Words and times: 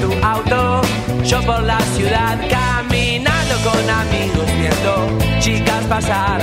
Tu 0.00 0.12
auto, 0.24 0.82
yo 1.24 1.42
por 1.42 1.62
la 1.62 1.80
ciudad, 1.96 2.38
caminando 2.48 3.54
con 3.64 3.90
amigos, 3.90 4.46
viendo 4.58 5.18
chicas 5.40 5.84
pasar. 5.86 6.40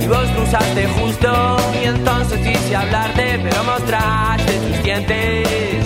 Y 0.00 0.06
vos 0.06 0.28
cruzaste 0.36 0.86
justo, 0.88 1.56
y 1.82 1.86
entonces 1.86 2.38
quise 2.40 2.76
hablarte, 2.76 3.40
pero 3.42 3.64
mostraste 3.64 4.52
tus 4.58 4.82
dientes. 4.82 5.84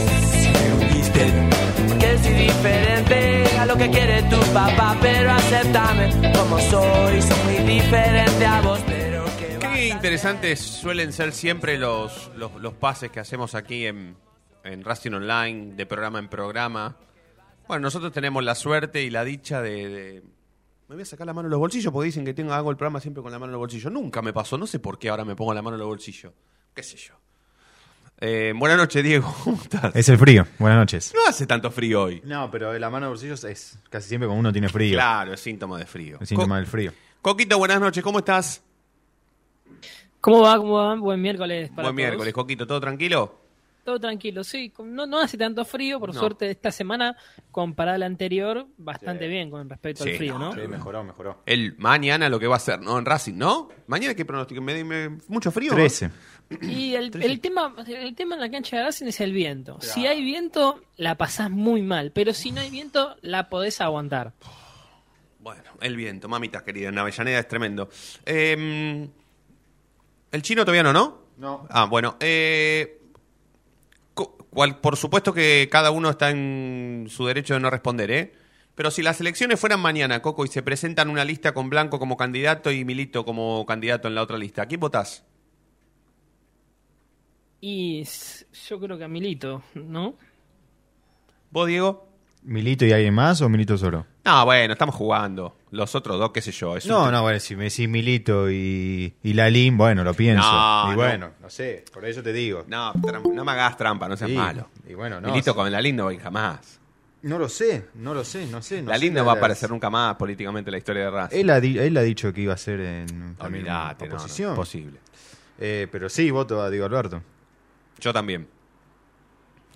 Porque 1.88 2.18
soy 2.18 2.32
diferente 2.34 3.44
a 3.58 3.66
lo 3.66 3.76
que 3.76 3.90
quiere 3.90 4.22
tu 4.24 4.38
papá, 4.52 4.96
pero 5.00 5.32
acéptame 5.32 6.32
como 6.32 6.58
soy, 6.58 7.22
soy 7.22 7.36
muy 7.44 7.74
diferente 7.74 8.46
a 8.46 8.60
vos, 8.60 8.80
pero 8.86 9.24
que 9.38 9.58
Qué 9.58 9.88
interesantes 9.88 10.60
suelen 10.60 11.12
ser 11.12 11.32
siempre 11.32 11.76
los, 11.78 12.30
los, 12.36 12.54
los 12.60 12.74
pases 12.74 13.10
que 13.10 13.20
hacemos 13.20 13.54
aquí 13.54 13.86
en, 13.86 14.16
en 14.64 14.84
Racing 14.84 15.12
Online, 15.12 15.74
de 15.74 15.86
programa 15.86 16.18
en 16.18 16.28
programa. 16.28 16.96
Bueno, 17.68 17.82
nosotros 17.82 18.12
tenemos 18.12 18.42
la 18.42 18.54
suerte 18.54 19.02
y 19.02 19.10
la 19.10 19.24
dicha 19.24 19.60
de, 19.62 19.88
de- 19.88 20.22
Me 20.88 20.94
voy 20.96 21.02
a 21.02 21.04
sacar 21.04 21.26
la 21.26 21.34
mano 21.34 21.46
en 21.46 21.50
los 21.50 21.60
bolsillos 21.60 21.92
porque 21.92 22.06
dicen 22.06 22.24
que 22.24 22.34
tengo, 22.34 22.52
hago 22.54 22.70
el 22.70 22.76
programa 22.76 22.98
siempre 23.00 23.22
con 23.22 23.30
la 23.30 23.38
mano 23.38 23.50
en 23.50 23.52
los 23.52 23.58
bolsillos. 23.60 23.92
Nunca 23.92 24.22
me 24.22 24.32
pasó, 24.32 24.56
no 24.58 24.66
sé 24.66 24.78
por 24.78 24.98
qué 24.98 25.10
ahora 25.10 25.24
me 25.24 25.36
pongo 25.36 25.52
la 25.54 25.62
mano 25.62 25.76
en 25.76 25.80
los 25.80 25.88
bolsillos. 25.88 26.32
¿Qué 26.74 26.82
sé 26.82 26.96
yo? 26.96 27.14
Eh, 28.20 28.52
buenas 28.56 28.78
noches, 28.78 29.04
Diego. 29.04 29.32
¿Cómo 29.44 29.60
estás? 29.62 29.94
Es 29.94 30.08
el 30.08 30.18
frío. 30.18 30.46
Buenas 30.58 30.78
noches. 30.78 31.12
No 31.14 31.20
hace 31.28 31.46
tanto 31.46 31.70
frío 31.70 32.02
hoy. 32.04 32.20
No, 32.24 32.50
pero 32.50 32.76
la 32.78 32.90
mano 32.90 33.06
de 33.06 33.10
bolsillos 33.10 33.44
es 33.44 33.78
casi 33.90 34.08
siempre 34.08 34.26
cuando 34.26 34.40
uno 34.40 34.52
tiene 34.52 34.68
frío. 34.68 34.94
Claro, 34.96 35.34
es 35.34 35.40
síntoma 35.40 35.78
de 35.78 35.86
frío. 35.86 36.16
El 36.20 36.26
síntoma 36.26 36.54
Co- 36.54 36.58
del 36.58 36.66
frío. 36.66 36.92
Coquito, 37.22 37.58
buenas 37.58 37.80
noches, 37.80 38.02
¿cómo 38.02 38.18
estás? 38.20 38.62
¿Cómo 40.20 40.40
va? 40.40 40.56
¿Cómo 40.56 40.72
va? 40.74 40.94
Buen 40.96 41.20
miércoles 41.22 41.68
para 41.70 41.88
Buen 41.88 41.96
miércoles. 41.96 42.32
Coquito, 42.34 42.66
¿todo 42.66 42.80
tranquilo? 42.80 43.38
Todo 43.88 44.00
tranquilo, 44.00 44.44
sí. 44.44 44.70
No, 44.84 45.06
no 45.06 45.18
hace 45.18 45.38
tanto 45.38 45.64
frío, 45.64 45.98
por 45.98 46.12
No. 46.12 46.20
suerte, 46.20 46.50
esta 46.50 46.70
semana, 46.70 47.16
comparada 47.50 47.94
a 47.94 47.98
la 47.98 48.04
anterior, 48.04 48.66
bastante 48.76 49.26
bien 49.28 49.50
con 49.50 49.66
respecto 49.66 50.04
Sí, 50.04 50.10
al 50.10 50.16
frío, 50.16 50.38
no. 50.38 50.52
Sí, 50.52 50.60
mejoró, 50.68 51.02
mejoró. 51.02 51.42
El 51.46 51.74
mañana 51.78 52.28
lo 52.28 52.38
que 52.38 52.46
va 52.46 52.56
a 52.56 52.58
ser, 52.58 52.82
¿no? 52.82 52.98
En 52.98 53.06
Racing, 53.06 53.36
¿no? 53.38 53.70
Mañana 53.86 54.14
qué 54.14 54.26
pronóstico, 54.26 54.60
¿Me, 54.60 54.84
me- 54.84 55.08
mucho 55.28 55.50
frío. 55.50 55.72
13. 55.72 56.10
Y 56.60 56.92
el, 56.96 57.10
el 57.22 57.40
tema 57.40 57.74
el 57.86 58.14
tema 58.14 58.34
en 58.34 58.42
la 58.42 58.50
cancha 58.50 58.76
de 58.76 58.82
Racing 58.84 59.06
es 59.06 59.22
el 59.22 59.32
viento. 59.32 59.78
Si 59.80 60.06
hay 60.06 60.22
viento, 60.22 60.82
la 60.98 61.14
pasás 61.14 61.50
muy 61.50 61.80
mal, 61.80 62.12
pero 62.12 62.34
si 62.34 62.50
no 62.52 62.60
hay 62.60 62.68
viento, 62.68 63.16
la 63.22 63.48
podés 63.48 63.80
aguantar. 63.80 64.34
Bueno, 65.40 65.62
el 65.80 65.96
viento, 65.96 66.28
mamita 66.28 66.62
querida, 66.62 66.90
en 66.90 66.98
Avellaneda 66.98 67.38
es 67.38 67.48
tremendo. 67.48 67.88
Eh, 68.26 69.08
el 70.30 70.42
chino 70.42 70.62
todavía 70.66 70.82
no, 70.82 70.92
¿no? 70.92 71.26
No. 71.38 71.66
Ah, 71.70 71.84
bueno. 71.86 72.16
eh, 72.20 72.97
cual- 74.50 74.80
por 74.80 74.96
supuesto 74.96 75.32
que 75.32 75.68
cada 75.70 75.90
uno 75.90 76.10
está 76.10 76.30
en 76.30 77.06
su 77.08 77.26
derecho 77.26 77.54
de 77.54 77.60
no 77.60 77.70
responder, 77.70 78.10
¿eh? 78.10 78.32
Pero 78.74 78.90
si 78.92 79.02
las 79.02 79.20
elecciones 79.20 79.58
fueran 79.58 79.80
mañana, 79.80 80.22
Coco, 80.22 80.44
y 80.44 80.48
se 80.48 80.62
presentan 80.62 81.10
una 81.10 81.24
lista 81.24 81.52
con 81.52 81.68
Blanco 81.68 81.98
como 81.98 82.16
candidato 82.16 82.70
y 82.70 82.84
Milito 82.84 83.24
como 83.24 83.66
candidato 83.66 84.06
en 84.08 84.14
la 84.14 84.22
otra 84.22 84.38
lista, 84.38 84.62
¿a 84.62 84.66
quién 84.66 84.78
votás? 84.80 85.24
Y 87.60 88.04
yo 88.68 88.78
creo 88.78 88.96
que 88.98 89.04
a 89.04 89.08
Milito, 89.08 89.62
¿no? 89.74 90.14
¿Vos, 91.50 91.66
Diego? 91.66 92.06
¿Milito 92.42 92.86
y 92.86 92.92
alguien 92.92 93.14
más 93.14 93.40
o 93.42 93.48
Milito 93.48 93.76
solo? 93.76 94.06
No, 94.24 94.44
bueno, 94.44 94.74
estamos 94.74 94.94
jugando. 94.94 95.56
Los 95.70 95.94
otros 95.94 96.18
dos, 96.18 96.30
qué 96.32 96.40
sé 96.40 96.50
yo. 96.52 96.76
es 96.76 96.86
No, 96.86 97.10
no, 97.10 97.22
bueno, 97.22 97.38
si 97.40 97.54
me 97.54 97.64
decís 97.64 97.88
Milito 97.88 98.50
y, 98.50 99.14
y 99.22 99.32
Lalín, 99.34 99.76
bueno, 99.76 100.02
lo 100.04 100.14
pienso. 100.14 100.50
No, 100.50 100.86
y 100.86 100.90
no. 100.90 100.96
bueno, 100.96 101.30
no. 101.40 101.50
sé, 101.50 101.84
por 101.92 102.04
eso 102.04 102.22
te 102.22 102.32
digo. 102.32 102.64
No, 102.68 102.92
no 102.94 103.44
me 103.44 103.52
hagas 103.52 103.76
trampa, 103.76 104.08
no 104.08 104.16
seas 104.16 104.30
Sí, 104.30 104.36
malo. 104.36 104.68
Y 104.88 104.94
bueno, 104.94 105.20
no. 105.20 105.28
Milito 105.28 105.52
sí. 105.52 105.56
con 105.56 105.70
la 105.70 105.82
no 105.82 106.10
ir 106.10 106.20
jamás. 106.20 106.78
No 107.20 107.38
lo 107.38 107.48
sé, 107.48 107.88
no 107.94 108.14
lo 108.14 108.24
sé, 108.24 108.46
no 108.46 108.62
sé. 108.62 108.80
No 108.80 108.90
la 108.90 108.98
sé 108.98 109.10
no 109.10 109.24
va 109.24 109.32
a 109.32 109.36
aparecer 109.36 109.68
nunca 109.70 109.90
más 109.90 110.14
políticamente 110.16 110.70
en 110.70 110.72
la 110.72 110.78
historia 110.78 111.04
de 111.04 111.10
Racing. 111.10 111.38
Él 111.38 111.50
ha, 111.50 111.58
él 111.58 111.96
ha 111.96 112.02
dicho 112.02 112.32
que 112.32 112.42
iba 112.42 112.54
a 112.54 112.56
ser 112.56 112.80
en 112.80 113.36
no, 113.36 113.90
oposición. 114.06 114.54
posible. 114.54 114.98
Eh, 115.58 115.88
pero 115.90 116.08
sí, 116.08 116.30
voto 116.30 116.62
a 116.62 116.70
Diego 116.70 116.86
Alberto. 116.86 117.20
Yo 117.98 118.12
también. 118.12 118.46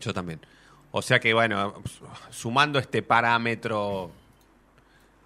Yo 0.01 0.15
también. 0.15 0.41
O 0.93 1.03
sea 1.03 1.19
que, 1.19 1.35
bueno, 1.35 1.75
sumando 2.31 2.79
este 2.79 3.03
parámetro 3.03 4.13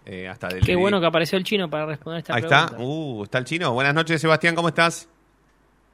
eh, 0.06 0.28
hasta 0.28 0.48
del... 0.48 0.64
Qué 0.64 0.74
bueno 0.76 1.00
que 1.00 1.06
apareció 1.06 1.36
el 1.36 1.44
chino 1.44 1.68
para 1.68 1.84
responder 1.86 2.20
esta 2.20 2.34
Ahí 2.34 2.42
pregunta. 2.42 2.64
está. 2.72 2.82
Uh, 2.82 3.22
está 3.24 3.38
el 3.38 3.44
chino. 3.44 3.72
Buenas 3.74 3.92
noches, 3.94 4.20
Sebastián, 4.20 4.54
¿cómo 4.54 4.68
estás? 4.68 5.08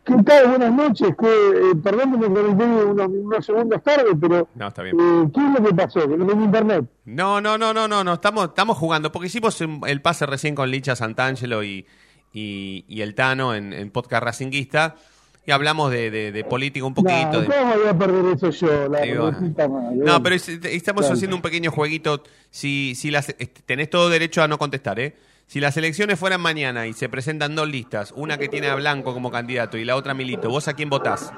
¿Qué 0.05 0.15
tal? 0.25 0.49
Buenas 0.49 0.73
noches. 0.73 1.15
Que, 1.19 1.27
eh, 1.27 1.75
perdón 1.83 2.13
que 2.21 2.29
me 2.29 2.35
conecté 2.41 2.65
unos, 2.65 3.09
unos 3.09 3.47
segundos 3.47 3.83
tarde, 3.85 4.11
pero 4.21 4.49
No, 4.55 4.69
está 4.69 4.83
bien. 4.83 4.97
eh, 5.01 5.31
¿qué 5.33 5.41
es 5.47 5.61
lo 5.61 5.69
que 5.69 5.75
pasó? 5.75 6.01
Que 6.09 6.17
no 6.17 6.27
tengo 6.27 6.45
internet. 6.45 6.85
No, 7.05 7.41
no, 7.41 7.57
no, 7.57 7.73
no, 7.73 7.87
no, 7.89 8.03
no. 8.03 8.15
Estamos, 8.15 8.47
estamos 8.47 8.77
jugando. 8.79 9.13
Porque 9.13 9.29
hicimos 9.29 9.61
el 9.61 10.03
pase 10.03 10.27
recién 10.27 10.55
con 10.57 10.71
Licha 10.71 10.97
Santangelo 10.97 11.63
y, 11.63 11.87
y, 12.33 12.85
y 12.89 13.01
el 13.03 13.15
Tano 13.15 13.55
en, 13.55 13.73
en 13.73 13.91
podcast 13.93 14.25
Racinguista. 14.25 14.97
Y 15.45 15.51
hablamos 15.51 15.91
de, 15.91 16.11
de, 16.11 16.31
de 16.33 16.45
política 16.45 16.87
un 16.87 16.95
poquito. 16.95 17.33
No, 17.33 17.41
de- 17.41 17.47
¿Cómo 17.47 17.75
voy 17.75 17.89
a 17.89 17.99
perder 17.99 18.25
eso 18.37 18.51
yo? 18.51 18.89
La 18.89 19.01
Digo? 19.01 19.33
No, 19.33 20.23
pero 20.23 20.37
es- 20.37 20.49
estamos 20.49 21.03
Claro. 21.03 21.15
haciendo 21.15 21.35
un 21.37 21.43
pequeño 21.43 21.71
jueguito. 21.73 22.23
Si, 22.51 22.95
si 22.95 23.11
las, 23.11 23.31
este, 23.31 23.49
tenés 23.67 23.91
todo 23.91 24.09
derecho 24.09 24.43
a 24.43 24.49
no 24.49 24.57
contestar, 24.59 25.01
¿eh? 25.01 25.17
Si 25.47 25.59
las 25.61 25.77
elecciones 25.77 26.19
fueran 26.19 26.41
mañana 26.41 26.87
y 26.87 26.93
se 26.93 27.09
presentan 27.09 27.55
dos 27.57 27.69
listas, 27.69 28.13
una 28.17 28.39
que 28.39 28.49
tiene 28.49 28.69
a 28.69 28.75
Blanco 28.77 29.13
como 29.13 29.31
candidato 29.33 29.77
y 29.77 29.85
la 29.85 29.97
otra 29.97 30.13
a 30.13 30.15
Milito, 30.15 30.49
¿vos 30.49 30.69
a 30.69 30.75
quién 30.75 30.89
votás? 30.89 31.33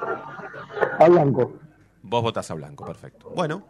A 0.99 1.09
Blanco. 1.09 1.53
Vos 2.03 2.21
votás 2.21 2.49
a 2.51 2.53
Blanco, 2.53 2.85
perfecto. 2.85 3.31
Bueno. 3.35 3.65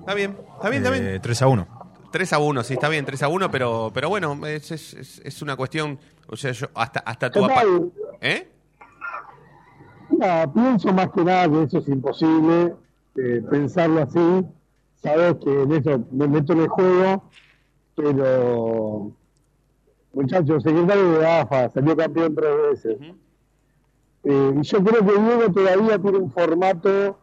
Está 0.00 0.14
bien, 0.14 0.36
está 0.56 0.68
bien, 0.70 0.82
está 0.82 0.90
bien. 0.92 1.06
Eh, 1.14 1.20
3 1.20 1.42
a 1.42 1.46
1. 1.46 1.68
3 2.10 2.32
a 2.32 2.38
1, 2.40 2.62
sí, 2.64 2.74
está 2.74 2.88
bien, 2.88 3.04
3 3.04 3.22
a 3.22 3.28
1, 3.28 3.50
pero, 3.50 3.90
pero 3.94 4.08
bueno, 4.08 4.44
es, 4.46 4.70
es, 4.72 5.42
una 5.42 5.54
cuestión. 5.56 5.98
O 6.26 6.36
sea, 6.36 6.50
yo 6.52 6.66
hasta, 6.74 7.00
hasta 7.00 7.30
tu. 7.30 7.46
¿Eh? 8.20 8.48
Pienso 10.54 10.92
más 10.92 11.10
que 11.10 11.24
nada 11.24 11.48
que 11.48 11.62
eso 11.62 11.78
es 11.78 11.88
imposible, 11.88 12.74
eh, 13.16 13.42
pensarlo 13.50 14.02
así. 14.02 14.44
Sabes 14.96 15.36
que 15.42 15.62
en 15.62 15.72
eso 15.72 16.04
me 16.10 16.28
meto 16.28 16.52
en 16.52 16.60
el 16.60 16.68
juego, 16.68 17.24
pero 17.94 19.12
muchachos, 20.12 20.62
secretario 20.62 21.18
de 21.18 21.26
AFA 21.26 21.70
salió 21.70 21.96
campeón 21.96 22.34
tres 22.34 22.56
veces. 22.70 22.98
Eh, 24.24 24.54
y 24.60 24.62
yo 24.62 24.84
creo 24.84 25.06
que 25.06 25.20
Diego 25.20 25.52
todavía 25.52 25.98
tiene 25.98 26.18
un 26.18 26.30
formato 26.30 27.18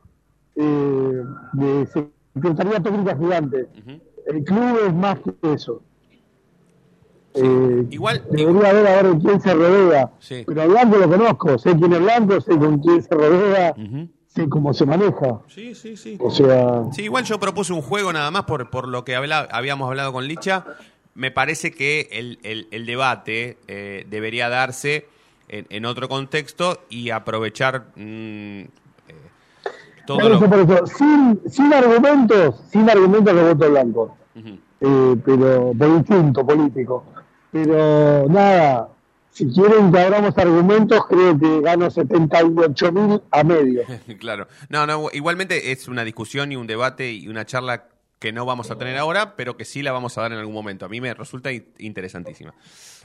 eh, 0.56 1.24
de 1.54 1.88
Secretaría 2.34 2.80
Técnica 2.80 3.16
Gigante. 3.16 3.68
El 4.26 4.44
club 4.44 4.80
es 4.88 4.94
más 4.94 5.20
que 5.20 5.54
eso. 5.54 5.84
Eh, 7.44 7.86
Igual- 7.92 8.24
debería 8.32 8.70
haber 8.70 8.88
a 8.88 9.02
ver 9.04 9.18
quién 9.22 9.40
se 9.42 9.54
rodea. 9.54 10.12
Sí. 10.20 10.44
Pero 10.48 10.62
a 10.62 10.66
Blanco 10.66 10.98
lo 10.98 11.10
conozco, 11.10 11.58
sé 11.58 11.76
quién 11.78 11.94
es 11.94 12.00
Blanco, 12.02 12.42
sé 12.42 12.58
con 12.58 12.80
quién 12.80 13.02
se 13.04 13.14
rodea, 13.16 13.76
sé 14.28 14.50
cómo 14.50 14.74
se 14.74 14.86
maneja. 14.86 15.42
Sí, 15.48 15.74
sí, 15.76 15.96
sí. 15.98 16.18
O 16.20 16.32
sea, 16.32 16.84
Sí, 16.94 17.04
igual 17.04 17.24
yo 17.26 17.40
propuse 17.40 17.74
un 17.74 17.82
juego 17.82 18.12
nada 18.14 18.32
más 18.32 18.44
por, 18.44 18.70
por 18.70 18.88
lo 18.88 19.04
que 19.06 19.16
habla- 19.16 19.48
habíamos 19.52 19.88
hablado 19.90 20.12
con 20.14 20.28
Licha. 20.28 20.66
Me 21.16 21.32
parece 21.32 21.72
que 21.72 22.10
el, 22.12 22.40
el- 22.44 22.68
el 22.72 22.86
debate 22.86 23.58
eh, 23.68 24.06
debería 24.10 24.50
darse 24.50 25.08
en, 25.50 25.66
en 25.70 25.86
otro 25.86 26.08
contexto 26.10 26.80
y 26.90 27.10
aprovechar 27.10 27.88
mm, 27.96 28.02
eh, 28.62 28.68
todo 30.06 30.30
lo... 30.30 30.36
eso, 30.36 30.50
por 30.50 30.60
eso, 30.60 30.86
sin, 30.88 31.40
sin 31.50 31.74
argumentos, 31.74 32.62
sin 32.72 32.90
argumentos 32.90 33.36
de 33.36 33.44
voto 33.54 33.70
blanco. 33.72 34.18
Eh, 34.80 35.16
pero 35.26 35.72
por 35.76 35.88
instinto 35.88 36.46
político. 36.46 37.04
Pero 37.52 38.28
nada, 38.30 38.90
si 39.32 39.48
quieren 39.52 39.92
que 39.92 40.00
abramos 40.00 40.38
argumentos, 40.38 41.06
creo 41.08 41.38
que 41.40 41.62
gano 41.62 41.90
78 41.90 42.92
mil 42.92 43.22
a 43.32 43.44
medio. 43.44 43.84
Claro. 44.20 44.48
No, 44.70 44.86
no, 44.88 45.08
igualmente 45.14 45.72
es 45.72 45.88
una 45.88 46.04
discusión 46.04 46.52
y 46.52 46.56
un 46.56 46.68
debate 46.68 47.12
y 47.12 47.28
una 47.28 47.46
charla 47.46 47.86
que 48.20 48.32
no 48.34 48.46
vamos 48.46 48.72
a 48.72 48.78
tener 48.80 48.98
ahora, 48.98 49.36
pero 49.36 49.58
que 49.58 49.64
sí 49.64 49.84
la 49.84 49.92
vamos 49.92 50.18
a 50.18 50.22
dar 50.22 50.32
en 50.32 50.40
algún 50.40 50.54
momento. 50.56 50.86
A 50.86 50.90
mí 50.90 51.00
me 51.00 51.14
resulta 51.14 51.52
in- 51.52 51.68
interesantísima. 51.78 52.54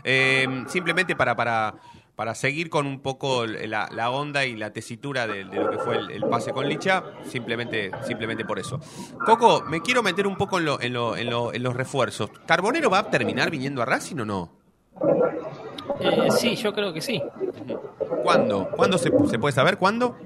Eh, 0.05 0.65
simplemente 0.69 1.15
para, 1.15 1.37
para, 1.37 1.75
para 2.17 2.35
seguir 2.35 2.69
con 2.71 2.87
un 2.87 3.01
poco 3.01 3.47
la, 3.47 3.89
la 3.91 4.11
onda 4.11 4.45
y 4.45 4.55
la 4.57 4.73
tesitura 4.73 5.27
de, 5.27 5.45
de 5.45 5.59
lo 5.59 5.71
que 5.71 5.79
fue 5.79 5.97
el, 5.97 6.11
el 6.11 6.23
pase 6.25 6.53
con 6.53 6.69
Licha, 6.69 7.03
simplemente, 7.25 7.91
simplemente 8.07 8.45
por 8.45 8.59
eso. 8.59 8.79
Coco, 9.25 9.65
me 9.69 9.81
quiero 9.81 10.03
meter 10.03 10.27
un 10.27 10.37
poco 10.37 10.59
en, 10.59 10.67
lo, 10.67 10.81
en, 10.81 10.93
lo, 10.93 11.17
en, 11.17 11.31
lo- 11.31 11.53
en 11.53 11.63
los 11.63 11.75
refuerzos. 11.75 12.31
¿Carbonero 12.47 12.91
va 12.91 12.99
a 12.99 13.11
terminar 13.11 13.51
viniendo 13.51 13.81
a 13.83 13.87
Racing 13.87 14.17
o 14.21 14.25
no? 14.25 14.51
Eh, 16.01 16.31
sí, 16.31 16.55
yo 16.57 16.73
creo 16.73 16.93
que 16.93 17.01
sí. 17.01 17.23
¿Cuándo? 18.23 18.69
¿Cuándo 18.77 18.99
se, 18.99 19.11
se 19.31 19.39
puede 19.39 19.53
saber? 19.55 19.79
¿Cuándo? 19.79 20.17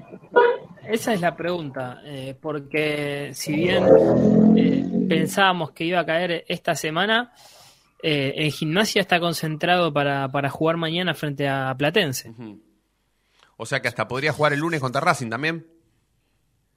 Esa 0.87 1.13
es 1.13 1.21
la 1.21 1.35
pregunta, 1.35 1.99
eh, 2.05 2.35
porque 2.39 3.31
si 3.33 3.53
bien 3.53 3.85
eh, 4.55 4.85
pensábamos 5.09 5.71
que 5.71 5.83
iba 5.83 5.99
a 5.99 6.05
caer 6.05 6.45
esta 6.47 6.75
semana, 6.75 7.33
eh, 8.03 8.33
en 8.35 8.51
gimnasia 8.51 9.01
está 9.01 9.19
concentrado 9.19 9.91
para, 9.93 10.29
para 10.29 10.49
jugar 10.49 10.77
mañana 10.77 11.13
frente 11.13 11.47
a 11.47 11.73
Platense. 11.77 12.31
O 13.57 13.65
sea 13.65 13.81
que 13.81 13.87
hasta 13.87 14.07
podría 14.07 14.31
jugar 14.33 14.53
el 14.53 14.59
lunes 14.59 14.79
contra 14.81 15.01
Racing 15.01 15.29
también. 15.29 15.65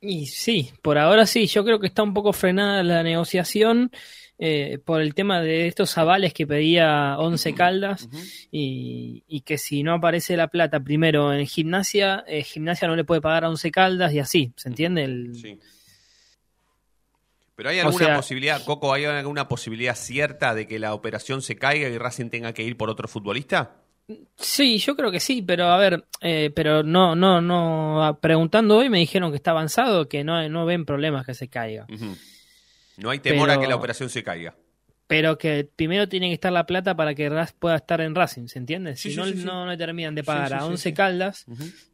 Y 0.00 0.26
sí, 0.26 0.70
por 0.80 0.96
ahora 0.96 1.26
sí, 1.26 1.46
yo 1.46 1.62
creo 1.62 1.78
que 1.78 1.86
está 1.88 2.02
un 2.02 2.14
poco 2.14 2.32
frenada 2.32 2.82
la 2.82 3.02
negociación 3.02 3.90
eh, 4.38 4.78
por 4.82 5.02
el 5.02 5.12
tema 5.14 5.42
de 5.42 5.66
estos 5.66 5.98
avales 5.98 6.32
que 6.32 6.46
pedía 6.46 7.18
Once 7.18 7.52
Caldas 7.54 8.08
y, 8.50 9.22
y 9.28 9.42
que 9.42 9.58
si 9.58 9.82
no 9.82 9.92
aparece 9.92 10.38
la 10.38 10.48
plata 10.48 10.80
primero 10.80 11.34
en 11.34 11.46
gimnasia, 11.46 12.24
eh, 12.26 12.42
gimnasia 12.42 12.88
no 12.88 12.96
le 12.96 13.04
puede 13.04 13.20
pagar 13.20 13.44
a 13.44 13.50
Once 13.50 13.70
Caldas 13.70 14.14
y 14.14 14.18
así, 14.20 14.54
¿se 14.56 14.70
entiende? 14.70 15.04
El- 15.04 15.34
Sí. 15.34 15.58
Pero 17.60 17.68
hay 17.68 17.78
O 17.80 17.88
alguna 17.88 18.06
sea- 18.06 18.16
posibilidad, 18.16 18.64
Coco, 18.64 18.94
¿hay 18.94 19.04
alguna 19.04 19.46
posibilidad 19.46 19.94
cierta 19.94 20.54
de 20.54 20.66
que 20.66 20.78
la 20.78 20.94
operación 20.94 21.42
se 21.42 21.56
caiga 21.56 21.90
y 21.90 21.98
Racing 21.98 22.30
tenga 22.30 22.54
que 22.54 22.62
ir 22.62 22.74
por 22.78 22.88
otro 22.88 23.06
futbolista? 23.06 23.82
Sí, 24.38 24.78
yo 24.78 24.96
creo 24.96 25.10
que 25.10 25.20
sí, 25.20 25.42
pero 25.42 25.66
a 25.66 25.76
ver, 25.76 26.06
eh, 26.22 26.50
pero 26.56 26.82
no, 26.82 27.14
no, 27.14 27.42
no, 27.42 28.18
preguntando 28.22 28.78
hoy 28.78 28.88
me 28.88 28.96
dijeron 28.96 29.30
que 29.30 29.36
está 29.36 29.50
avanzado, 29.50 30.08
que 30.08 30.24
no, 30.24 30.48
no 30.48 30.64
ven 30.64 30.86
problemas 30.86 31.26
que 31.26 31.34
se 31.34 31.48
caiga. 31.48 31.86
No 32.96 33.10
hay 33.10 33.18
temor 33.18 33.50
a 33.50 33.60
que 33.60 33.66
la 33.66 33.76
operación 33.76 34.08
se 34.08 34.24
caiga. 34.24 34.54
Pero 35.10 35.36
que 35.38 35.68
primero 35.74 36.08
tiene 36.08 36.28
que 36.28 36.34
estar 36.34 36.52
la 36.52 36.66
plata 36.66 36.94
para 36.94 37.16
que 37.16 37.28
Ras 37.28 37.52
pueda 37.52 37.74
estar 37.74 38.00
en 38.00 38.14
Racing, 38.14 38.46
¿se 38.46 38.60
entiende? 38.60 38.94
Sí, 38.94 39.08
si 39.08 39.10
sí, 39.10 39.16
no, 39.20 39.26
sí, 39.26 39.38
sí. 39.38 39.44
no 39.44 39.66
le 39.66 39.76
terminan 39.76 40.14
de 40.14 40.22
pagar 40.22 40.48
sí, 40.50 40.54
a 40.54 40.60
sí, 40.60 40.66
11 40.68 40.82
sí. 40.90 40.94
Caldas, 40.94 41.46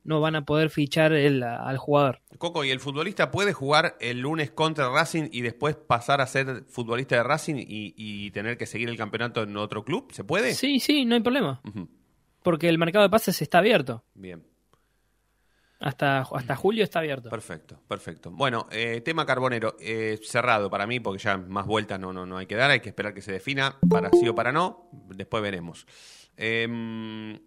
no 0.04 0.20
van 0.20 0.36
a 0.36 0.44
poder 0.44 0.68
fichar 0.68 1.14
el- 1.14 1.42
al 1.42 1.78
jugador. 1.78 2.20
Coco, 2.36 2.62
¿y 2.62 2.70
el 2.70 2.78
futbolista 2.78 3.30
puede 3.30 3.54
jugar 3.54 3.96
el 4.00 4.20
lunes 4.20 4.50
contra 4.50 4.90
Racing 4.90 5.30
y 5.32 5.40
después 5.40 5.76
pasar 5.76 6.20
a 6.20 6.26
ser 6.26 6.64
futbolista 6.68 7.16
de 7.16 7.22
Racing 7.22 7.54
y, 7.56 7.94
y 7.96 8.30
tener 8.32 8.58
que 8.58 8.66
seguir 8.66 8.90
el 8.90 8.98
campeonato 8.98 9.42
en 9.44 9.56
otro 9.56 9.82
club? 9.82 10.12
¿Se 10.12 10.22
puede? 10.22 10.52
Sí, 10.52 10.78
sí, 10.78 11.06
no 11.06 11.14
hay 11.14 11.22
problema, 11.22 11.62
porque 12.42 12.68
el 12.68 12.76
mercado 12.76 13.02
de 13.04 13.08
pases 13.10 13.40
está 13.40 13.58
abierto, 13.60 14.04
Bien. 14.12 14.42
Hasta, 15.78 16.20
hasta 16.20 16.56
julio 16.56 16.84
está 16.84 17.00
abierto. 17.00 17.28
Perfecto, 17.30 17.80
perfecto. 17.86 18.30
Bueno, 18.30 18.66
eh, 18.70 19.00
tema 19.02 19.26
Carbonero, 19.26 19.76
eh, 19.80 20.18
cerrado 20.22 20.70
para 20.70 20.86
mí, 20.86 21.00
porque 21.00 21.22
ya 21.22 21.36
más 21.36 21.66
vueltas 21.66 22.00
no, 22.00 22.12
no, 22.12 22.26
no 22.26 22.38
hay 22.38 22.46
que 22.46 22.56
dar, 22.56 22.70
hay 22.70 22.80
que 22.80 22.88
esperar 22.88 23.14
que 23.14 23.22
se 23.22 23.32
defina, 23.32 23.76
para 23.88 24.10
sí 24.10 24.28
o 24.28 24.34
para 24.34 24.52
no, 24.52 24.90
después 24.92 25.42
veremos. 25.42 25.86
Em, 26.36 27.38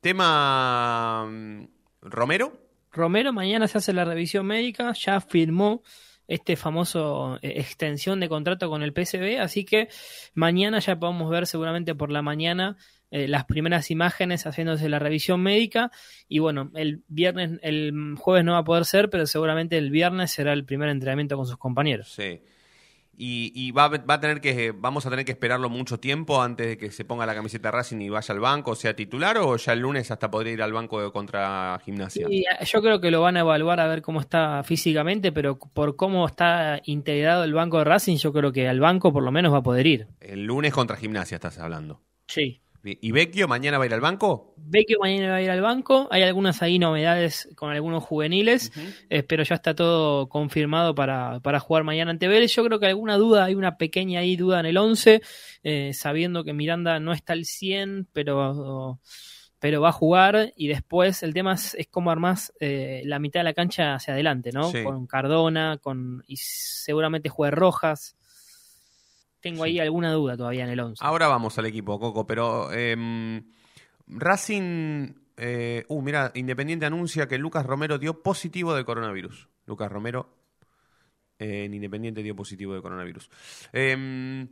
tema 0.00 1.26
mm, 1.26 1.64
Romero, 2.02 2.64
Romero 2.94 3.32
mañana 3.32 3.66
se 3.66 3.78
hace 3.78 3.92
la 3.92 4.04
revisión 4.04 4.46
médica, 4.46 4.92
ya 4.92 5.20
firmó 5.20 5.82
este 6.28 6.56
famoso 6.56 7.38
eh, 7.42 7.54
extensión 7.56 8.20
de 8.20 8.28
contrato 8.28 8.70
con 8.70 8.82
el 8.82 8.92
PSB, 8.92 9.40
así 9.40 9.64
que 9.64 9.88
mañana 10.32 10.78
ya 10.78 10.98
podemos 10.98 11.28
ver 11.28 11.46
seguramente 11.46 11.94
por 11.94 12.10
la 12.10 12.22
mañana 12.22 12.76
eh, 13.16 13.28
las 13.28 13.44
primeras 13.44 13.90
imágenes 13.90 14.44
haciéndose 14.46 14.88
la 14.88 14.98
revisión 14.98 15.40
médica 15.40 15.90
y 16.28 16.40
bueno, 16.40 16.70
el 16.74 17.02
viernes, 17.06 17.60
el 17.62 17.92
jueves 18.18 18.44
no 18.44 18.52
va 18.52 18.58
a 18.58 18.64
poder 18.64 18.84
ser, 18.84 19.08
pero 19.10 19.26
seguramente 19.26 19.78
el 19.78 19.90
viernes 19.90 20.32
será 20.32 20.52
el 20.52 20.64
primer 20.64 20.88
entrenamiento 20.88 21.36
con 21.36 21.46
sus 21.46 21.56
compañeros. 21.56 22.12
sí. 22.12 22.40
Y, 23.16 23.52
y 23.54 23.70
va, 23.70 23.84
a- 23.84 23.88
va 23.90 24.14
a 24.14 24.20
tener 24.20 24.40
que, 24.40 24.72
vamos 24.76 25.06
a 25.06 25.10
tener 25.10 25.24
que 25.24 25.30
esperarlo 25.30 25.70
mucho 25.70 26.00
tiempo 26.00 26.42
antes 26.42 26.66
de 26.66 26.76
que 26.76 26.90
se 26.90 27.04
ponga 27.04 27.24
la 27.26 27.34
camiseta 27.36 27.70
Racing 27.70 28.00
y 28.00 28.08
vaya 28.08 28.34
al 28.34 28.40
banco, 28.40 28.72
o 28.72 28.74
sea 28.74 28.96
titular, 28.96 29.38
o 29.38 29.56
ya 29.56 29.72
el 29.72 29.78
lunes 29.78 30.10
hasta 30.10 30.28
podría 30.32 30.52
ir 30.54 30.62
al 30.62 30.72
banco 30.72 31.00
de- 31.00 31.12
contra 31.12 31.80
Gimnasia. 31.84 32.26
Y 32.28 32.40
eh, 32.40 32.46
yo 32.64 32.82
creo 32.82 33.00
que 33.00 33.12
lo 33.12 33.20
van 33.20 33.36
a 33.36 33.40
evaluar 33.40 33.78
a 33.78 33.86
ver 33.86 34.02
cómo 34.02 34.20
está 34.20 34.64
físicamente, 34.64 35.30
pero 35.30 35.56
por 35.60 35.94
cómo 35.94 36.26
está 36.26 36.80
integrado 36.86 37.44
el 37.44 37.54
banco 37.54 37.78
de 37.78 37.84
Racing, 37.84 38.16
yo 38.16 38.32
creo 38.32 38.50
que 38.50 38.66
al 38.66 38.80
banco 38.80 39.12
por 39.12 39.22
lo 39.22 39.30
menos 39.30 39.52
va 39.52 39.58
a 39.58 39.62
poder 39.62 39.86
ir. 39.86 40.08
El 40.20 40.42
lunes 40.46 40.72
contra 40.72 40.96
Gimnasia 40.96 41.36
estás 41.36 41.60
hablando. 41.60 42.00
Sí. 42.26 42.60
¿Y 42.84 43.12
Vecchio 43.12 43.48
mañana 43.48 43.78
va 43.78 43.84
a 43.84 43.86
ir 43.86 43.94
al 43.94 44.02
banco? 44.02 44.54
Vecchio 44.56 44.98
mañana 45.00 45.30
va 45.30 45.36
a 45.36 45.42
ir 45.42 45.50
al 45.50 45.62
banco. 45.62 46.06
Hay 46.10 46.22
algunas 46.22 46.60
ahí 46.60 46.78
novedades 46.78 47.48
con 47.56 47.70
algunos 47.70 48.04
juveniles, 48.04 48.72
eh, 49.08 49.22
pero 49.22 49.42
ya 49.42 49.54
está 49.54 49.74
todo 49.74 50.28
confirmado 50.28 50.94
para, 50.94 51.40
para 51.40 51.60
jugar 51.60 51.84
mañana 51.84 52.10
ante 52.10 52.28
Vélez. 52.28 52.54
Yo 52.54 52.62
creo 52.64 52.78
que 52.78 52.86
alguna 52.86 53.16
duda, 53.16 53.44
hay 53.44 53.54
una 53.54 53.78
pequeña 53.78 54.20
ahí 54.20 54.36
duda 54.36 54.60
en 54.60 54.66
el 54.66 54.76
11, 54.76 55.22
eh, 55.62 55.92
sabiendo 55.94 56.44
que 56.44 56.52
Miranda 56.52 57.00
no 57.00 57.14
está 57.14 57.32
al 57.32 57.46
100, 57.46 58.08
pero, 58.12 59.00
pero 59.58 59.80
va 59.80 59.88
a 59.88 59.92
jugar. 59.92 60.52
Y 60.54 60.68
después 60.68 61.22
el 61.22 61.32
tema 61.32 61.54
es, 61.54 61.74
es 61.74 61.86
cómo 61.88 62.10
armás 62.10 62.52
eh, 62.60 63.00
la 63.06 63.18
mitad 63.18 63.40
de 63.40 63.44
la 63.44 63.54
cancha 63.54 63.94
hacia 63.94 64.12
adelante, 64.12 64.50
¿no? 64.52 64.70
Sí. 64.70 64.84
Con 64.84 65.06
Cardona, 65.06 65.78
con 65.80 66.22
y 66.26 66.36
seguramente 66.36 67.30
juegue 67.30 67.52
Rojas. 67.52 68.16
Tengo 69.44 69.62
ahí 69.62 69.78
alguna 69.78 70.10
duda 70.10 70.38
todavía 70.38 70.64
en 70.64 70.70
el 70.70 70.80
11. 70.80 71.04
Ahora 71.04 71.28
vamos 71.28 71.58
al 71.58 71.66
equipo, 71.66 72.00
Coco, 72.00 72.26
pero 72.26 72.72
em, 72.72 73.44
Racing. 74.06 75.12
eh, 75.36 75.84
uh, 75.86 76.00
mira, 76.00 76.32
Independiente 76.34 76.86
anuncia 76.86 77.28
que 77.28 77.36
Lucas 77.36 77.66
Romero 77.66 77.98
dio 77.98 78.22
positivo 78.22 78.74
de 78.74 78.86
coronavirus. 78.86 79.50
Lucas 79.66 79.92
Romero 79.92 80.30
eh, 81.38 81.66
en 81.66 81.74
Independiente 81.74 82.22
dio 82.22 82.34
positivo 82.34 82.72
de 82.72 82.80
coronavirus. 82.80 83.28
Em, 83.74 84.48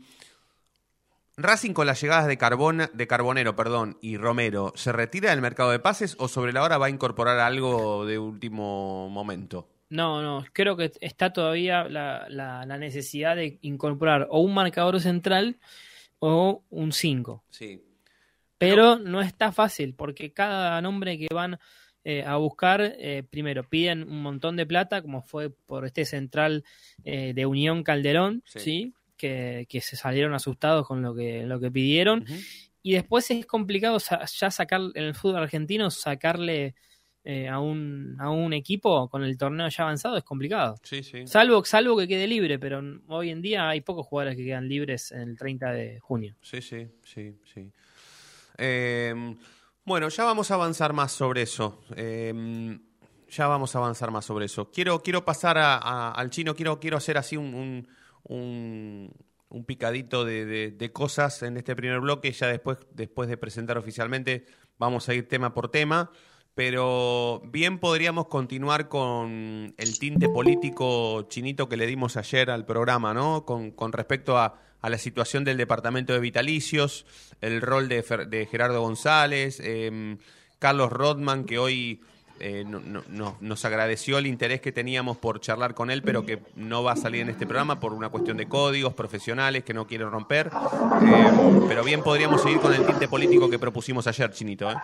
Racing 1.39 1.73
con 1.73 1.87
las 1.87 1.99
llegadas 1.99 2.27
de, 2.27 2.37
Carbona, 2.37 2.91
de 2.93 3.07
Carbonero 3.07 3.57
perdón, 3.57 3.97
y 4.03 4.19
Romero, 4.19 4.75
¿se 4.77 4.93
retira 4.93 5.31
del 5.31 5.41
mercado 5.41 5.71
de 5.71 5.79
pases 5.79 6.17
o 6.19 6.29
sobre 6.29 6.53
la 6.53 6.63
hora 6.63 6.77
va 6.77 6.87
a 6.87 6.91
incorporar 6.91 7.39
algo 7.39 8.05
de 8.05 8.19
último 8.19 9.09
momento? 9.09 9.72
No, 9.93 10.23
no, 10.23 10.45
creo 10.55 10.77
que 10.77 10.91
está 11.01 11.33
todavía 11.33 11.85
la, 11.85 12.27
la- 12.31 12.65
la 12.65 12.79
necesidad 12.79 13.37
de 13.37 13.59
incorporar 13.61 14.27
o 14.31 14.41
un 14.41 14.55
marcador 14.55 14.99
central 15.01 15.59
o 16.19 16.63
un 16.71 16.93
5. 16.93 17.45
Sí. 17.51 17.83
Pero 18.57 18.97
no 18.99 19.21
está 19.21 19.53
fácil 19.53 19.95
porque 19.95 20.33
cada 20.33 20.81
nombre 20.81 21.19
que 21.19 21.27
van 21.33 21.59
eh, 22.05 22.25
a 22.27 22.37
buscar, 22.37 22.81
eh, 22.99 23.23
primero 23.29 23.69
piden 23.69 24.05
un 24.09 24.23
montón 24.23 24.57
de 24.57 24.65
plata, 24.67 25.03
como 25.03 25.21
fue 25.23 25.51
por 25.51 25.85
este 25.85 26.05
central 26.05 26.65
eh, 27.05 27.33
de 27.35 27.45
Unión 27.47 27.83
Calderón, 27.83 28.43
Sí. 28.47 28.61
¿sí? 28.61 28.95
Que, 29.17 29.67
que 29.69 29.81
se 29.81 29.97
salieron 29.97 30.33
asustados 30.35 30.87
con 30.87 31.03
lo 31.03 31.15
que, 31.15 31.45
lo 31.45 31.61
que 31.61 31.71
pidieron. 31.71 32.25
Y 32.83 32.95
después 32.95 33.31
es 33.31 33.47
complicado 33.47 33.99
ya 33.99 34.51
sacar 34.51 34.81
en 34.95 35.05
el 35.05 35.15
fútbol 35.15 35.43
argentino, 35.43 35.91
sacarle 35.91 36.75
eh, 37.25 37.49
a, 37.49 37.61
un, 37.61 38.17
a 38.19 38.31
un 38.31 38.53
equipo 38.53 39.09
con 39.09 39.23
el 39.25 39.37
torneo 39.39 39.69
ya 39.69 39.85
avanzado 39.85 40.17
es 40.17 40.25
complicado. 40.25 40.75
Sí, 40.83 41.03
sí. 41.03 41.27
Salvo, 41.27 41.65
salvo 41.65 41.97
que 41.97 42.09
quede 42.09 42.27
libre, 42.27 42.59
pero 42.59 42.83
hoy 43.09 43.31
en 43.31 43.41
día 43.43 43.69
hay 43.69 43.81
pocos 43.81 44.07
jugadores 44.07 44.37
que 44.37 44.45
quedan 44.45 44.69
libres 44.69 45.13
en 45.13 45.21
el 45.31 45.39
30 45.39 45.71
de 45.73 46.01
junio. 46.01 46.35
Sí, 46.41 46.61
sí, 46.61 46.89
sí, 47.05 47.37
sí. 47.55 47.71
Eh, 48.59 49.15
bueno, 49.85 50.09
ya 50.09 50.25
vamos 50.25 50.51
a 50.51 50.55
avanzar 50.55 50.93
más 50.93 51.13
sobre 51.13 51.43
eso. 51.43 51.83
Eh, 51.97 52.79
ya 53.31 53.47
vamos 53.47 53.75
a 53.75 53.79
avanzar 53.79 54.11
más 54.11 54.25
sobre 54.25 54.45
eso. 54.47 54.71
Quiero, 54.71 55.01
quiero 55.03 55.25
pasar 55.25 55.59
a- 55.59 55.77
a- 55.79 56.11
al 56.13 56.31
chino, 56.31 56.55
quiero, 56.55 56.79
quiero 56.79 56.97
hacer 56.97 57.17
así 57.19 57.37
un, 57.37 57.55
un, 57.55 57.89
un- 58.25 59.11
un 59.49 59.65
picadito 59.65 60.25
de, 60.25 60.45
de- 60.47 60.71
de 60.71 60.93
cosas 60.93 61.43
en 61.43 61.57
este 61.57 61.75
primer 61.77 62.01
bloque. 62.01 62.31
Ya 62.33 62.47
después, 62.47 62.79
después 62.93 63.29
de 63.29 63.37
presentar 63.37 63.79
oficialmente, 63.79 64.45
vamos 64.79 65.09
a 65.09 65.15
ir 65.15 65.29
tema 65.29 65.55
por 65.55 65.71
tema. 65.71 66.11
Pero 66.55 67.41
bien 67.47 67.79
podríamos 67.79 68.27
continuar 68.27 68.89
con 68.89 69.75
el 69.79 69.99
tinte 69.99 70.29
político 70.29 71.23
chinito 71.29 71.69
que 71.69 71.79
le 71.79 71.87
dimos 71.87 72.17
ayer 72.19 72.51
al 72.51 72.67
programa, 72.67 73.15
¿no? 73.15 73.45
Con, 73.47 73.71
con 73.71 73.93
respecto 73.93 74.37
a, 74.39 74.59
la 74.83 74.99
situación 74.99 75.45
del 75.45 75.57
departamento 75.57 76.13
de 76.13 76.19
vitalicios, 76.21 77.07
el 77.41 77.61
rol 77.63 77.89
de, 77.89 78.05
Fer- 78.05 78.27
de 78.29 78.47
Gerardo 78.47 78.81
González, 78.83 79.61
em, 79.61 80.19
Carlos 80.59 80.91
Rodman, 80.91 81.45
que 81.45 81.59
hoy 81.59 82.01
eh, 82.41 82.65
no- 82.67 82.81
no- 82.81 83.05
no- 83.09 83.37
nos 83.41 83.65
agradeció 83.65 84.19
el 84.19 84.27
interés 84.27 84.61
que 84.61 84.73
teníamos 84.73 85.17
por 85.19 85.41
charlar 85.41 85.75
con 85.75 85.91
él, 85.93 86.03
pero 86.03 86.27
que 86.27 86.41
no 86.57 86.83
va 86.83 86.93
a 86.93 86.97
salir 86.97 87.21
en 87.23 87.29
este 87.29 87.47
programa 87.47 87.79
por 87.79 87.93
una 87.95 88.09
cuestión 88.09 88.37
de 88.37 88.49
códigos 88.49 88.95
profesionales 88.95 89.63
que 89.63 89.73
no 89.73 89.87
quiere 89.87 90.05
romper. 90.07 90.49
Eh, 90.49 91.31
pero 91.69 91.85
bien 91.85 92.03
podríamos 92.03 92.43
seguir 92.43 92.59
con 92.59 92.75
el 92.75 92.85
tinte 92.85 93.07
político 93.07 93.49
que 93.49 93.61
propusimos 93.61 94.07
ayer, 94.09 94.33
Chinito. 94.33 94.69
¿eh? 94.71 94.75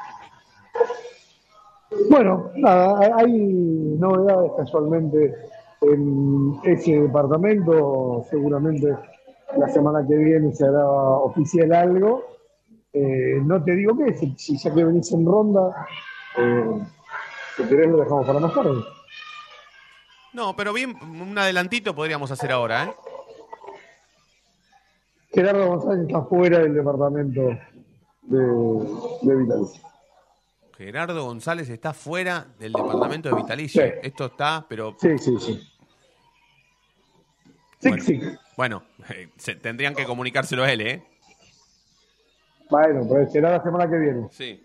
Bueno, 2.11 2.51
nada, 2.57 3.17
hay- 3.17 3.97
novedades 3.99 4.53
casualmente 4.57 5.35
en 5.81 6.59
ese 6.65 7.01
departamento. 7.03 8.25
Seguramente 8.31 8.95
la 9.57 9.69
semana 9.69 10.07
que 10.07 10.15
viene 10.17 10.55
se 10.55 10.67
hará 10.67 10.87
oficial 10.89 11.73
algo. 11.73 12.25
Eh, 12.93 13.41
no 13.45 13.63
te 13.63 13.73
digo 13.73 13.97
qué, 13.97 14.15
si, 14.37 14.57
ya 14.59 14.73
que 14.75 14.85
venís 14.85 15.13
en 15.13 15.25
ronda, 15.27 15.87
eh, 16.39 16.81
si 17.57 17.63
querés 17.65 17.89
lo 17.89 17.99
dejamos 17.99 18.27
para 18.27 18.41
más 18.41 18.55
tarde. 18.55 18.83
No, 20.33 20.55
pero 20.57 20.73
bien, 20.73 20.95
un 21.03 21.37
adelantito 21.39 21.95
podríamos 21.95 22.31
hacer 22.31 22.53
ahora. 22.53 22.85
¿eh? 22.85 22.95
Gerardo 25.33 25.67
González 25.69 26.07
está 26.07 26.23
fuera 26.23 26.59
del 26.61 26.75
departamento 26.75 27.41
de, 28.23 28.39
de. 29.23 29.88
Gerardo 30.79 31.25
González 31.25 31.69
está 31.69 31.93
fuera 31.93 32.47
del 32.61 32.73
departamento 32.73 33.29
de 33.29 33.35
Vitalicio. 33.35 33.83
Sí. 33.85 33.91
Esto 34.01 34.27
está, 34.27 34.65
pero 34.69 34.97
Sí, 35.01 35.19
sí, 35.19 35.35
sí. 35.41 35.69
Sí, 37.81 37.89
Bueno. 37.89 38.05
sí. 38.05 38.21
bueno, 38.57 38.83
eh, 39.11 39.29
se- 39.37 39.57
tendrían 39.57 39.95
que 39.95 40.05
comunicárselo 40.05 40.63
a 40.63 40.73
él, 40.73 40.81
¿eh? 40.83 41.03
Bueno, 42.71 43.07
pero 43.09 43.29
será 43.29 43.51
la 43.51 43.63
semana 43.63 43.89
que 43.91 43.99
viene. 43.99 44.29
Sí. 44.31 44.65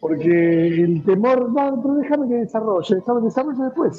Porque 0.00 0.66
el 0.82 1.02
temor, 1.04 1.50
no, 1.50 1.82
pero 1.82 1.94
déjame 1.94 2.28
que 2.28 2.34
desarrolle, 2.34 2.94
déjame 2.96 3.20
que 3.20 3.24
desarrolle 3.26 3.64
después. 3.64 3.96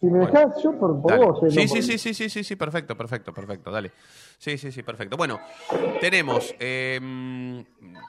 Si 0.00 0.06
me 0.06 0.18
Bueno. 0.18 0.26
dejás, 0.26 0.62
yo 0.62 0.72
por, 0.78 1.00
por 1.00 1.16
vos. 1.16 1.42
eh, 1.44 1.50
Sí, 1.50 1.56
no 1.56 1.62
sí, 1.62 1.68
por- 1.68 1.82
sí, 1.82 1.98
sí, 1.98 2.14
sí, 2.14 2.28
sí, 2.30 2.44
sí, 2.44 2.56
perfecto, 2.56 2.96
perfecto, 2.96 3.32
perfecto, 3.32 3.70
dale. 3.70 3.90
Sí, 4.38 4.58
sí, 4.58 4.72
sí, 4.72 4.82
perfecto. 4.82 5.16
Bueno, 5.16 5.40
tenemos 6.00 6.54
eh, 6.60 7.00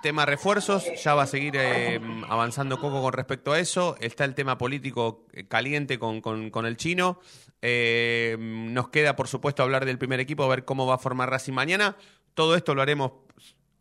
tema 0.01 0.25
refuerzos, 0.25 0.86
ya 1.01 1.15
va 1.15 1.24
a 1.24 1.27
seguir 1.27 1.53
eh, 1.58 2.00
avanzando 2.27 2.79
Coco 2.79 3.01
con 3.01 3.13
respecto 3.13 3.53
a 3.53 3.60
eso. 3.60 3.96
Está 4.01 4.25
el 4.25 4.36
tema 4.36 4.58
político 4.58 5.25
eh, 5.32 5.48
caliente 5.48 5.98
con, 5.98 6.20
con- 6.22 6.50
con 6.50 6.65
el 6.65 6.75
chino. 6.75 7.20
Eh, 7.62 8.36
nos 8.39 8.89
queda, 8.89 9.15
por 9.15 9.27
supuesto, 9.29 9.63
hablar 9.63 9.86
del 9.86 9.98
primer 9.98 10.20
equipo, 10.20 10.44
a 10.44 10.48
ver 10.48 10.65
cómo 10.65 10.86
va 10.86 10.96
a 10.96 10.98
formar 10.98 11.29
Racing 11.29 11.53
mañana. 11.53 11.96
Todo 12.34 12.55
esto 12.55 12.75
lo 12.75 12.82
haremos. 12.82 13.12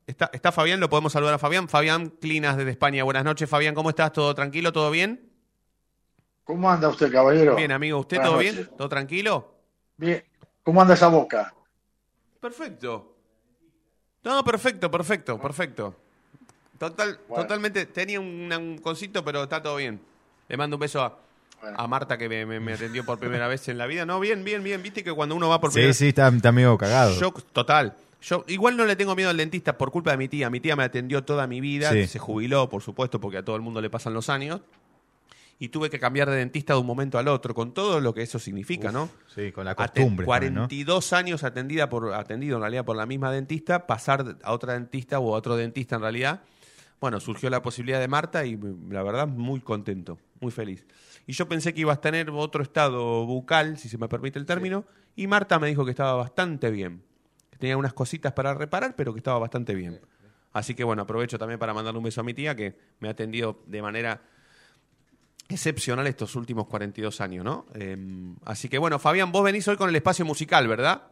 ¿Está, 0.06 0.30
está 0.32 0.52
Fabián? 0.52 0.78
¿Lo 0.80 0.88
podemos 0.90 1.12
saludar 1.12 1.34
a 1.34 1.38
Fabián? 1.38 1.68
Fabián 1.68 2.10
Clinas 2.20 2.56
desde 2.56 2.70
España. 2.70 3.02
Buenas 3.04 3.24
noches, 3.24 3.48
Fabián. 3.50 3.74
¿Cómo 3.74 3.88
estás? 3.88 4.12
¿Todo 4.12 4.34
tranquilo? 4.34 4.70
¿Todo 4.72 4.90
bien? 4.90 5.32
¿Cómo 6.44 6.70
anda 6.70 6.88
usted, 6.88 7.10
caballero? 7.10 7.56
Bien, 7.56 7.72
amigo. 7.72 7.98
¿Usted 7.98 8.18
Buenas 8.18 8.30
todo 8.30 8.36
noches. 8.42 8.54
bien? 8.54 8.70
¿Todo 8.76 8.88
tranquilo? 8.88 9.54
Bien. 9.96 10.22
¿Cómo 10.62 10.82
anda 10.82 10.94
esa 10.94 11.08
boca? 11.08 11.53
Perfecto. 12.44 13.16
No, 14.22 14.44
perfecto, 14.44 14.90
perfecto, 14.90 15.40
perfecto. 15.40 15.96
Total, 16.78 17.18
Bueno. 17.26 17.42
Totalmente, 17.44 17.86
tenía 17.86 18.20
un, 18.20 18.52
un 18.52 18.76
cosito, 18.82 19.24
pero 19.24 19.44
está 19.44 19.62
todo 19.62 19.76
bien. 19.76 19.98
Le 20.50 20.56
mando 20.58 20.76
un 20.76 20.80
beso 20.80 21.00
a, 21.02 21.18
Bueno. 21.62 21.74
a 21.80 21.86
Marta 21.88 22.18
que 22.18 22.28
me, 22.28 22.44
me- 22.44 22.60
me 22.60 22.74
atendió 22.74 23.02
por 23.06 23.18
primera 23.18 23.48
vez 23.48 23.66
en 23.68 23.78
la 23.78 23.86
vida. 23.86 24.04
No, 24.04 24.20
bien, 24.20 24.44
bien, 24.44 24.62
bien. 24.62 24.82
Viste 24.82 25.02
que 25.02 25.10
cuando 25.14 25.34
uno 25.34 25.48
va 25.48 25.58
por 25.58 25.70
Sí, 25.70 25.76
primera 25.76 25.94
sí, 25.94 26.08
está, 26.08 26.28
está 26.28 26.52
medio 26.52 26.76
cagado. 26.76 27.18
Yo, 27.18 27.32
total. 27.32 27.96
Yo 28.20 28.44
igual 28.48 28.76
no 28.76 28.84
le 28.84 28.94
tengo 28.94 29.16
miedo 29.16 29.30
al 29.30 29.38
dentista 29.38 29.78
por 29.78 29.90
culpa 29.90 30.10
de 30.10 30.18
mi 30.18 30.28
tía. 30.28 30.50
Mi 30.50 30.60
tía 30.60 30.76
me 30.76 30.84
atendió 30.84 31.24
toda 31.24 31.46
mi 31.46 31.62
vida, 31.62 31.92
Sí. 31.92 32.06
se 32.06 32.18
jubiló, 32.18 32.68
por 32.68 32.82
supuesto, 32.82 33.18
porque 33.22 33.38
a 33.38 33.42
todo 33.42 33.56
el 33.56 33.62
mundo 33.62 33.80
le 33.80 33.88
pasan 33.88 34.12
los 34.12 34.28
años. 34.28 34.60
Y 35.64 35.68
tuve 35.70 35.88
que 35.88 35.98
cambiar 35.98 36.28
de 36.28 36.36
dentista 36.36 36.74
de 36.74 36.80
un 36.80 36.86
momento 36.86 37.18
al 37.18 37.26
otro, 37.28 37.54
con 37.54 37.72
todo 37.72 38.00
lo 38.00 38.12
que 38.12 38.20
eso 38.22 38.38
significa, 38.38 38.92
¿no? 38.92 39.08
Sí, 39.34 39.50
con 39.50 39.64
la 39.64 39.74
Aten- 39.74 39.86
costumbre. 39.94 40.26
también, 40.26 40.54
¿no? 40.54 40.60
42 40.68 41.12
años 41.14 41.42
atendida 41.42 41.88
por, 41.88 42.12
atendido 42.12 42.56
en 42.56 42.62
realidad 42.62 42.84
por 42.84 42.96
la 42.96 43.06
misma 43.06 43.32
dentista, 43.32 43.86
pasar 43.86 44.36
a 44.42 44.52
otra 44.52 44.74
dentista 44.74 45.18
o 45.20 45.34
a 45.34 45.38
otro 45.38 45.56
dentista 45.56 45.96
en 45.96 46.02
realidad. 46.02 46.42
Bueno, 47.00 47.18
surgió 47.18 47.48
la 47.48 47.62
posibilidad 47.62 47.98
de 47.98 48.08
Marta 48.08 48.44
y 48.44 48.58
la 48.90 49.02
verdad 49.02 49.26
muy 49.26 49.60
contento, 49.60 50.18
muy 50.40 50.52
feliz. 50.52 50.86
Y 51.26 51.32
yo 51.32 51.48
pensé 51.48 51.72
que 51.72 51.80
ibas 51.80 51.96
a 51.96 52.00
tener 52.02 52.28
otro 52.30 52.62
estado 52.62 53.24
bucal, 53.24 53.78
si 53.78 53.88
se 53.88 53.96
me 53.96 54.06
permite 54.08 54.38
el 54.38 54.44
término, 54.44 54.84
y 55.16 55.26
Marta 55.26 55.58
me 55.58 55.68
dijo 55.68 55.84
que 55.86 55.90
estaba 55.92 56.12
bastante 56.14 56.70
bien, 56.70 57.02
que 57.50 57.56
tenía 57.56 57.76
unas 57.78 57.94
cositas 57.94 58.32
para 58.34 58.52
reparar, 58.52 58.96
pero 58.96 59.14
que 59.14 59.18
estaba 59.18 59.38
bastante 59.38 59.74
bien. 59.74 59.98
Así 60.52 60.74
que 60.74 60.84
bueno, 60.84 61.02
aprovecho 61.02 61.38
también 61.38 61.58
para 61.58 61.72
mandarle 61.72 61.98
un 61.98 62.04
beso 62.04 62.20
a 62.20 62.24
mi 62.24 62.34
tía 62.34 62.54
que 62.54 62.76
me 63.00 63.08
ha 63.08 63.12
atendido 63.12 63.62
de 63.66 63.80
manera 63.82 64.20
excepcional 65.48 66.06
estos 66.06 66.36
últimos 66.36 66.66
42 66.66 67.20
años, 67.20 67.44
¿no? 67.44 67.66
Eh, 67.74 67.96
así 68.44 68.68
que 68.68 68.78
bueno, 68.78 68.98
Fabián, 68.98 69.32
vos 69.32 69.44
venís 69.44 69.66
hoy 69.68 69.76
con 69.76 69.88
el 69.88 69.96
espacio 69.96 70.24
musical, 70.24 70.68
¿verdad? 70.68 71.02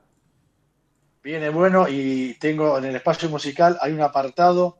Viene 1.23 1.51
bueno 1.51 1.89
y 1.89 2.35
tengo 2.41 2.79
en 2.79 2.85
el 2.85 2.97
espacio 2.97 3.29
musical 3.29 3.79
hay 3.81 3.93
un 3.93 4.01
apartado 4.01 4.79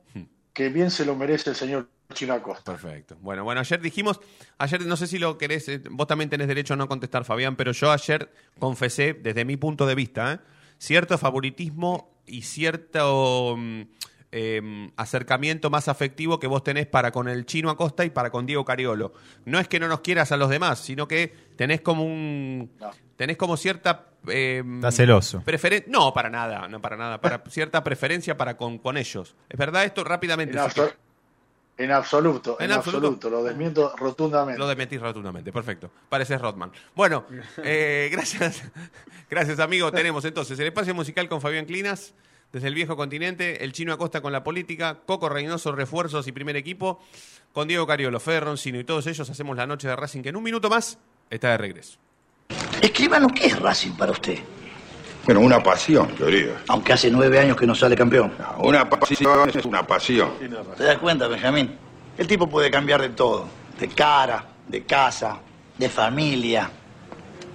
que 0.51 0.69
bien 0.69 0.91
se 0.91 1.05
lo 1.05 1.15
merece 1.15 1.51
el 1.51 1.55
señor 1.55 1.89
Chino 2.13 2.33
Acosta. 2.33 2.71
Perfecto. 2.71 3.17
Bueno, 3.21 3.43
bueno, 3.43 3.61
ayer 3.61 3.81
dijimos, 3.81 4.19
ayer 4.57 4.85
no 4.85 4.97
sé 4.97 5.07
si 5.07 5.19
lo 5.19 5.37
querés, 5.37 5.67
eh, 5.69 5.81
vos 5.89 6.07
también 6.07 6.29
tenés 6.29 6.47
derecho 6.47 6.73
a 6.73 6.77
no 6.77 6.87
contestar, 6.87 7.25
Fabián, 7.25 7.55
pero 7.55 7.71
yo 7.71 7.91
ayer 7.91 8.31
confesé, 8.59 9.13
desde 9.13 9.45
mi 9.45 9.57
punto 9.57 9.85
de 9.85 9.95
vista, 9.95 10.33
¿eh? 10.33 10.39
cierto 10.77 11.17
favoritismo 11.17 12.13
y 12.25 12.43
cierto 12.43 13.55
mm, 13.57 13.81
eh, 14.35 14.89
acercamiento 14.97 15.69
más 15.69 15.87
afectivo 15.87 16.39
que 16.39 16.47
vos 16.47 16.63
tenés 16.63 16.87
para 16.87 17.11
con 17.11 17.27
el 17.27 17.45
chino 17.45 17.69
Acosta 17.69 18.03
y 18.03 18.09
para 18.09 18.31
con 18.31 18.45
Diego 18.47 18.65
Cariolo. 18.65 19.13
No 19.45 19.59
es 19.59 19.67
que 19.67 19.79
no 19.79 19.87
nos 19.87 19.99
quieras 20.01 20.31
a 20.31 20.37
los 20.37 20.49
demás, 20.49 20.79
sino 20.79 21.07
que 21.07 21.33
tenés 21.55 21.81
como 21.81 22.03
un. 22.03 22.71
No. 22.79 22.89
tenés 23.15 23.37
como 23.37 23.55
cierta. 23.57 24.07
eh, 24.27 24.63
Está 24.75 24.91
celoso. 24.91 25.43
preferen- 25.45 25.85
no, 25.87 26.13
para 26.13 26.29
nada, 26.29 26.67
no 26.67 26.81
para 26.81 26.97
nada, 26.97 27.21
para 27.21 27.43
cierta 27.49 27.83
preferencia 27.83 28.35
para 28.35 28.57
con, 28.57 28.79
con 28.79 28.97
ellos. 28.97 29.35
¿Es 29.49 29.57
verdad 29.59 29.83
esto? 29.83 30.03
Rápidamente. 30.03 30.57
En, 30.57 31.91
absoluto, 31.91 32.57
En 32.59 32.65
en, 32.65 32.71
absoluto. 32.71 33.07
absoluto. 33.07 33.29
lo 33.31 33.43
desmiento 33.43 33.95
rotundamente. 33.97 34.59
Lo 34.59 34.67
desmentís 34.67 35.01
rotundamente, 35.01 35.51
perfecto. 35.51 35.89
Pareces 36.07 36.39
Rodman. 36.39 36.71
Bueno, 36.95 37.25
eh, 37.63 38.09
gracias, 38.11 38.63
gracias 39.29 39.59
amigo. 39.59 39.91
Tenemos 39.91 40.23
entonces 40.25 40.57
el 40.59 40.67
espacio 40.67 40.93
musical 40.93 41.27
con 41.27 41.41
Fabián 41.41 41.65
Clinas, 41.65 42.13
desde 42.53 42.67
el 42.67 42.75
viejo 42.75 42.95
continente, 42.95 43.63
el 43.63 43.73
chino 43.73 43.91
Acosta 43.91 44.21
con 44.21 44.31
la 44.31 44.43
política, 44.43 44.99
Coco 45.07 45.27
Reynoso, 45.27 45.71
refuerzos 45.71 46.27
y 46.27 46.31
primer 46.31 46.55
equipo, 46.55 47.01
con 47.51 47.67
Diego 47.67 47.87
Cariolo, 47.87 48.19
Fede 48.19 48.41
Roncino 48.41 48.79
y 48.79 48.83
todos 48.83 49.07
ellos 49.07 49.27
hacemos 49.27 49.57
la 49.57 49.65
noche 49.65 49.87
de 49.87 49.95
Racing 49.95 50.21
que 50.21 50.29
en 50.29 50.35
un 50.35 50.43
minuto 50.43 50.69
más 50.69 50.99
está 51.31 51.49
de 51.49 51.57
regreso. 51.57 51.97
Escríbanos 52.79 53.31
qué 53.31 53.47
es 53.47 53.59
Racing 53.59 53.93
para 53.93 54.11
usted. 54.11 54.37
Bueno, 55.25 55.39
una 55.39 55.63
pasión, 55.63 56.13
diría. 56.19 56.61
Aunque 56.67 56.93
hace 56.93 57.09
nueve 57.09 57.39
años 57.39 57.57
que 57.57 57.65
no 57.65 57.73
sale 57.73 57.95
campeón. 57.95 58.33
No, 58.37 58.67
Una 58.67 58.87
pasión 58.87 59.49
es 59.49 59.65
una 59.65 59.87
pasión. 59.87 60.31
¿Te 60.77 60.83
das 60.83 60.97
cuenta, 60.99 61.27
Benjamín? 61.27 61.75
El 62.17 62.27
tipo 62.27 62.47
puede 62.47 62.69
cambiar 62.69 63.01
de 63.01 63.09
todo. 63.09 63.47
De 63.79 63.87
cara, 63.87 64.45
de 64.67 64.83
casa, 64.83 65.39
de 65.77 65.89
familia, 65.89 66.69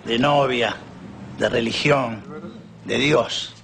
de 0.04 0.18
novia, 0.18 0.74
de 1.38 1.48
religión, 1.48 2.22
de 2.84 2.98
Dios. 2.98 3.54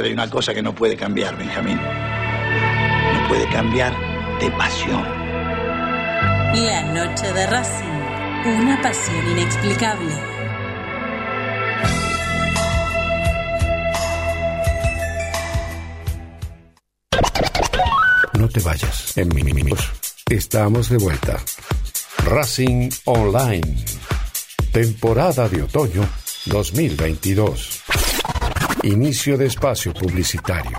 Pero 0.00 0.08
hay 0.08 0.14
una 0.14 0.30
cosa 0.30 0.54
que 0.54 0.62
no 0.62 0.74
puede 0.74 0.96
cambiar, 0.96 1.36
Benjamín. 1.36 1.76
No 1.76 3.28
puede 3.28 3.46
cambiar 3.50 3.94
de 4.40 4.50
pasión. 4.52 5.04
La 6.54 6.82
noche 6.94 7.30
de 7.30 7.46
Racing. 7.46 8.46
Una 8.46 8.80
pasión 8.80 9.30
inexplicable. 9.30 10.08
No 18.38 18.48
te 18.48 18.60
vayas. 18.60 19.18
En 19.18 19.28
Miniminos 19.34 19.90
estamos 20.30 20.88
de 20.88 20.96
vuelta. 20.96 21.36
Racing 22.24 22.88
Online. 23.04 23.84
Temporada 24.72 25.46
de 25.50 25.60
otoño 25.60 26.08
2022. 26.46 27.99
Inicio 28.82 29.36
de 29.36 29.44
espacio 29.44 29.92
publicitario. 29.92 30.78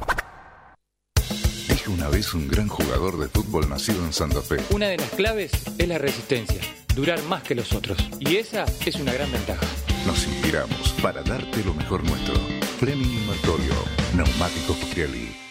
Dijo 1.69 1.91
una 1.91 2.09
vez 2.09 2.33
un 2.33 2.47
gran 2.47 2.67
jugador 2.67 3.19
de 3.19 3.27
fútbol 3.27 3.69
nacido 3.69 4.03
en 4.03 4.11
Santa 4.11 4.41
Fe. 4.41 4.57
Una 4.71 4.87
de 4.87 4.97
las 4.97 5.09
claves 5.11 5.51
es 5.77 5.87
la 5.87 5.99
resistencia, 5.99 6.61
durar 6.95 7.21
más 7.23 7.43
que 7.43 7.53
los 7.53 7.73
otros. 7.73 7.99
Y 8.19 8.37
esa 8.37 8.65
es 8.83 8.95
una 8.95 9.13
gran 9.13 9.31
ventaja. 9.31 9.67
Nos 10.07 10.25
inspiramos 10.25 10.95
para 11.03 11.21
darte 11.21 11.63
lo 11.63 11.75
mejor 11.75 12.03
nuestro. 12.03 12.33
Fleming 12.79 13.05
y 13.05 13.27
Martorio, 13.27 13.75
neumáticos 14.15 14.77
Pirelli. 14.77 15.50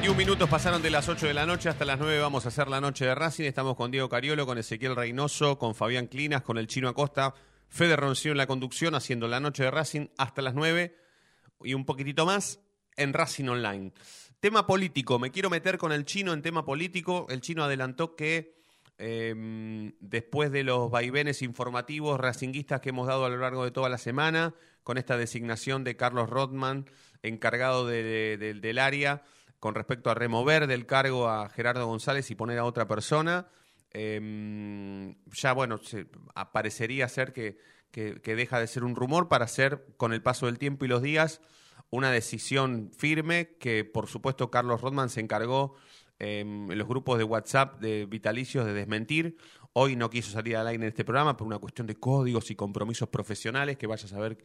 Minutos 0.00 0.48
pasaron 0.48 0.80
de 0.80 0.90
las 0.90 1.08
8 1.08 1.26
de 1.26 1.34
la 1.34 1.44
noche 1.44 1.68
hasta 1.68 1.84
las 1.84 1.98
9 1.98 2.18
vamos 2.18 2.46
a 2.46 2.48
hacer 2.48 2.66
la 2.68 2.80
noche 2.80 3.04
de 3.04 3.14
Racing. 3.14 3.44
Estamos 3.44 3.76
con 3.76 3.90
Diego 3.90 4.08
Cariolo, 4.08 4.46
con 4.46 4.56
Ezequiel 4.56 4.96
Reynoso, 4.96 5.58
con 5.58 5.74
Fabián 5.74 6.06
Clinas, 6.06 6.42
con 6.42 6.56
el 6.56 6.66
Chino 6.66 6.88
Acosta, 6.88 7.34
Fede 7.68 7.96
Roncino 7.96 8.32
en 8.32 8.38
la 8.38 8.46
conducción, 8.46 8.94
haciendo 8.94 9.28
la 9.28 9.38
noche 9.38 9.64
de 9.64 9.70
Racing 9.70 10.08
hasta 10.16 10.40
las 10.40 10.54
9 10.54 10.96
y 11.64 11.74
un 11.74 11.84
poquitito 11.84 12.24
más 12.24 12.60
en 12.96 13.12
Racing 13.12 13.48
Online. 13.48 13.92
Tema 14.40 14.66
político, 14.66 15.18
me 15.18 15.30
quiero 15.30 15.50
meter 15.50 15.76
con 15.76 15.92
el 15.92 16.04
Chino 16.04 16.32
en 16.32 16.42
tema 16.42 16.64
político. 16.64 17.26
El 17.28 17.42
Chino 17.42 17.62
adelantó 17.62 18.16
que 18.16 18.54
eh, 18.98 19.92
después 20.00 20.50
de 20.52 20.64
los 20.64 20.90
vaivenes 20.90 21.42
informativos 21.42 22.18
racinguistas 22.18 22.80
que 22.80 22.90
hemos 22.90 23.06
dado 23.06 23.26
a 23.26 23.28
lo 23.28 23.36
largo 23.36 23.64
de 23.64 23.70
toda 23.70 23.90
la 23.90 23.98
semana, 23.98 24.54
con 24.84 24.96
esta 24.96 25.16
designación 25.16 25.84
de 25.84 25.96
Carlos 25.96 26.30
Rodman, 26.30 26.86
encargado 27.22 27.86
de, 27.86 28.02
de, 28.38 28.54
del 28.54 28.78
área, 28.78 29.22
con 29.62 29.76
respecto 29.76 30.10
a 30.10 30.14
remover 30.14 30.66
del 30.66 30.86
cargo 30.86 31.28
a 31.28 31.48
Gerardo 31.48 31.86
González 31.86 32.28
y 32.32 32.34
poner 32.34 32.58
a 32.58 32.64
otra 32.64 32.88
persona. 32.88 33.46
Eh, 33.92 35.14
ya, 35.26 35.52
bueno, 35.52 35.78
se, 35.78 36.08
parecería 36.52 37.08
ser 37.08 37.32
que, 37.32 37.58
que, 37.92 38.34
deja 38.34 38.58
de 38.58 38.66
ser 38.66 38.82
un 38.82 38.96
rumor 38.96 39.28
para 39.28 39.46
ser, 39.46 39.86
con 39.96 40.12
el 40.12 40.20
paso 40.20 40.46
del 40.46 40.58
tiempo 40.58 40.84
y 40.84 40.88
los 40.88 41.00
días, 41.00 41.42
una 41.90 42.10
decisión 42.10 42.90
firme 42.90 43.50
que, 43.60 43.84
por 43.84 44.08
supuesto, 44.08 44.50
Carlos 44.50 44.80
Rodman 44.80 45.10
se 45.10 45.20
encargó 45.20 45.76
eh, 46.18 46.40
en 46.40 46.76
los 46.76 46.88
grupos 46.88 47.18
de 47.18 47.22
WhatsApp 47.22 47.78
de 47.78 48.06
Vitalicios 48.06 48.66
de 48.66 48.72
desmentir. 48.72 49.36
Hoy 49.74 49.94
no 49.94 50.10
quiso 50.10 50.32
salir 50.32 50.56
al 50.56 50.66
aire 50.66 50.82
en 50.82 50.88
este 50.88 51.04
programa 51.04 51.36
por 51.36 51.46
una 51.46 51.60
cuestión 51.60 51.86
de 51.86 51.94
códigos 51.94 52.50
y 52.50 52.56
compromisos 52.56 53.10
profesionales, 53.10 53.76
que 53.76 53.86
vaya 53.86 54.06
a 54.06 54.08
saber 54.08 54.38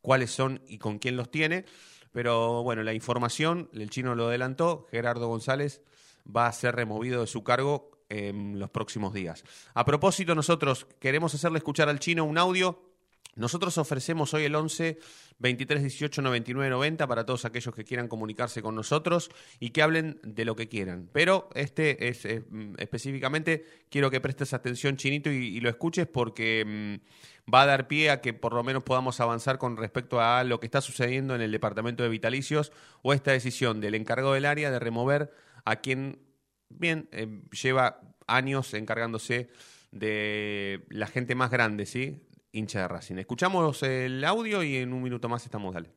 cuáles 0.00 0.30
son 0.30 0.62
y 0.66 0.78
con 0.78 0.98
quién 0.98 1.18
los 1.18 1.30
tiene. 1.30 1.66
Pero 2.14 2.62
bueno, 2.62 2.84
la 2.84 2.92
información, 2.92 3.68
el 3.72 3.90
chino 3.90 4.14
lo 4.14 4.28
adelantó, 4.28 4.86
Gerardo 4.92 5.26
González 5.26 5.82
va 6.24 6.46
a 6.46 6.52
ser 6.52 6.76
removido 6.76 7.22
de 7.22 7.26
su 7.26 7.42
cargo 7.42 7.90
en 8.08 8.60
los 8.60 8.70
próximos 8.70 9.12
días. 9.12 9.42
A 9.74 9.84
propósito, 9.84 10.36
nosotros 10.36 10.86
queremos 11.00 11.34
hacerle 11.34 11.58
escuchar 11.58 11.88
al 11.88 11.98
chino 11.98 12.24
un 12.24 12.38
audio. 12.38 12.93
Nosotros 13.36 13.78
ofrecemos 13.78 14.32
hoy 14.34 14.44
el 14.44 14.54
11 14.54 14.98
23 15.38 15.82
18 15.82 16.22
99 16.22 16.70
90 16.70 17.06
para 17.06 17.26
todos 17.26 17.44
aquellos 17.44 17.74
que 17.74 17.84
quieran 17.84 18.08
comunicarse 18.08 18.62
con 18.62 18.74
nosotros 18.74 19.30
y 19.58 19.70
que 19.70 19.82
hablen 19.82 20.20
de 20.22 20.44
lo 20.44 20.54
que 20.54 20.68
quieran. 20.68 21.08
Pero 21.12 21.48
este 21.54 22.08
es 22.08 22.24
eh, 22.24 22.44
específicamente, 22.78 23.64
quiero 23.90 24.10
que 24.10 24.20
prestes 24.20 24.54
atención, 24.54 24.96
Chinito, 24.96 25.30
y, 25.30 25.60
lo 25.60 25.68
escuches 25.68 26.06
porque 26.06 26.64
mmm, 26.64 27.52
va 27.52 27.62
a 27.62 27.66
dar 27.66 27.88
pie 27.88 28.10
a 28.10 28.20
que 28.20 28.32
por 28.32 28.54
lo 28.54 28.62
menos 28.62 28.84
podamos 28.84 29.20
avanzar 29.20 29.58
con 29.58 29.76
respecto 29.76 30.20
a 30.20 30.44
lo 30.44 30.60
que 30.60 30.66
está 30.66 30.80
sucediendo 30.80 31.34
en 31.34 31.40
el 31.40 31.50
departamento 31.50 32.02
de 32.02 32.08
vitalicios 32.08 32.72
o 33.02 33.12
esta 33.12 33.32
decisión 33.32 33.80
del 33.80 33.94
encargado 33.94 34.34
del 34.34 34.44
área 34.44 34.70
de 34.70 34.78
remover 34.78 35.32
a 35.64 35.76
quien, 35.76 36.20
bien, 36.68 37.08
eh, 37.12 37.42
lleva 37.50 38.00
años 38.26 38.72
encargándose 38.74 39.48
de 39.90 40.84
la 40.88 41.06
gente 41.06 41.34
más 41.34 41.50
grande, 41.50 41.86
¿sí? 41.86 42.20
Hincha 42.54 42.80
de 42.80 42.88
Racing. 42.88 43.16
Escuchamos 43.16 43.82
el 43.82 44.24
audio 44.24 44.62
y 44.62 44.76
en 44.76 44.92
un 44.92 45.02
minuto 45.02 45.28
más 45.28 45.44
estamos, 45.44 45.74
dale. 45.74 45.90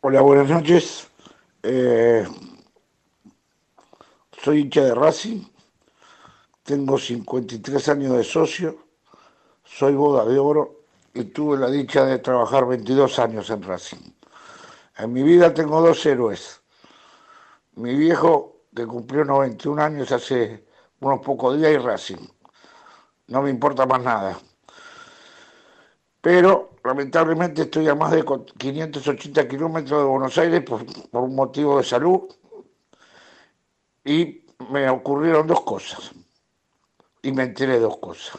Hola, 0.00 0.20
buenas 0.20 0.48
noches. 0.48 1.08
Eh, 1.62 2.24
soy 4.42 4.60
hincha 4.60 4.82
de 4.84 4.94
Racing, 4.94 5.42
tengo 6.62 6.98
53 6.98 7.88
años 7.88 8.16
de 8.16 8.22
socio, 8.22 8.86
soy 9.64 9.94
boda 9.94 10.24
de 10.24 10.38
oro 10.38 10.82
y 11.14 11.24
tuve 11.24 11.56
la 11.58 11.70
dicha 11.70 12.04
de 12.04 12.18
trabajar 12.18 12.66
22 12.66 13.18
años 13.18 13.50
en 13.50 13.62
Racing. 13.62 14.12
En 14.98 15.12
mi 15.12 15.22
vida 15.22 15.52
tengo 15.52 15.80
dos 15.80 16.04
héroes. 16.06 16.60
Mi 17.74 17.96
viejo, 17.96 18.60
que 18.74 18.86
cumplió 18.86 19.24
91 19.24 19.82
años 19.82 20.12
hace 20.12 20.65
unos 21.06 21.20
pocos 21.20 21.56
días 21.56 21.72
y 21.72 21.78
Racing. 21.78 22.28
No 23.28 23.42
me 23.42 23.50
importa 23.50 23.86
más 23.86 24.02
nada. 24.02 24.38
Pero 26.20 26.72
lamentablemente 26.84 27.62
estoy 27.62 27.88
a 27.88 27.94
más 27.94 28.12
de 28.12 28.24
580 28.24 29.48
kilómetros 29.48 30.00
de 30.00 30.06
Buenos 30.06 30.36
Aires 30.38 30.62
por, 30.62 30.84
por, 31.10 31.22
un 31.22 31.34
motivo 31.34 31.78
de 31.78 31.84
salud 31.84 32.22
y 34.04 34.44
me 34.70 34.88
ocurrieron 34.88 35.46
dos 35.46 35.62
cosas. 35.62 36.12
Y 37.22 37.32
me 37.32 37.44
enteré 37.44 37.78
dos 37.78 37.98
cosas. 37.98 38.38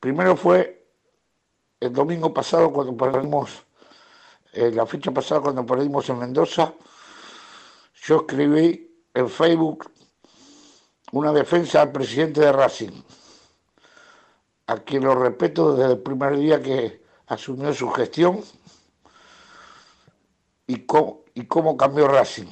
Primero 0.00 0.36
fue 0.36 0.86
el 1.80 1.92
domingo 1.92 2.32
pasado 2.32 2.72
cuando 2.72 2.96
perdimos, 2.96 3.64
eh, 4.52 4.70
la 4.72 4.86
fecha 4.86 5.10
pasada 5.10 5.40
cuando 5.40 5.66
perdimos 5.66 6.08
en 6.08 6.18
Mendoza, 6.18 6.74
yo 8.04 8.16
escribí 8.18 9.04
en 9.14 9.28
Facebook 9.28 9.90
una 11.12 11.32
defensa 11.32 11.82
al 11.82 11.92
presidente 11.92 12.40
de 12.40 12.52
Racing, 12.52 13.02
a 14.66 14.78
quien 14.78 15.04
lo 15.04 15.14
respeto 15.14 15.74
desde 15.74 15.92
el 15.92 15.98
primer 16.00 16.36
día 16.36 16.60
que 16.60 17.02
asumió 17.26 17.72
su 17.72 17.90
gestión 17.90 18.42
y 20.66 20.86
cómo, 20.86 21.22
y 21.34 21.46
cómo 21.46 21.76
cambió 21.76 22.08
Racing. 22.08 22.46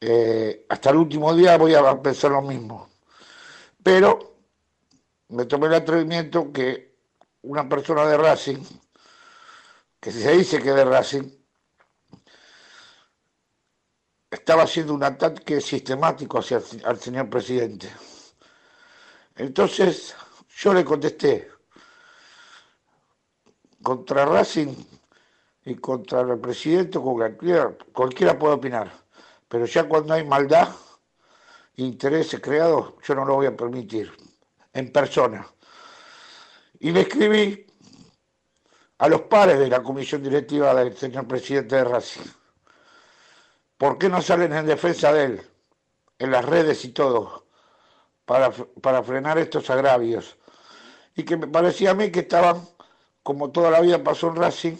Eh, 0.00 0.64
hasta 0.68 0.90
el 0.90 0.96
último 0.96 1.34
día 1.34 1.58
voy 1.58 1.74
a 1.74 2.02
pensar 2.02 2.30
lo 2.30 2.42
mismo. 2.42 2.88
Pero 3.82 4.36
me 5.28 5.44
tomé 5.44 5.66
el 5.66 5.74
atrevimiento 5.74 6.52
que 6.52 6.96
una 7.42 7.68
persona 7.68 8.06
de 8.06 8.16
Racing, 8.16 8.62
que 10.00 10.10
se 10.10 10.32
dice 10.32 10.62
que 10.62 10.70
es 10.70 10.74
de 10.74 10.84
Racing, 10.84 11.37
estaba 14.30 14.64
haciendo 14.64 14.94
un 14.94 15.04
ataque 15.04 15.60
sistemático 15.60 16.38
hacia 16.38 16.58
el, 16.86 16.98
señor 16.98 17.30
presidente. 17.30 17.90
Entonces 19.36 20.14
yo 20.56 20.74
le 20.74 20.84
contesté, 20.84 21.50
contra 23.82 24.24
Racing 24.26 24.74
y 25.64 25.74
contra 25.76 26.20
el 26.20 26.38
presidente, 26.38 26.98
cualquiera, 26.98 27.74
cualquiera 27.92 28.38
puede 28.38 28.54
opinar, 28.54 28.92
pero 29.48 29.64
ya 29.66 29.88
cuando 29.88 30.14
hay 30.14 30.26
maldad, 30.26 30.68
intereses 31.76 32.40
creados, 32.40 32.94
yo 33.06 33.14
no 33.14 33.24
lo 33.24 33.36
voy 33.36 33.46
a 33.46 33.56
permitir, 33.56 34.12
en 34.72 34.92
persona. 34.92 35.46
Y 36.80 36.90
le 36.90 37.02
escribí 37.02 37.66
a 38.98 39.08
los 39.08 39.22
pares 39.22 39.58
de 39.58 39.68
la 39.68 39.82
comisión 39.82 40.22
directiva 40.22 40.74
del 40.74 40.96
señor 40.96 41.26
presidente 41.26 41.76
de 41.76 41.84
Racing. 41.84 42.37
¿Por 43.78 43.98
qué 43.98 44.08
no 44.08 44.20
salen 44.22 44.52
en 44.52 44.66
defensa 44.66 45.12
de 45.12 45.24
él, 45.24 45.42
en 46.18 46.30
las 46.32 46.44
redes 46.44 46.84
y 46.84 46.90
todo, 46.90 47.46
para, 48.26 48.50
para 48.82 49.02
frenar 49.02 49.38
estos 49.38 49.70
agravios? 49.70 50.38
Y 51.16 51.24
que 51.24 51.36
me 51.36 51.48
parecía 51.48 51.92
a 51.92 51.94
mí 51.94 52.10
que 52.12 52.20
estaban, 52.20 52.62
como 53.22 53.50
toda 53.52 53.70
la 53.70 53.80
vida 53.80 54.04
pasó 54.04 54.28
en 54.28 54.36
Racing, 54.36 54.76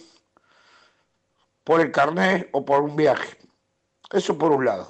por 1.64 1.80
el 1.80 1.92
carnet 1.92 2.48
o 2.52 2.64
por 2.64 2.80
un 2.82 2.96
viaje. 2.96 3.37
Eso 4.12 4.38
por 4.38 4.52
un 4.52 4.64
lado. 4.66 4.88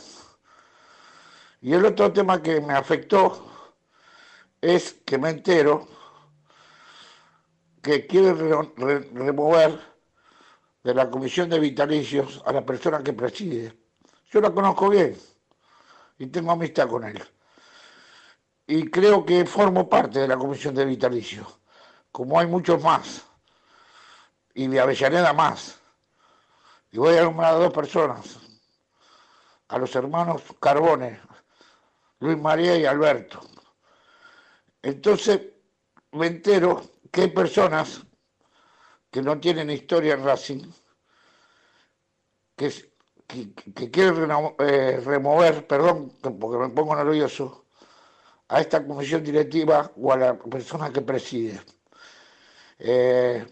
Y 1.61 1.73
el 1.73 1.85
otro 1.85 2.13
tema 2.13 2.43
que 2.43 2.61
me 2.61 2.75
afectó 2.75 3.45
es 4.61 4.93
que 5.05 5.19
me 5.19 5.31
entero 5.31 5.87
que 7.83 8.07
quiere 8.07 8.33
re- 8.35 8.73
re- 8.77 9.11
remover 9.15 9.73
de 10.83 10.93
la 10.95 11.09
comisión 11.09 11.49
de 11.49 11.61
vitalicios 11.61 12.43
a 12.45 12.53
la 12.53 12.67
persona 12.67 13.03
que 13.05 13.13
preside. 13.13 13.77
Yo 14.31 14.41
la 14.41 14.51
conozco 14.51 14.91
bien 14.91 15.17
y 16.19 16.27
tengo 16.27 16.53
amistad 16.53 16.89
con 16.89 17.05
él. 17.05 17.23
Y 18.67 18.91
creo 18.91 19.25
que 19.25 19.47
formo 19.47 19.89
parte 19.89 20.19
de 20.19 20.29
la 20.29 20.37
comisión 20.37 20.75
de 20.75 20.85
vitalicios, 20.85 21.47
como 22.13 22.39
hay 22.39 22.47
muchos 22.47 22.83
más, 22.83 23.25
y 24.53 24.67
de 24.67 24.81
Avellaneda 24.81 25.33
más. 25.33 25.81
Y 26.91 26.99
voy 26.99 27.17
a 27.17 27.23
nombrar 27.23 27.55
a 27.55 27.59
dos 27.59 27.73
personas, 27.73 28.39
a 29.69 29.79
los 29.79 29.95
hermanos 29.97 30.43
Carbone, 30.61 31.21
Luis 32.21 32.39
María 32.39 32.77
y 32.77 32.85
Alberto. 32.85 33.41
Entonces 34.83 35.41
me 36.13 36.27
entero 36.27 36.83
que 37.11 37.23
hay 37.23 37.29
personas 37.29 38.03
que 39.11 39.23
no 39.23 39.41
tienen 39.41 39.71
historia 39.71 40.15
en 40.15 40.25
Racing, 40.25 40.71
que, 42.57 42.98
que, 43.29 43.41
que 43.77 43.91
quieren 43.93 44.17
reno- 44.23 44.57
eh, 44.59 45.01
remover, 45.05 45.55
perdón, 45.73 45.97
porque 46.41 46.59
me 46.59 46.71
pongo 46.71 46.97
nervioso, 46.97 47.45
a 48.49 48.61
esta 48.61 48.87
comisión 48.87 49.23
directiva 49.25 49.93
o 49.97 50.13
a 50.13 50.17
la 50.19 50.39
persona 50.39 50.93
que 50.95 51.03
preside. 51.03 51.61
Eh, 52.79 53.45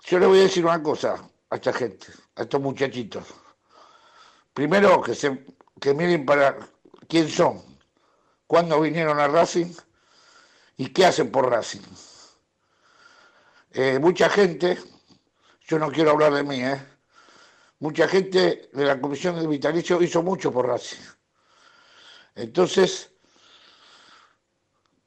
yo 0.00 0.18
le 0.18 0.26
voy 0.26 0.40
a 0.40 0.42
decir 0.42 0.64
una 0.64 0.82
cosa 0.82 1.14
a 1.48 1.54
esta 1.56 1.72
gente, 1.72 2.06
a 2.36 2.42
estos 2.42 2.60
muchachitos. 2.60 3.24
Primero, 4.54 5.00
que, 5.02 5.14
se, 5.14 5.44
que 5.80 5.94
miren 5.94 6.24
para 6.24 6.56
quién 7.08 7.28
son, 7.28 7.62
cuándo 8.46 8.80
vinieron 8.80 9.18
a 9.20 9.28
Racing 9.28 9.72
y 10.76 10.86
qué 10.92 11.06
hacen 11.06 11.30
por 11.30 11.48
Racing. 11.48 11.82
Eh, 13.72 13.98
mucha 14.00 14.28
gente, 14.28 14.78
yo 15.62 15.78
no 15.78 15.90
quiero 15.90 16.10
hablar 16.12 16.34
de 16.34 16.42
mí, 16.44 16.62
¿eh? 16.62 16.80
Mucha 17.80 18.06
gente 18.06 18.70
de 18.72 18.84
la 18.84 19.00
Comisión 19.00 19.38
de 19.38 19.46
Vitalicio 19.46 20.00
hizo 20.00 20.22
mucho 20.22 20.52
por 20.52 20.68
Racing. 20.68 21.02
Entonces, 22.36 23.10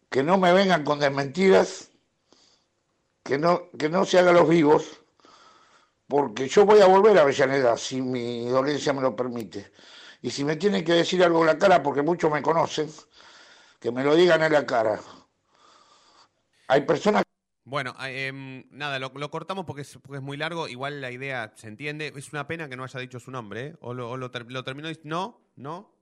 que 0.09 0.21
no 0.21 0.37
me 0.37 0.51
vengan 0.53 0.83
con 0.83 0.99
desmentiras, 0.99 1.89
que 3.23 3.37
no, 3.37 3.69
que 3.71 3.89
no 3.89 4.05
se 4.05 4.19
hagan 4.19 4.35
los 4.35 4.49
vivos, 4.49 4.99
porque 6.07 6.47
yo 6.47 6.65
voy 6.65 6.81
a 6.81 6.87
volver 6.87 7.17
a 7.17 7.21
Avellaneda 7.21 7.77
si 7.77 8.01
mi 8.01 8.47
dolencia 8.47 8.93
me 8.93 9.01
lo 9.01 9.15
permite. 9.15 9.71
Y 10.21 10.29
si 10.29 10.43
me 10.43 10.55
tienen 10.55 10.83
que 10.83 10.93
decir 10.93 11.23
algo 11.23 11.41
en 11.41 11.47
la 11.47 11.57
cara, 11.57 11.81
porque 11.81 12.01
muchos 12.01 12.31
me 12.31 12.41
conocen, 12.41 12.89
que 13.79 13.91
me 13.91 14.03
lo 14.03 14.15
digan 14.15 14.43
en 14.43 14.53
la 14.53 14.65
cara. 14.65 14.99
Hay 16.67 16.81
personas 16.81 17.22
Bueno, 17.65 17.95
eh, 18.01 18.27
em, 18.27 18.65
nada, 18.71 18.99
lo, 18.99 19.11
cortamos 19.31 19.65
porque 19.65 19.83
es, 19.83 19.99
muy 20.21 20.37
largo. 20.37 20.67
Igual 20.67 21.01
la 21.01 21.11
idea 21.11 21.53
se 21.55 21.67
entiende. 21.67 22.11
Es 22.15 22.31
una 22.33 22.47
pena 22.47 22.67
que 22.67 22.75
no 22.75 22.83
haya 22.83 22.99
dicho 22.99 23.19
su 23.19 23.31
nombre, 23.31 23.67
¿eh? 23.67 23.75
O 23.79 23.93
lo, 23.93 24.11
o 24.11 24.29
terminó 24.31 24.89
y 24.89 24.99
no, 25.03 25.41
no. 25.55 25.93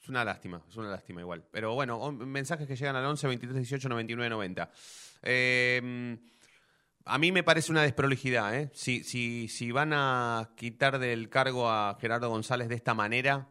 Es 0.00 0.08
una 0.08 0.24
lástima, 0.24 0.62
es 0.68 0.76
una 0.76 0.90
lástima 0.90 1.20
igual. 1.20 1.44
Pero 1.50 1.74
bueno, 1.74 2.12
mensajes 2.12 2.66
que 2.66 2.76
llegan 2.76 2.96
al 2.96 3.06
11 3.06 3.26
23 3.26 3.56
18 3.56 3.88
99 3.88 4.28
90. 4.28 4.70
Eh, 5.22 6.18
a 7.06 7.18
mí 7.18 7.32
me 7.32 7.42
parece 7.42 7.70
una 7.70 7.82
desprolijidad, 7.82 8.54
¿eh? 8.54 8.70
Si, 8.72 9.70
van 9.72 9.92
a 9.92 10.50
quitar 10.56 10.98
del 10.98 11.28
cargo 11.28 11.70
a 11.70 11.98
Gerardo 12.00 12.30
González 12.30 12.68
de 12.68 12.74
esta 12.76 12.94
manera, 12.94 13.48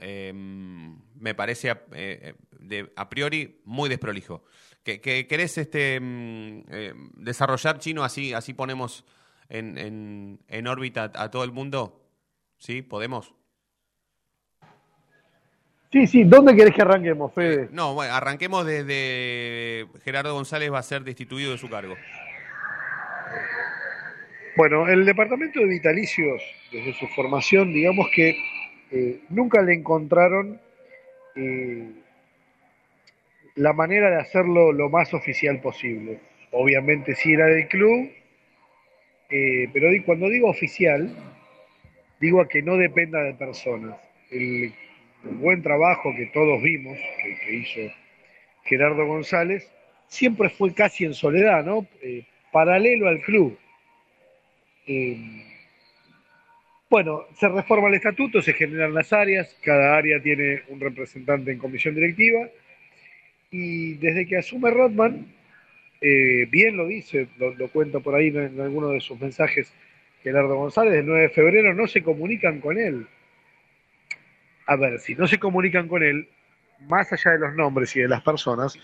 eh, 0.00 0.32
me 0.34 1.34
parece 1.34 1.76
eh, 1.92 2.34
de, 2.58 2.92
a 2.96 3.08
priori 3.08 3.60
muy 3.64 3.88
desprolijo. 3.88 4.44
¿Que, 4.82 5.00
que 5.00 5.26
querés 5.26 5.58
este, 5.58 5.98
mm, 6.00 6.60
eh, 6.70 6.94
desarrollar, 7.14 7.78
Chino? 7.78 8.04
Así, 8.04 8.32
así 8.32 8.54
ponemos 8.54 9.04
en, 9.48 9.76
en, 9.76 10.40
en 10.48 10.66
órbita 10.66 11.10
a, 11.14 11.24
a 11.24 11.30
todo 11.30 11.44
el 11.44 11.52
mundo. 11.52 12.00
¿Sí? 12.58 12.82
¿Podemos? 12.82 13.34
Sí, 15.90 16.06
sí, 16.06 16.24
¿dónde 16.24 16.54
querés 16.54 16.74
que 16.74 16.82
arranquemos, 16.82 17.32
Fede? 17.32 17.68
No, 17.72 17.94
bueno, 17.94 18.12
arranquemos 18.12 18.66
desde 18.66 19.86
Gerardo 20.04 20.34
González 20.34 20.70
va 20.70 20.80
a 20.80 20.82
ser 20.82 21.02
destituido 21.02 21.52
de 21.52 21.58
su 21.58 21.70
cargo. 21.70 21.96
Bueno, 24.54 24.86
el 24.86 25.06
departamento 25.06 25.60
de 25.60 25.66
vitalicios, 25.66 26.42
desde 26.70 26.92
su 26.94 27.06
formación, 27.08 27.72
digamos 27.72 28.08
que 28.14 28.36
eh, 28.90 29.20
nunca 29.30 29.62
le 29.62 29.72
encontraron 29.72 30.60
eh, 31.36 31.90
la 33.58 33.72
manera 33.72 34.10
de 34.10 34.20
hacerlo 34.20 34.72
lo 34.72 34.88
más 34.88 35.12
oficial 35.12 35.60
posible. 35.60 36.20
Obviamente 36.52 37.14
sí 37.16 37.32
era 37.32 37.46
del 37.46 37.66
club, 37.66 38.10
eh, 39.30 39.68
pero 39.72 39.88
cuando 40.06 40.28
digo 40.28 40.48
oficial, 40.48 41.14
digo 42.20 42.40
a 42.40 42.48
que 42.48 42.62
no 42.62 42.76
dependa 42.76 43.20
de 43.22 43.34
personas. 43.34 43.96
El, 44.30 44.72
buen 45.40 45.62
trabajo 45.62 46.14
que 46.16 46.26
todos 46.26 46.62
vimos, 46.62 46.96
que, 47.20 47.36
que 47.40 47.54
hizo 47.56 47.92
Gerardo 48.64 49.04
González, 49.04 49.68
siempre 50.06 50.48
fue 50.48 50.72
casi 50.72 51.04
en 51.04 51.12
soledad, 51.12 51.64
¿no? 51.64 51.88
Eh, 52.00 52.24
paralelo 52.52 53.08
al 53.08 53.20
club. 53.20 53.58
Eh, 54.86 55.44
bueno, 56.88 57.24
se 57.34 57.48
reforma 57.48 57.88
el 57.88 57.94
estatuto, 57.94 58.40
se 58.40 58.52
generan 58.52 58.94
las 58.94 59.12
áreas, 59.12 59.58
cada 59.62 59.96
área 59.96 60.22
tiene 60.22 60.62
un 60.68 60.78
representante 60.78 61.50
en 61.50 61.58
comisión 61.58 61.96
directiva, 61.96 62.48
y 63.50 63.94
desde 63.94 64.26
que 64.26 64.38
asume 64.38 64.70
Rodman, 64.70 65.26
eh, 66.00 66.46
bien 66.50 66.76
lo 66.76 66.86
dice, 66.86 67.28
lo, 67.38 67.54
lo 67.54 67.68
cuenta 67.68 68.00
por 68.00 68.14
ahí 68.14 68.28
en, 68.28 68.60
alguno 68.60 68.88
de 68.88 69.00
sus 69.00 69.20
mensajes 69.20 69.72
Gerardo 70.22 70.56
González, 70.56 70.94
el 70.94 71.06
9 71.06 71.22
de 71.22 71.28
febrero 71.30 71.74
no 71.74 71.86
se 71.86 72.02
comunican 72.02 72.60
con 72.60 72.78
él. 72.78 73.06
A 74.66 74.76
ver, 74.76 74.98
si 74.98 75.14
no 75.14 75.26
se 75.26 75.38
comunican 75.38 75.88
con 75.88 76.02
él, 76.02 76.28
más 76.86 77.12
allá 77.12 77.32
de 77.32 77.38
los 77.38 77.54
nombres 77.54 77.94
y 77.96 78.00
de 78.00 78.08
las 78.08 78.22
personas, 78.22 78.78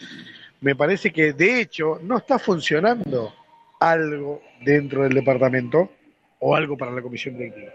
me 0.61 0.75
parece 0.75 1.13
que 1.13 1.33
de 1.33 1.61
hecho 1.61 2.01
no 2.03 2.19
está 2.19 2.39
funcionando 2.39 3.35
algo 3.81 4.43
dentro 4.65 5.03
del 5.03 5.13
departamento 5.13 5.93
o 6.39 6.57
algo 6.57 6.77
para 6.77 6.93
la 6.93 7.03
comisión 7.03 7.37
directiva. 7.37 7.73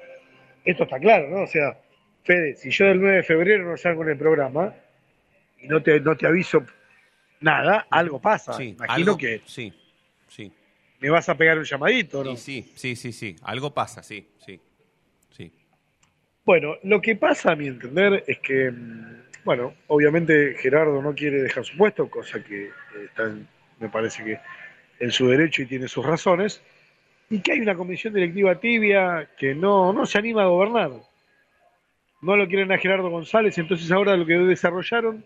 Esto 0.65 0.83
está 0.83 0.99
claro, 0.99 1.29
¿no? 1.29 1.43
O 1.43 1.47
sea, 1.47 1.77
Fede, 2.23 2.55
si 2.55 2.71
yo 2.71 2.85
del 2.85 2.99
9 2.99 3.17
de 3.17 3.23
febrero 3.23 3.69
no 3.69 3.77
salgo 3.77 4.03
en 4.03 4.09
el 4.09 4.17
programa 4.17 4.73
y 5.59 5.67
no 5.67 5.81
te, 5.83 5.99
no 5.99 6.15
te 6.17 6.27
aviso 6.27 6.65
nada, 7.39 7.87
algo 7.89 8.19
pasa. 8.19 8.53
Sí, 8.53 8.69
Imagino 8.69 8.93
algo- 8.95 9.17
que 9.17 9.41
sí. 9.45 9.73
Sí. 10.27 10.51
me 10.99 11.09
vas 11.09 11.27
a 11.29 11.35
pegar 11.35 11.57
un 11.57 11.63
llamadito, 11.63 12.23
¿no? 12.23 12.35
Sí, 12.35 12.61
sí, 12.61 12.71
sí, 12.75 12.95
sí, 12.95 13.11
sí. 13.13 13.35
Algo 13.43 13.73
pasa, 13.73 14.03
sí, 14.03 14.27
sí. 14.45 14.59
Sí. 15.31 15.51
Bueno, 16.45 16.75
lo 16.83 17.01
que 17.01 17.15
pasa, 17.15 17.51
a 17.51 17.55
mi 17.55 17.67
entender, 17.67 18.23
es 18.27 18.39
que, 18.39 18.69
mm, 18.71 19.23
bueno, 19.45 19.73
obviamente 19.87 20.55
Gerardo 20.59 21.01
no 21.01 21.13
quiere 21.15 21.41
dejar 21.41 21.63
su 21.65 21.77
puesto, 21.77 22.09
cosa 22.09 22.43
que 22.43 22.65
eh, 22.65 22.71
está, 23.05 23.23
en- 23.23 23.47
me 23.79 23.89
parece 23.89 24.23
que 24.23 24.39
en 24.99 25.11
su 25.11 25.27
derecho 25.29 25.61
y 25.61 25.65
tiene 25.67 25.87
sus 25.87 26.05
razones, 26.05 26.61
y 27.29 27.39
que 27.39 27.53
hay 27.53 27.59
una 27.61 27.75
comisión 27.75 28.13
directiva 28.13 28.59
tibia 28.59 29.29
que 29.37 29.55
no, 29.55 29.93
no 29.93 30.05
se 30.05 30.17
anima 30.17 30.43
a 30.43 30.47
gobernar. 30.47 30.91
No 32.21 32.35
lo 32.35 32.47
quieren 32.47 32.71
a 32.73 32.77
Gerardo 32.77 33.09
González, 33.09 33.57
entonces 33.57 33.89
ahora 33.91 34.17
lo 34.17 34.25
que 34.25 34.33
desarrollaron, 34.33 35.23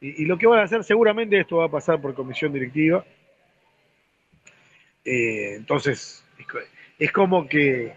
y, 0.00 0.22
y 0.22 0.26
lo 0.26 0.38
que 0.38 0.46
van 0.46 0.60
a 0.60 0.64
hacer, 0.64 0.84
seguramente 0.84 1.38
esto 1.40 1.56
va 1.58 1.66
a 1.66 1.70
pasar 1.70 2.00
por 2.00 2.14
comisión 2.14 2.52
directiva. 2.52 3.04
Eh, 5.04 5.54
entonces, 5.56 6.24
es 6.38 6.46
co- 6.46 6.58
es 6.98 7.12
como 7.12 7.48
que, 7.48 7.92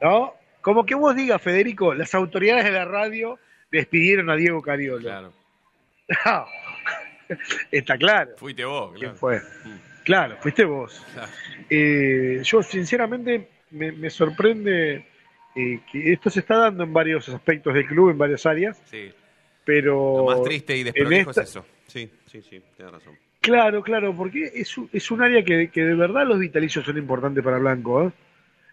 ¿no? 0.00 0.34
Como 0.60 0.84
que 0.86 0.94
vos 0.94 1.16
digas, 1.16 1.40
Federico, 1.40 1.94
las 1.94 2.14
autoridades 2.14 2.64
de 2.64 2.70
la 2.72 2.84
radio 2.84 3.38
despidieron 3.70 4.30
a 4.30 4.36
Diego 4.36 4.60
Cariolo. 4.62 5.00
Claro. 5.00 5.32
No, 6.26 6.46
está 7.70 7.96
claro. 7.96 8.32
Fuiste 8.36 8.64
vos, 8.64 8.90
¿Quién 8.92 9.12
claro. 9.12 9.16
fue? 9.16 9.40
Claro, 10.04 10.36
fuiste 10.40 10.64
vos. 10.64 11.04
Claro. 11.14 11.30
Eh, 11.70 12.40
yo, 12.44 12.62
sinceramente, 12.62 13.48
me, 13.70 13.92
me 13.92 14.10
sorprende 14.10 15.06
eh, 15.54 15.80
que 15.90 16.12
esto 16.12 16.28
se 16.28 16.40
está 16.40 16.56
dando 16.58 16.84
en 16.84 16.92
varios 16.92 17.28
aspectos 17.28 17.72
del 17.74 17.86
club, 17.86 18.10
en 18.10 18.18
varias 18.18 18.44
áreas, 18.46 18.80
Sí. 18.90 19.12
Pero... 19.64 20.18
Lo 20.18 20.24
más 20.24 20.42
triste 20.42 20.76
y 20.76 20.82
desprolijo 20.84 21.30
esta- 21.30 21.42
es 21.42 21.50
eso. 21.50 21.66
Sí, 21.86 22.10
sí, 22.26 22.42
sí, 22.42 22.62
tienes 22.76 22.92
razón. 22.94 23.14
Claro, 23.40 23.82
claro, 23.82 24.14
porque 24.16 24.50
es, 24.54 24.76
un- 24.78 24.88
es 24.92 25.10
un 25.10 25.20
área 25.22 25.42
que, 25.44 25.68
que 25.70 25.82
de 25.84 25.94
verdad 25.94 26.26
los 26.26 26.38
vitalicios 26.38 26.84
son 26.84 26.96
importantes 26.96 27.42
para 27.42 27.58
Blanco. 27.58 28.04
¿eh? 28.08 28.12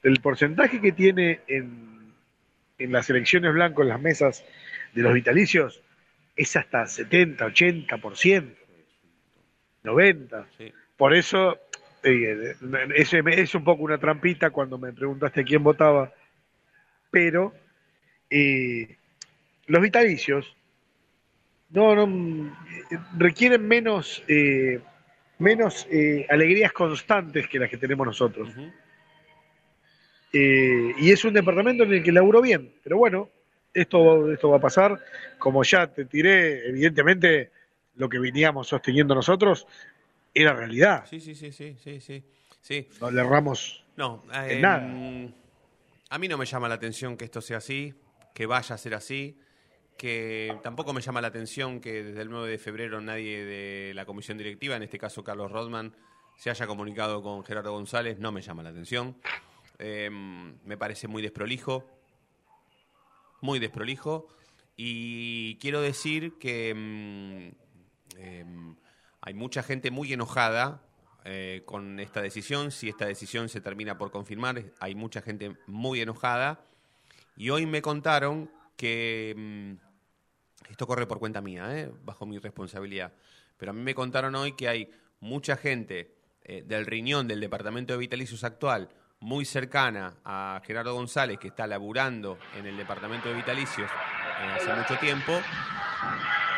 El 0.03 0.19
porcentaje 0.21 0.79
que 0.79 0.91
tiene 0.91 1.39
en, 1.47 2.13
en 2.77 2.91
las 2.91 3.09
elecciones 3.09 3.53
Blanco, 3.53 3.81
en 3.81 3.89
las 3.89 3.99
mesas 4.01 4.43
de 4.93 5.01
los 5.01 5.13
vitalicios, 5.13 5.81
es 6.35 6.55
hasta 6.55 6.85
70, 6.85 7.45
80%, 7.47 8.55
90%. 9.83 10.45
Sí. 10.57 10.71
Por 10.97 11.13
eso 11.13 11.57
eh, 12.03 12.55
es, 12.95 13.13
es 13.13 13.55
un 13.55 13.63
poco 13.63 13.83
una 13.83 13.97
trampita 13.97 14.49
cuando 14.51 14.77
me 14.77 14.93
preguntaste 14.93 15.43
quién 15.43 15.63
votaba, 15.63 16.13
pero 17.11 17.53
eh, 18.29 18.97
los 19.67 19.81
vitalicios 19.81 20.55
no, 21.71 21.95
no 21.95 22.07
mm, 22.07 22.51
requieren 23.17 23.67
menos 23.67 24.23
eh, 24.27 24.79
menos 25.39 25.87
eh, 25.89 26.25
alegrías 26.29 26.71
constantes 26.73 27.47
que 27.47 27.59
las 27.59 27.69
que 27.69 27.77
tenemos 27.77 28.05
nosotros. 28.05 28.49
Eh, 30.31 30.93
y 30.99 31.11
es 31.11 31.25
un 31.25 31.33
departamento 31.33 31.83
en 31.83 31.93
el 31.93 32.03
que 32.03 32.11
laburo 32.11 32.41
bien, 32.41 32.71
pero 32.83 32.97
bueno, 32.97 33.29
esto, 33.73 34.31
esto 34.31 34.49
va 34.49 34.57
a 34.57 34.61
pasar. 34.61 34.99
Como 35.37 35.63
ya 35.63 35.87
te 35.87 36.05
tiré, 36.05 36.67
evidentemente 36.67 37.51
lo 37.95 38.07
que 38.09 38.19
veníamos 38.19 38.67
sosteniendo 38.67 39.15
nosotros 39.15 39.65
era 40.33 40.53
realidad. 40.53 41.05
Sí, 41.09 41.19
sí, 41.19 41.33
sí, 41.33 41.51
sí, 41.51 41.75
sí, 41.83 41.99
sí. 41.99 42.23
sí. 42.61 42.87
No 43.01 43.09
le 43.09 43.21
erramos 43.21 43.83
No, 43.95 44.23
en 44.33 44.57
eh, 44.57 44.61
nada. 44.61 44.79
mm, 44.87 45.33
A 46.11 46.19
mí 46.19 46.27
no 46.27 46.37
me 46.37 46.45
llama 46.45 46.67
la 46.69 46.75
atención 46.75 47.17
que 47.17 47.25
esto 47.25 47.41
sea 47.41 47.57
así, 47.57 47.93
que 48.35 48.45
vaya 48.45 48.75
a 48.75 48.77
ser 48.77 48.93
así, 48.93 49.37
que 49.99 50.57
tampoco 50.63 50.93
me 50.93 51.01
llama 51.01 51.19
la 51.19 51.27
atención 51.27 51.81
que 51.81 52.03
desde 52.03 52.21
el 52.21 52.29
9 52.29 52.49
de 52.49 52.57
febrero 52.57 53.01
nadie 53.01 53.43
de 53.43 53.93
la 53.93 54.05
comisión 54.05 54.37
directiva, 54.37 54.77
en 54.77 54.83
este 54.83 54.97
caso 54.97 55.25
Carlos 55.25 55.51
Rodman, 55.51 55.93
se 56.37 56.49
haya 56.49 56.65
comunicado 56.67 57.21
con 57.21 57.43
Gerardo 57.43 57.73
González, 57.73 58.17
no 58.17 58.31
me 58.31 58.41
llama 58.41 58.63
la 58.63 58.69
atención. 58.69 59.17
Eh, 59.77 60.09
me 60.09 60.77
parece 60.77 61.09
muy 61.09 61.21
desprolijo, 61.21 61.85
muy 63.41 63.59
desprolijo, 63.59 64.29
y 64.77 65.57
quiero 65.57 65.81
decir 65.81 66.37
que 66.39 66.73
mm, 66.73 68.19
em, 68.21 68.75
hay 69.19 69.33
mucha 69.33 69.63
gente 69.63 69.91
muy 69.91 70.13
enojada 70.13 70.81
eh, 71.25 71.63
con 71.65 71.99
esta 71.99 72.21
decisión. 72.21 72.71
Si 72.71 72.87
esta 72.87 73.05
decisión 73.05 73.49
se 73.49 73.59
termina 73.59 73.97
por 73.97 74.11
confirmar, 74.11 74.63
hay 74.79 74.95
mucha 74.95 75.21
gente 75.21 75.57
muy 75.67 75.99
enojada. 75.99 76.63
Y 77.35 77.49
hoy 77.49 77.65
me 77.65 77.81
contaron 77.81 78.49
que 78.77 79.77
esto 80.69 80.87
corre 80.87 81.07
por 81.07 81.19
cuenta 81.19 81.41
mía, 81.41 81.77
¿eh? 81.77 81.91
bajo 82.03 82.25
mi 82.25 82.37
responsabilidad. 82.37 83.13
Pero 83.57 83.71
a 83.71 83.73
mí 83.73 83.81
me 83.81 83.95
contaron 83.95 84.35
hoy 84.35 84.53
que 84.53 84.67
hay 84.67 84.89
mucha 85.19 85.57
gente 85.57 86.15
eh, 86.43 86.63
del 86.65 86.85
riñón 86.85 87.27
del 87.27 87.39
departamento 87.39 87.93
de 87.93 87.99
vitalicios 87.99 88.43
actual, 88.43 88.89
muy 89.19 89.45
cercana 89.45 90.15
a 90.23 90.61
Gerardo 90.65 90.93
González, 90.93 91.37
que 91.39 91.49
está 91.49 91.67
laburando 91.67 92.39
en 92.57 92.65
el 92.65 92.77
departamento 92.77 93.29
de 93.29 93.35
vitalicios 93.35 93.89
eh, 93.89 94.55
hace 94.55 94.73
mucho 94.73 94.97
tiempo, 94.97 95.39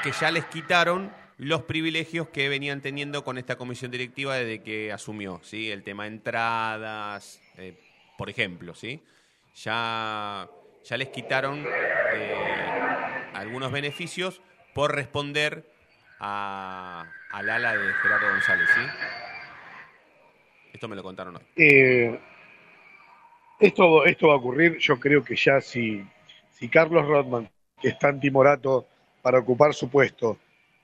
que 0.03 0.11
ya 0.11 0.31
les 0.31 0.45
quitaron 0.45 1.11
los 1.37 1.63
privilegios 1.63 2.29
que 2.29 2.49
venían 2.49 2.81
teniendo 2.81 3.23
con 3.23 3.39
esta 3.39 3.57
comisión 3.57 3.89
directiva 3.89 4.35
desde 4.35 4.61
que 4.61 4.91
asumió, 4.91 5.41
¿sí? 5.43 5.71
El 5.71 5.83
tema 5.83 6.05
entradas, 6.05 7.41
eh, 7.57 7.79
por 8.15 8.29
ejemplo, 8.29 8.75
¿sí? 8.75 9.03
Ya, 9.55 10.47
ya 10.83 10.97
les 10.97 11.09
quitaron 11.09 11.65
eh, 12.13 12.35
algunos 13.33 13.71
beneficios 13.71 14.41
por 14.73 14.95
responder 14.95 15.65
a, 16.19 17.05
al 17.31 17.49
ala 17.49 17.75
de 17.75 17.93
Gerardo 17.93 18.29
González, 18.29 18.69
¿sí? 18.73 18.81
Esto 20.73 20.87
me 20.87 20.95
lo 20.95 21.03
contaron 21.03 21.35
hoy. 21.35 21.43
Eh, 21.55 22.19
esto, 23.59 24.05
esto 24.05 24.27
va 24.27 24.33
a 24.33 24.37
ocurrir, 24.37 24.77
yo 24.79 24.99
creo 24.99 25.23
que 25.23 25.35
ya 25.35 25.61
si, 25.61 26.03
si 26.51 26.67
Carlos 26.69 27.05
Rodman, 27.07 27.49
que 27.79 27.89
está 27.89 28.09
en 28.09 28.19
Timorato 28.19 28.87
para 29.21 29.39
ocupar 29.39 29.73
su 29.73 29.89
puesto, 29.89 30.37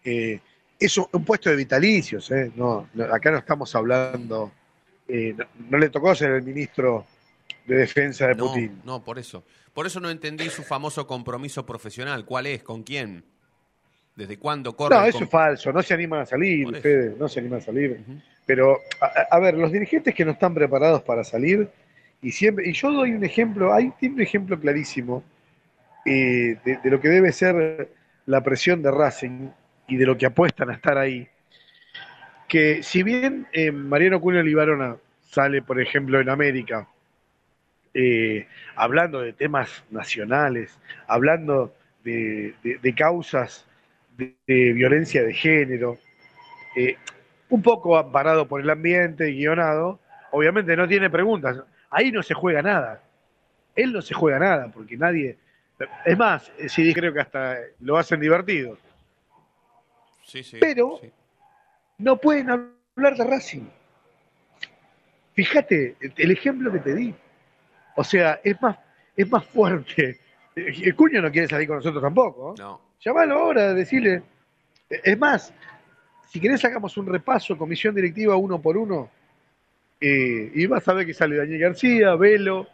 eh, 0.03 0.39
es 0.79 0.97
un, 0.97 1.07
un 1.11 1.25
puesto 1.25 1.49
de 1.49 1.55
vitalicios, 1.55 2.29
eh, 2.31 2.51
no, 2.55 2.89
no, 2.93 3.05
acá 3.05 3.31
no 3.31 3.37
estamos 3.37 3.73
hablando, 3.75 4.51
eh, 5.07 5.33
no, 5.35 5.45
no 5.69 5.77
le 5.77 5.89
tocó 5.89 6.13
ser 6.13 6.31
el 6.31 6.43
ministro 6.43 7.05
de 7.67 7.75
defensa 7.75 8.27
de 8.27 8.35
No, 8.35 8.47
Putin. 8.47 8.81
no, 8.85 9.03
por 9.03 9.19
eso. 9.19 9.43
Por 9.73 9.85
eso 9.85 9.99
no 9.99 10.09
entendí 10.09 10.49
su 10.49 10.63
famoso 10.63 11.05
compromiso 11.05 11.65
profesional. 11.65 12.25
¿Cuál 12.25 12.47
es? 12.47 12.63
¿Con 12.63 12.81
quién? 12.81 13.23
¿Desde 14.15 14.39
cuándo 14.39 14.75
corre? 14.75 14.95
No, 14.95 15.05
eso 15.05 15.23
es 15.25 15.29
falso, 15.29 15.71
no 15.71 15.83
se 15.83 15.93
animan 15.93 16.21
a 16.21 16.25
salir. 16.25 16.75
Fede, 16.77 17.15
no 17.19 17.27
se 17.29 17.39
animan 17.39 17.59
a 17.59 17.61
salir. 17.61 17.99
Pero, 18.47 18.79
a, 18.99 19.35
a 19.35 19.39
ver, 19.39 19.55
los 19.55 19.71
dirigentes 19.71 20.15
que 20.15 20.25
no 20.25 20.31
están 20.31 20.53
preparados 20.55 21.03
para 21.03 21.23
salir, 21.23 21.69
y 22.21 22.31
siempre, 22.31 22.67
y 22.67 22.73
yo 22.73 22.91
doy 22.91 23.11
un 23.11 23.23
ejemplo, 23.23 23.71
hay 23.73 23.91
tiene 23.99 24.15
un 24.15 24.21
ejemplo 24.21 24.59
clarísimo 24.59 25.23
eh, 26.05 26.57
de, 26.65 26.77
de 26.83 26.89
lo 26.89 26.99
que 26.99 27.09
debe 27.09 27.31
ser 27.31 27.91
la 28.25 28.41
presión 28.41 28.81
de 28.81 28.89
Racing 28.89 29.49
y 29.87 29.97
de 29.97 30.05
lo 30.05 30.17
que 30.17 30.25
apuestan 30.25 30.69
a 30.71 30.73
estar 30.73 30.97
ahí. 30.97 31.27
Que 32.47 32.81
si 32.81 33.03
bien 33.03 33.45
eh, 33.51 33.71
Mariano 33.71 34.19
Cunha 34.21 34.41
Libarona 34.41 34.95
sale, 35.29 35.61
por 35.61 35.79
ejemplo, 35.79 36.19
en 36.19 36.29
América, 36.29 36.87
eh, 37.99 38.47
hablando 38.75 39.21
de 39.21 39.33
temas 39.33 39.83
nacionales, 39.89 40.77
hablando 41.07 41.73
de, 42.03 42.53
de- 42.63 42.77
de 42.77 42.93
causas 42.95 43.65
de, 44.15 44.35
de 44.45 44.71
violencia 44.73 45.23
de 45.23 45.33
género, 45.33 45.97
eh, 46.75 46.95
un 47.49 47.63
poco 47.63 47.97
amparado 47.97 48.47
por 48.47 48.61
el 48.61 48.69
ambiente, 48.69 49.31
guionado, 49.31 49.99
obviamente 50.31 50.75
no 50.77 50.87
tiene 50.87 51.09
preguntas. 51.09 51.57
Ahí 51.89 52.11
no 52.11 52.21
se 52.21 52.35
juega 52.35 52.61
nada. 52.61 53.01
Él 53.75 53.91
no 53.93 54.01
se 54.03 54.13
juega 54.13 54.37
nada, 54.37 54.67
porque 54.71 54.95
nadie... 54.95 55.37
Es 56.05 56.17
más, 56.17 56.51
eh, 56.59 56.69
sí 56.69 56.93
creo 56.93 57.13
que 57.13 57.19
hasta 57.21 57.57
lo 57.79 57.97
hacen 57.97 58.19
divertido. 58.19 58.77
Sí, 60.23 60.43
sí. 60.43 60.57
Pero 60.59 60.99
no 61.97 62.17
pueden 62.17 62.49
hablar 62.49 63.15
de 63.15 63.23
Racing. 63.23 63.67
Fíjate 65.33 65.95
el 66.17 66.31
ejemplo 66.31 66.71
que 66.71 66.79
te 66.79 66.95
di. 66.95 67.15
O 67.97 68.03
sea, 68.03 68.39
es 68.43 68.61
más, 68.61 68.77
es 69.15 69.29
más 69.29 69.43
fuerte. 69.45 70.19
El 70.55 70.95
cuño 70.95 71.21
no 71.21 71.31
quiere 71.31 71.47
salir 71.47 71.67
con 71.67 71.77
nosotros 71.77 72.01
tampoco. 72.01 72.53
¿eh? 72.53 72.55
No. 72.59 72.81
Llamalo 73.03 73.39
ahora, 73.39 73.73
decirle. 73.73 74.21
Es 74.89 75.17
más, 75.19 75.53
si 76.29 76.39
querés 76.39 76.61
sacamos 76.61 76.95
un 76.97 77.07
repaso, 77.07 77.57
comisión 77.57 77.93
directiva 77.93 78.35
uno 78.37 78.61
por 78.61 78.77
uno, 78.77 79.09
eh, 79.99 80.51
y 80.53 80.65
vas 80.67 80.87
a 80.87 80.93
ver 80.93 81.05
que 81.05 81.13
sale 81.13 81.35
Daniel 81.37 81.59
García, 81.59 82.15
Velo, 82.15 82.67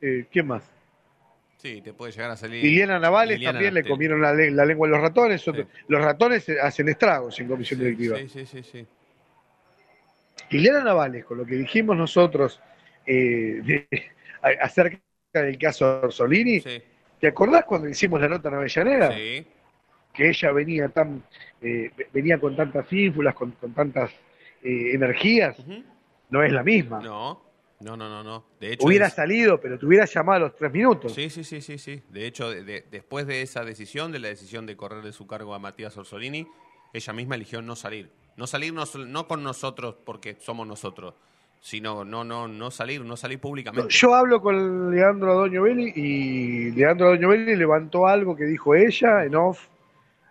eh, 0.00 0.26
¿quién 0.32 0.46
más? 0.46 0.62
Sí, 1.58 1.82
te 1.82 1.92
puede 1.92 2.12
llegar 2.12 2.30
a 2.30 2.36
salir. 2.36 2.62
Liliana 2.64 2.98
Navales 2.98 3.36
Liliana 3.38 3.58
también 3.58 3.74
le 3.74 3.80
comieron 3.90 4.20
la, 4.22 4.32
le- 4.32 4.50
la 4.50 4.64
lengua 4.64 4.88
a 4.88 4.90
los 4.92 5.00
ratones. 5.00 5.46
otro- 5.46 5.66
Los 5.88 6.02
ratones 6.02 6.48
eh, 6.48 6.56
hacen 6.60 6.88
estragos 6.88 7.38
en 7.40 7.48
comisión 7.48 7.80
directiva. 7.80 8.16
Sí, 8.18 8.28
sí, 8.28 8.46
sí, 8.46 8.62
sí. 8.62 8.86
Liliana 10.50 10.82
Navales, 10.82 11.24
con 11.24 11.38
lo 11.38 11.44
que 11.46 11.54
dijimos 11.56 11.96
nosotros 11.96 12.60
eh, 13.06 13.60
de- 13.64 13.88
acerca 14.42 15.00
del 15.32 15.58
caso 15.58 16.00
Orsolini, 16.02 16.60
¿te 16.60 17.26
acordás 17.28 17.64
cuando 17.64 17.88
hicimos 17.88 18.20
la 18.20 18.28
nota 18.28 18.48
en 18.48 18.54
Avellaneda? 18.56 19.12
Sí. 19.12 19.46
Que 20.12 20.28
ella 20.30 20.52
venía 20.52 20.88
tan 20.88 21.22
eh, 21.62 21.90
venía 22.12 22.38
con 22.40 22.56
tantas 22.56 22.92
ínfulas, 22.92 23.34
con, 23.34 23.52
con 23.52 23.72
tantas 23.72 24.10
eh, 24.62 24.92
energías. 24.94 25.56
no 26.30 26.42
es 26.42 26.52
la 26.52 26.62
misma. 26.62 27.00
No, 27.00 27.42
no, 27.80 27.96
no, 27.96 28.08
no. 28.08 28.22
no. 28.24 28.44
De 28.58 28.72
hecho, 28.72 28.86
Hubiera 28.86 29.06
es- 29.06 29.14
salido, 29.14 29.60
pero 29.60 29.78
te 29.78 29.86
hubiera 29.86 30.04
llamado 30.06 30.36
a 30.36 30.40
los 30.48 30.56
tres 30.56 30.72
minutos. 30.72 31.12
Sí, 31.14 31.30
sí, 31.30 31.44
sí, 31.44 31.60
sí, 31.60 31.78
sí. 31.78 32.02
De 32.08 32.26
hecho, 32.26 32.50
de- 32.50 32.64
de- 32.64 32.84
después 32.90 33.26
de 33.26 33.42
esa 33.42 33.64
decisión, 33.64 34.10
de 34.12 34.18
la 34.18 34.28
decisión 34.28 34.66
de 34.66 34.76
correr 34.76 35.02
de 35.04 35.12
su 35.12 35.26
cargo 35.26 35.54
a 35.54 35.58
Matías 35.58 35.96
Orsolini, 35.96 36.46
ella 36.92 37.12
misma 37.12 37.36
eligió 37.36 37.62
no 37.62 37.76
salir. 37.76 38.10
No 38.36 38.46
salir 38.46 38.72
no, 38.72 38.84
no 39.06 39.28
con 39.28 39.42
nosotros 39.42 39.96
porque 40.04 40.36
somos 40.40 40.66
nosotros, 40.66 41.14
sino 41.60 42.04
no, 42.04 42.24
no, 42.24 42.48
no 42.48 42.70
salir, 42.70 43.04
no 43.04 43.16
salir 43.16 43.38
públicamente. 43.38 43.88
Yo 43.90 44.14
hablo 44.14 44.40
con 44.40 44.90
Leandro 44.90 45.32
Adoño 45.32 45.62
Belli 45.62 45.92
y 45.94 46.70
Leandro 46.72 47.08
Adoño 47.08 47.28
Belli 47.28 47.54
levantó 47.54 48.06
algo 48.06 48.34
que 48.34 48.44
dijo 48.44 48.74
ella 48.74 49.24
en 49.24 49.34
off, 49.34 49.68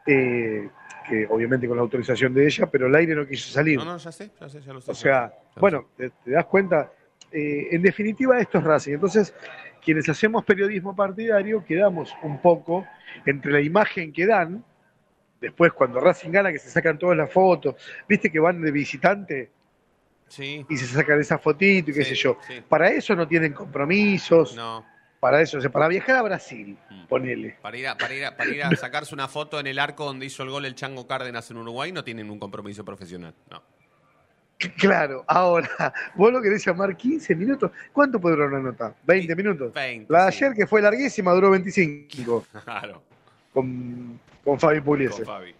eh, 0.07 0.69
que 1.07 1.27
obviamente 1.29 1.67
con 1.67 1.77
la 1.77 1.83
autorización 1.83 2.33
de 2.33 2.45
ella, 2.45 2.65
pero 2.65 2.87
el 2.87 2.95
aire 2.95 3.15
no 3.15 3.27
quiso 3.27 3.51
salir. 3.51 3.77
No, 3.77 3.85
no, 3.85 3.97
ya 3.97 4.11
sé, 4.11 4.31
ya 4.39 4.49
sé, 4.49 4.61
ya 4.61 4.73
lo 4.73 4.81
sé. 4.81 4.91
O 4.91 4.95
sea, 4.95 5.31
bueno, 5.57 5.85
te, 5.95 6.09
te 6.09 6.31
das 6.31 6.45
cuenta, 6.45 6.91
Eh, 7.31 7.75
en 7.75 7.83
definitiva 7.83 8.39
esto 8.39 8.57
es 8.57 8.63
Racing. 8.63 8.93
Entonces, 8.93 9.35
quienes 9.85 10.09
hacemos 10.09 10.43
periodismo 10.43 10.95
partidario 10.95 11.63
quedamos 11.63 12.11
un 12.23 12.41
poco 12.41 12.87
entre 13.23 13.51
la 13.51 13.61
imagen 13.61 14.11
que 14.11 14.25
dan, 14.25 14.63
después 15.39 15.71
cuando 15.73 15.99
Racing 15.99 16.31
gana 16.31 16.51
que 16.51 16.57
se 16.57 16.71
sacan 16.71 16.97
todas 16.97 17.15
las 17.15 17.31
fotos, 17.31 17.75
viste 18.07 18.31
que 18.31 18.39
van 18.39 18.59
de 18.63 18.71
visitante 18.71 19.51
Sí. 20.29 20.65
y 20.69 20.77
se 20.77 20.85
sacan 20.87 21.19
esa 21.19 21.37
fotito 21.37 21.91
y 21.91 21.93
qué 21.93 22.03
Sí, 22.03 22.11
sé 22.11 22.15
yo. 22.15 22.37
sí. 22.47 22.61
Para 22.67 22.89
eso 22.89 23.15
no 23.15 23.27
tienen 23.27 23.51
compromisos, 23.53 24.55
No. 24.55 24.85
para 25.19 25.41
eso, 25.41 25.57
o 25.57 25.61
sea, 25.61 25.69
para 25.71 25.87
viajar 25.87 26.15
a 26.15 26.21
Brasil, 26.21 26.77
Mm. 26.89 27.05
ponele. 27.07 27.57
Para 27.61 27.77
ir, 27.77 27.87
a, 27.87 27.97
para, 27.97 28.13
ir 28.13 28.25
a, 28.25 28.37
para 28.37 28.49
ir 28.49 28.63
a 28.63 28.69
sacarse 28.77 29.13
una 29.13 29.27
foto 29.27 29.59
en 29.59 29.67
el 29.67 29.77
arco 29.79 30.05
donde 30.05 30.25
hizo 30.25 30.43
el 30.43 30.49
gol 30.49 30.65
el 30.65 30.75
Chango 30.75 31.05
Cárdenas 31.07 31.49
en 31.51 31.57
Uruguay 31.57 31.91
no 31.91 32.03
tienen 32.03 32.29
un 32.29 32.39
compromiso 32.39 32.85
profesional. 32.85 33.33
No. 33.51 33.61
Claro, 34.77 35.23
ahora, 35.27 35.69
vos 36.15 36.33
lo 36.33 36.41
querés 36.41 36.65
llamar 36.65 36.95
15 36.97 37.33
minutos. 37.33 37.71
¿Cuánto 37.93 38.19
puede 38.19 38.35
durar 38.35 38.49
una 38.51 38.59
nota? 38.71 38.93
¿20 39.07 39.33
minutos? 39.35 39.73
20, 39.73 40.11
La 40.11 40.23
de 40.23 40.27
ayer, 40.27 40.53
que 40.53 40.67
fue 40.67 40.81
larguísima, 40.81 41.31
duró 41.31 41.49
25 41.51 42.45
Claro, 42.65 43.01
con, 43.53 44.19
con 44.43 44.59
Fabi 44.59 44.81
Pugliese. 44.81 45.23
con 45.23 45.25
Fabi. 45.25 45.55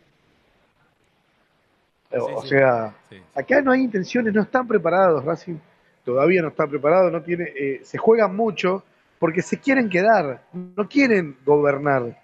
O 2.12 2.42
sea, 2.46 2.96
acá 3.36 3.62
no 3.62 3.72
hay 3.72 3.82
intenciones, 3.82 4.34
no 4.34 4.42
están 4.42 4.68
preparados. 4.68 5.24
Racing 5.24 5.58
todavía 6.04 6.42
no 6.42 6.48
está 6.50 6.66
preparado, 6.68 7.12
no 7.12 7.22
tiene, 7.22 7.52
eh, 7.56 7.82
se 7.84 7.98
juegan 7.98 8.36
mucho 8.36 8.84
porque 9.20 9.42
se 9.42 9.60
quieren 9.60 9.90
quedar, 9.90 10.42
no 10.54 10.88
quieren 10.88 11.38
gobernar. 11.46 12.20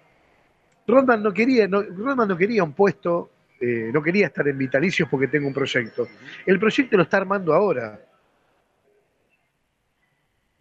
Rodman 0.86 1.22
no 1.22 1.32
quería, 1.32 1.68
no, 1.68 1.82
Rodman 1.82 2.28
no 2.28 2.36
quería 2.36 2.64
un 2.64 2.72
puesto, 2.72 3.30
eh, 3.60 3.90
no 3.92 4.02
quería 4.02 4.26
estar 4.26 4.46
en 4.48 4.56
vitalicios 4.58 5.08
porque 5.08 5.28
tengo 5.28 5.46
un 5.46 5.54
proyecto. 5.54 6.08
El 6.44 6.58
proyecto 6.58 6.96
lo 6.96 7.02
está 7.04 7.18
armando 7.18 7.52
ahora. 7.52 8.00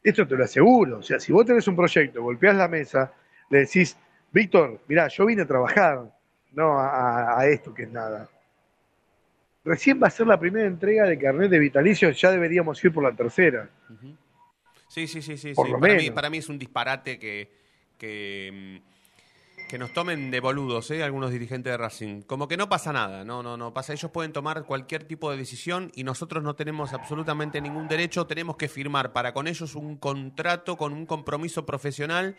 Esto 0.03 0.27
te 0.27 0.35
lo 0.35 0.43
aseguro. 0.43 0.99
O 0.99 1.03
sea, 1.03 1.19
si 1.19 1.31
vos 1.33 1.45
tenés 1.45 1.67
un 1.67 1.75
proyecto, 1.75 2.21
golpeás 2.21 2.55
la 2.55 2.67
mesa, 2.67 3.11
le 3.49 3.59
decís, 3.59 3.97
Víctor, 4.31 4.81
mirá, 4.87 5.07
yo 5.07 5.25
vine 5.25 5.43
a 5.43 5.47
trabajar, 5.47 6.03
no 6.53 6.77
a- 6.79 7.39
a 7.39 7.47
esto 7.47 7.73
que 7.73 7.83
es 7.83 7.91
nada. 7.91 8.29
Recién 9.65 10.01
va 10.01 10.07
a 10.07 10.11
ser 10.11 10.27
la 10.27 10.39
primera 10.39 10.67
entrega 10.67 11.05
de 11.05 11.17
carnet 11.17 11.49
de 11.49 11.57
vitalicios, 11.59 12.21
ya 12.21 12.31
deberíamos 12.31 12.83
ir 12.85 12.93
por 12.93 13.03
la 13.03 13.11
tercera. 13.15 13.67
Sí, 14.87 15.07
sí, 15.07 15.23
sí, 15.23 15.37
sí. 15.37 15.53
Por 15.53 15.65
sí. 15.65 15.71
lo 15.73 15.79
Para, 15.79 15.93
mí, 15.95 16.03
menos. 16.03 16.15
para 16.15 16.29
mí 16.29 16.37
es 16.37 16.47
un 16.49 16.59
disparate 16.59 17.17
que, 17.17 17.51
que, 17.97 18.79
mm, 18.83 19.67
que 19.67 19.79
nos 19.79 19.91
tomen 19.91 20.29
de 20.29 20.39
boludos, 20.39 20.91
¿eh? 20.91 21.03
Algunos 21.03 21.31
dirigentes 21.31 21.71
de 21.71 21.77
Racing. 21.77 22.21
Como 22.21 22.47
que 22.47 22.57
no 22.57 22.69
pasa 22.69 22.93
nada, 22.93 23.25
no, 23.25 23.41
no, 23.41 23.57
no 23.57 23.73
pasa. 23.73 23.93
Ellos 23.93 24.11
pueden 24.11 24.31
tomar 24.31 24.65
cualquier 24.65 25.03
tipo 25.03 25.31
de 25.31 25.37
decisión 25.37 25.91
y 25.95 26.03
nosotros 26.03 26.43
no 26.43 26.55
tenemos 26.55 26.93
absolutamente 26.93 27.59
ningún 27.59 27.87
derecho. 27.87 28.27
Tenemos 28.27 28.57
que 28.57 28.69
firmar 28.69 29.11
para 29.13 29.33
con 29.33 29.47
ellos 29.47 29.73
un 29.75 29.97
contrato 29.97 30.77
con 30.77 30.93
un 30.93 31.07
compromiso 31.07 31.65
profesional 31.65 32.37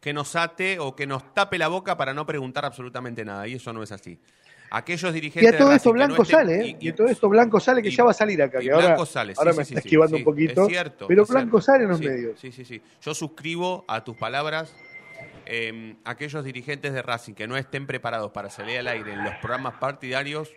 que 0.00 0.12
nos 0.12 0.36
ate 0.36 0.78
o 0.78 0.94
que 0.94 1.06
nos 1.06 1.32
tape 1.32 1.56
la 1.56 1.68
boca 1.68 1.96
para 1.96 2.12
no 2.12 2.26
preguntar 2.26 2.66
absolutamente 2.66 3.24
nada. 3.24 3.48
Y 3.48 3.54
eso 3.54 3.72
no 3.72 3.82
es 3.82 3.90
así. 3.92 4.20
Aquellos 4.70 5.10
Y 5.10 5.14
dirigentes 5.14 5.54
a 5.54 5.58
todo 5.58 5.72
esto 5.72 5.88
no 5.90 5.94
Blanco 5.94 6.22
estén- 6.22 6.36
sale, 6.38 6.60
¿eh? 6.60 6.76
y- 6.80 6.86
Y, 6.86 6.88
a 6.90 6.94
todo 6.94 7.06
esto 7.06 7.28
Blanco 7.28 7.60
sale 7.60 7.82
que 7.82 7.90
ya 7.90 8.04
va 8.04 8.10
a 8.10 8.14
salir 8.14 8.42
acá, 8.42 8.60
y 8.60 8.66
que 8.66 8.72
ahora, 8.72 8.86
Blanco 8.88 9.06
sale, 9.06 9.32
sí, 9.34 9.38
ahora 9.38 9.52
sí, 9.52 9.58
me 9.58 9.64
sí, 9.64 9.74
está 9.74 9.80
esquivando 9.80 10.16
un 10.16 10.24
poquito. 10.24 10.62
Es 10.62 10.68
cierto. 10.68 11.06
pero 11.06 11.22
es 11.22 11.28
Blanco 11.28 11.60
cierto. 11.60 11.72
sale 11.72 11.84
en 11.84 11.90
los 11.90 12.00
medios. 12.00 12.40
Sí, 12.40 12.50
sí, 12.52 12.64
sí. 12.64 12.82
Yo 13.00 13.14
suscribo 13.14 13.84
a 13.88 14.02
tus 14.04 14.16
palabras. 14.16 14.74
eh, 15.48 15.94
aquellos 16.04 16.44
dirigentes 16.44 16.92
de 16.92 17.00
Racing 17.02 17.32
que 17.34 17.46
no 17.46 17.56
estén 17.56 17.86
preparados 17.86 18.32
para 18.32 18.50
salir 18.50 18.78
al 18.80 18.88
aire 18.88 19.12
en 19.12 19.22
los 19.22 19.32
programas 19.36 19.74
partidarios 19.74 20.52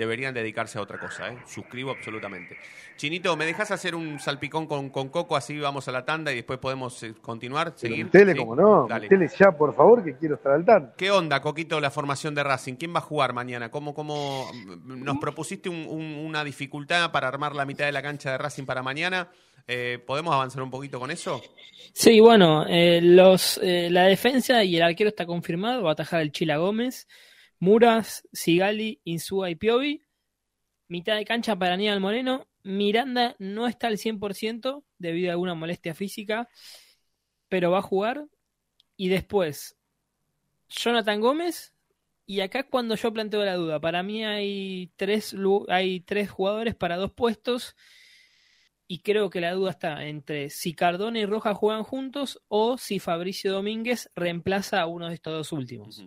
deberían 0.00 0.34
dedicarse 0.34 0.78
a 0.78 0.82
otra 0.82 0.98
cosa. 0.98 1.28
¿eh? 1.28 1.38
Suscribo 1.46 1.90
absolutamente. 1.92 2.56
Chinito, 2.96 3.36
¿me 3.36 3.46
dejas 3.46 3.70
hacer 3.70 3.94
un 3.94 4.18
salpicón 4.18 4.66
con, 4.66 4.90
con 4.90 5.08
Coco? 5.08 5.36
Así 5.36 5.58
vamos 5.58 5.86
a 5.88 5.92
la 5.92 6.04
tanda 6.04 6.32
y 6.32 6.36
después 6.36 6.58
podemos 6.58 7.02
eh, 7.02 7.14
continuar, 7.20 7.72
seguir. 7.76 8.04
metele, 8.06 8.32
¿Sí? 8.32 8.38
como 8.38 8.54
no, 8.56 8.86
Dale. 8.88 9.02
metele 9.08 9.28
ya, 9.38 9.52
por 9.52 9.74
favor, 9.74 10.02
que 10.04 10.16
quiero 10.16 10.34
estar 10.34 10.52
al 10.52 10.64
tanto. 10.64 10.92
¿Qué 10.96 11.10
onda, 11.10 11.40
Coquito, 11.40 11.80
la 11.80 11.90
formación 11.90 12.34
de 12.34 12.42
Racing? 12.42 12.74
¿Quién 12.74 12.92
va 12.94 12.98
a 12.98 13.02
jugar 13.02 13.32
mañana? 13.32 13.70
¿Cómo, 13.70 13.94
cómo 13.94 14.50
nos 14.84 15.18
propusiste 15.18 15.68
un- 15.68 15.86
un- 15.88 16.24
una 16.26 16.44
dificultad 16.44 17.10
para 17.12 17.28
armar 17.28 17.54
la 17.54 17.64
mitad 17.64 17.86
de 17.86 17.92
la 17.92 18.02
cancha 18.02 18.32
de 18.32 18.38
Racing 18.38 18.64
para 18.64 18.82
mañana? 18.82 19.28
Eh, 19.68 19.98
¿Podemos 20.04 20.34
avanzar 20.34 20.62
un 20.62 20.70
poquito 20.70 20.98
con 20.98 21.10
eso? 21.10 21.40
Sí, 21.92 22.18
bueno, 22.20 22.66
eh, 22.66 23.00
los, 23.02 23.58
eh, 23.62 23.88
la 23.90 24.04
defensa 24.04 24.64
y 24.64 24.76
el 24.76 24.82
arquero 24.82 25.08
está 25.10 25.26
confirmado, 25.26 25.82
va 25.84 25.90
a 25.90 25.92
atajar 25.92 26.20
el 26.22 26.32
Chila 26.32 26.56
Gómez, 26.56 27.06
Muras, 27.60 28.26
Sigali, 28.32 29.02
Insúa 29.04 29.50
y 29.50 29.54
Piovi. 29.54 30.02
Mitad 30.88 31.16
de 31.16 31.26
cancha 31.26 31.54
para 31.56 31.74
Aníbal 31.74 32.00
Moreno. 32.00 32.48
Miranda 32.62 33.36
no 33.38 33.66
está 33.66 33.86
al 33.86 33.98
100% 33.98 34.82
debido 34.98 35.30
a 35.30 35.32
alguna 35.32 35.54
molestia 35.54 35.94
física, 35.94 36.48
pero 37.48 37.70
va 37.70 37.78
a 37.78 37.82
jugar. 37.82 38.26
Y 38.96 39.08
después, 39.08 39.76
Jonathan 40.68 41.20
Gómez. 41.20 41.74
Y 42.24 42.40
acá 42.40 42.62
cuando 42.62 42.94
yo 42.94 43.12
planteo 43.12 43.44
la 43.44 43.56
duda. 43.56 43.78
Para 43.78 44.02
mí 44.02 44.24
hay 44.24 44.90
tres, 44.96 45.36
hay 45.68 46.00
tres 46.00 46.30
jugadores 46.30 46.74
para 46.74 46.96
dos 46.96 47.12
puestos. 47.12 47.76
Y 48.86 49.00
creo 49.00 49.28
que 49.28 49.40
la 49.40 49.52
duda 49.52 49.72
está 49.72 50.06
entre 50.06 50.48
si 50.48 50.74
Cardona 50.74 51.18
y 51.18 51.26
Roja 51.26 51.54
juegan 51.54 51.82
juntos 51.82 52.42
o 52.48 52.78
si 52.78 53.00
Fabricio 53.00 53.52
Domínguez 53.52 54.10
reemplaza 54.14 54.80
a 54.80 54.86
uno 54.86 55.08
de 55.08 55.14
estos 55.14 55.32
dos 55.34 55.52
últimos. 55.52 56.02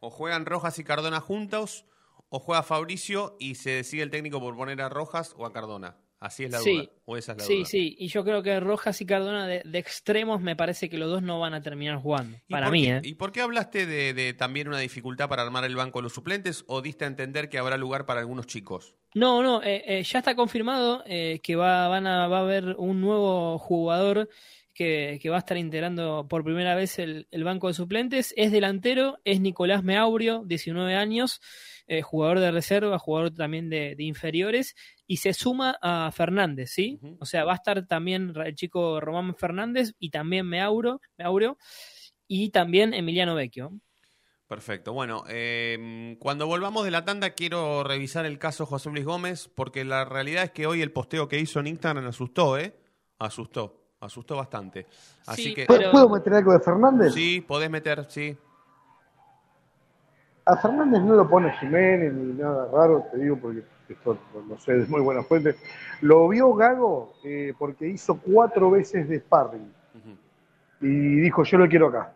O 0.00 0.10
juegan 0.10 0.46
Rojas 0.46 0.78
y 0.78 0.84
Cardona 0.84 1.20
juntos, 1.20 1.84
o 2.28 2.38
juega 2.38 2.62
Fabricio 2.62 3.36
y 3.40 3.54
se 3.56 3.70
decide 3.70 4.02
el 4.02 4.10
técnico 4.10 4.40
por 4.40 4.56
poner 4.56 4.80
a 4.82 4.88
Rojas 4.88 5.34
o 5.36 5.46
a 5.46 5.52
Cardona. 5.52 5.96
Así 6.20 6.42
es 6.44 6.50
la 6.50 6.58
Sí. 6.58 6.72
duda. 6.74 6.90
O 7.04 7.16
esa 7.16 7.32
es 7.32 7.38
la 7.38 7.44
Sí, 7.44 7.56
duda. 7.58 7.64
sí, 7.66 7.96
y 7.96 8.08
yo 8.08 8.24
creo 8.24 8.42
que 8.42 8.58
Rojas 8.58 9.00
y 9.00 9.06
Cardona 9.06 9.46
de, 9.46 9.62
de 9.64 9.78
extremos 9.78 10.40
me 10.40 10.56
parece 10.56 10.90
que 10.90 10.98
los 10.98 11.08
dos 11.08 11.22
no 11.22 11.38
van 11.38 11.54
a 11.54 11.62
terminar 11.62 11.96
jugando. 11.98 12.36
¿Y 12.48 12.52
Para 12.52 12.70
mí, 12.72 12.82
qué- 12.82 12.96
¿eh? 12.96 13.00
¿Y 13.04 13.14
por 13.14 13.30
qué 13.30 13.40
hablaste 13.40 13.86
de, 13.86 14.12
de 14.14 14.34
también 14.34 14.66
una 14.66 14.78
dificultad 14.80 15.28
para 15.28 15.42
armar 15.42 15.64
el 15.64 15.76
banco 15.76 16.00
de 16.00 16.02
los 16.04 16.12
suplentes 16.12 16.64
o 16.66 16.82
diste 16.82 17.04
a 17.04 17.08
entender 17.08 17.48
que 17.48 17.58
habrá 17.58 17.76
lugar 17.76 18.04
para 18.04 18.18
algunos 18.20 18.46
chicos? 18.46 18.96
No, 19.14 19.42
no, 19.44 19.62
eh, 19.62 19.84
eh, 19.86 20.02
ya 20.02 20.18
está 20.18 20.34
confirmado 20.34 21.04
eh, 21.06 21.38
que 21.42 21.54
va, 21.54 21.86
van 21.88 22.06
a, 22.08 22.26
va 22.26 22.38
a 22.38 22.42
haber 22.42 22.74
un 22.78 23.00
nuevo 23.00 23.56
jugador 23.58 24.28
que, 24.78 25.18
que 25.20 25.28
va 25.28 25.34
a 25.34 25.40
estar 25.40 25.56
integrando 25.56 26.28
por 26.28 26.44
primera 26.44 26.76
vez 26.76 27.00
el, 27.00 27.26
el 27.32 27.42
banco 27.42 27.66
de 27.66 27.74
suplentes. 27.74 28.32
Es 28.36 28.52
delantero, 28.52 29.18
es 29.24 29.40
Nicolás 29.40 29.82
Meaurio, 29.82 30.44
19 30.46 30.94
años, 30.94 31.40
eh, 31.88 32.00
jugador 32.00 32.38
de 32.38 32.52
reserva, 32.52 32.96
jugador 33.00 33.34
también 33.34 33.70
de, 33.70 33.96
de 33.96 34.04
inferiores, 34.04 34.76
y 35.04 35.16
se 35.16 35.34
suma 35.34 35.76
a 35.82 36.12
Fernández, 36.12 36.70
¿sí? 36.70 37.00
O 37.18 37.26
sea, 37.26 37.44
va 37.44 37.54
a 37.54 37.56
estar 37.56 37.88
también 37.88 38.32
el 38.36 38.54
chico 38.54 39.00
Román 39.00 39.34
Fernández 39.34 39.94
y 39.98 40.10
también 40.10 40.46
Meauro, 40.46 41.00
Meaurio 41.16 41.58
y 42.28 42.50
también 42.50 42.94
Emiliano 42.94 43.34
Vecchio. 43.34 43.72
Perfecto. 44.46 44.92
Bueno, 44.92 45.24
eh, 45.28 46.16
cuando 46.20 46.46
volvamos 46.46 46.84
de 46.84 46.92
la 46.92 47.04
tanda 47.04 47.30
quiero 47.30 47.82
revisar 47.82 48.26
el 48.26 48.38
caso 48.38 48.64
José 48.64 48.90
Luis 48.90 49.04
Gómez 49.04 49.50
porque 49.52 49.84
la 49.84 50.04
realidad 50.04 50.44
es 50.44 50.52
que 50.52 50.68
hoy 50.68 50.82
el 50.82 50.92
posteo 50.92 51.26
que 51.26 51.40
hizo 51.40 51.58
en 51.58 51.66
Instagram 51.66 52.06
asustó, 52.06 52.56
¿eh? 52.56 52.74
Asustó, 53.18 53.87
asustó 54.00 54.36
bastante. 54.36 54.86
Así 55.26 55.44
Sí, 55.44 55.54
que... 55.54 55.66
¿Puedo, 55.66 55.90
puedo 55.90 56.08
meter 56.10 56.34
algo 56.34 56.52
de 56.52 56.60
Fernández? 56.60 57.12
Sí, 57.12 57.44
podés 57.46 57.70
meter, 57.70 58.04
sí. 58.08 58.36
A 60.44 60.56
Fernández 60.56 61.02
no 61.02 61.14
lo 61.14 61.28
pone 61.28 61.52
Jiménez 61.58 62.12
ni 62.12 62.32
nada 62.34 62.68
raro, 62.72 63.04
te 63.12 63.18
digo 63.18 63.36
porque 63.36 63.62
esto 63.88 64.18
no- 64.34 64.42
no 64.54 64.58
sé, 64.58 64.80
es 64.80 64.88
muy 64.88 65.00
buena 65.02 65.22
fuente. 65.22 65.56
Lo 66.00 66.26
vio 66.28 66.54
Gago 66.54 67.12
eh, 67.24 67.52
porque 67.58 67.86
hizo 67.88 68.18
cuatro 68.18 68.70
veces 68.70 69.08
de 69.08 69.18
sparring 69.20 69.72
y 70.80 70.86
dijo 71.20 71.42
yo 71.44 71.58
lo 71.58 71.68
quiero 71.68 71.88
acá. 71.88 72.12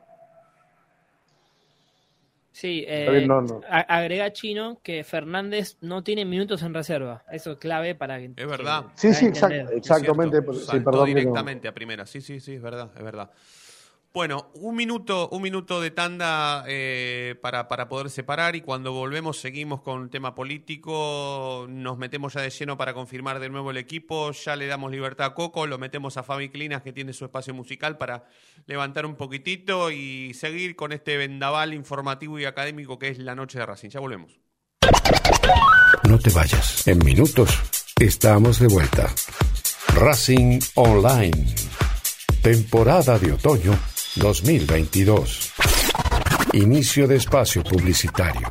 Sí, 2.53 2.85
eh, 2.87 3.25
no, 3.27 3.41
no. 3.41 3.61
agrega 3.69 4.33
Chino 4.33 4.79
que 4.83 5.05
Fernández 5.05 5.79
no 5.81 6.05
tiene 6.05 6.25
minutos 6.27 6.63
en 6.63 6.75
reserva. 6.75 7.25
Eso 7.33 7.53
es 7.53 7.59
clave 7.59 7.95
para 7.95 8.19
que. 8.19 8.33
Es 8.37 8.47
verdad. 8.47 8.85
Sí, 8.95 9.13
sí, 9.15 9.27
exact- 9.27 9.71
exactamente. 9.75 10.41
Sí, 10.53 10.59
saltó 10.67 10.91
perdón 10.91 11.01
no- 11.01 11.05
directamente 11.07 11.67
a 11.69 11.73
primera. 11.73 12.05
Sí, 12.07 12.21
sí, 12.21 12.41
sí, 12.41 12.55
es 12.55 12.63
verdad, 12.63 12.91
es 12.97 13.03
verdad. 13.03 13.31
Bueno, 14.15 14.51
un 14.53 14.77
minuto, 14.77 15.31
un 15.31 15.41
minuto 15.41 15.81
de 15.81 15.91
tanda 15.91 16.65
eh, 16.69 17.35
para, 17.41 17.67
para 17.67 17.89
poder 17.89 18.11
separar 18.11 18.55
y 18.55 18.61
cuando 18.61 18.93
volvemos 18.93 19.41
seguimos 19.41 19.81
con 19.81 20.03
el 20.03 20.11
tema 20.11 20.35
político, 20.35 21.67
nos 21.71 21.97
metemos 21.97 22.35
ya 22.35 22.43
de 22.43 22.51
lleno 22.51 22.77
para 22.77 22.93
confirmar 22.93 23.41
de 23.41 23.49
nuevo 23.49 23.71
el 23.71 23.79
equipo, 23.79 24.33
ya 24.33 24.55
le 24.55 24.67
damos 24.67 24.91
libertad 24.91 25.29
a 25.29 25.35
Coco, 25.35 25.67
lo 25.67 25.79
metemos 25.79 26.19
a 26.19 26.23
Fabi 26.23 26.51
Clinas 26.51 26.83
que 26.83 26.93
tiene 26.93 27.15
su 27.15 27.25
espacio 27.25 27.55
musical 27.55 27.97
para 27.97 28.25
levantar 28.67 29.07
un 29.07 29.17
poquitito 29.17 29.91
y 29.91 30.35
seguir 30.35 30.77
con 30.77 30.93
este 30.93 31.17
vendaval 31.17 31.73
informativo 31.73 32.39
y 32.39 32.45
académico 32.45 32.99
que 32.99 33.09
es 33.09 33.19
la 33.19 33.35
noche 33.35 33.61
de 33.61 33.65
Racing. 33.65 33.89
Ya 33.89 34.01
volvemos. 34.01 34.39
No 36.07 36.19
te 36.19 36.29
vayas. 36.31 36.87
En 36.87 36.99
minutos 36.99 37.59
estamos 37.99 38.59
de 38.59 38.67
vuelta. 38.67 39.11
Racing 39.95 40.61
Online. 40.75 41.55
Temporada 42.43 43.19
de 43.19 43.33
otoño 43.33 43.92
2022. 44.17 45.53
Inicio 46.53 47.09
de 47.09 47.17
espacio 47.17 47.65
publicitario. 47.65 48.49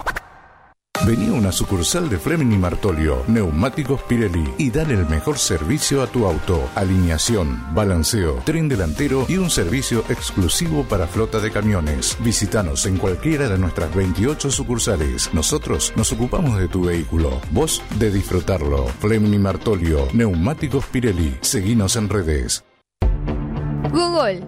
Vení 1.06 1.28
a 1.28 1.34
una 1.34 1.52
sucursal 1.52 2.10
de 2.10 2.18
Fleming 2.18 2.52
y 2.52 2.58
Martolio, 2.58 3.24
Neumáticos 3.28 4.02
Pirelli 4.04 4.44
y 4.58 4.70
dale 4.72 4.94
el 4.94 5.08
mejor 5.08 5.38
servicio 5.38 6.02
a 6.02 6.08
tu 6.08 6.26
auto. 6.26 6.68
Alineación, 6.76 7.64
balanceo, 7.74 8.42
tren 8.44 8.70
delantero 8.70 9.26
y 9.28 9.38
un 9.38 9.50
servicio 9.50 10.04
exclusivo 10.10 10.84
para 10.84 11.08
flota 11.08 11.40
de 11.40 11.52
camiones. 11.52 12.18
Visítanos 12.24 12.86
en 12.86 12.98
cualquiera 12.98 13.48
de 13.48 13.58
nuestras 13.58 13.94
28 13.96 14.52
sucursales. 14.52 15.32
Nosotros 15.34 15.94
nos 15.96 16.12
ocupamos 16.12 16.60
de 16.60 16.68
tu 16.68 16.86
vehículo, 16.86 17.40
vos 17.52 17.82
de 17.98 18.12
disfrutarlo. 18.12 18.88
Fleming 19.00 19.34
y 19.34 19.40
Martolio, 19.40 20.08
Neumáticos 20.14 20.86
Pirelli. 20.86 21.38
Seguinos 21.42 21.96
en 21.96 22.10
redes. 22.10 22.64
Google, 23.92 24.48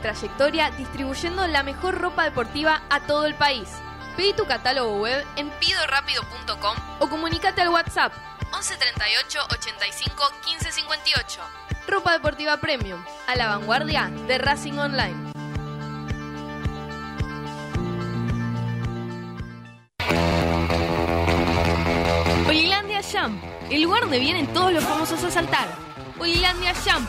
trayectoria 0.00 0.70
distribuyendo 0.72 1.46
la 1.46 1.62
mejor 1.62 1.98
ropa 1.98 2.24
deportiva 2.24 2.82
a 2.90 3.00
todo 3.00 3.26
el 3.26 3.34
país. 3.34 3.68
Pedí 4.16 4.32
tu 4.32 4.46
catálogo 4.46 5.00
web 5.00 5.24
en 5.36 5.50
pidorapido.com 5.50 6.76
o 6.98 7.08
comunícate 7.08 7.62
al 7.62 7.68
WhatsApp 7.68 8.12
11 8.52 8.76
38 8.76 9.38
85 9.50 10.32
15 10.44 10.72
58. 10.72 11.40
Ropa 11.86 12.12
Deportiva 12.12 12.56
Premium, 12.58 13.02
a 13.26 13.34
la 13.34 13.48
vanguardia 13.48 14.10
de 14.26 14.38
Racing 14.38 14.74
Online. 14.74 15.32
Olilandia 22.46 23.00
Jump, 23.02 23.42
el 23.70 23.82
lugar 23.82 24.02
donde 24.02 24.18
vienen 24.18 24.46
todos 24.52 24.72
los 24.72 24.84
famosos 24.84 25.22
a 25.24 25.30
saltar. 25.30 25.68
Olilandia 26.18 26.74
Jump, 26.74 27.08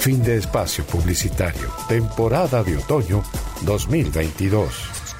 Fin 0.00 0.22
de 0.22 0.38
espacio 0.38 0.82
publicitario. 0.86 1.68
Temporada 1.86 2.64
de 2.64 2.78
otoño 2.78 3.22
2022. 3.66 5.10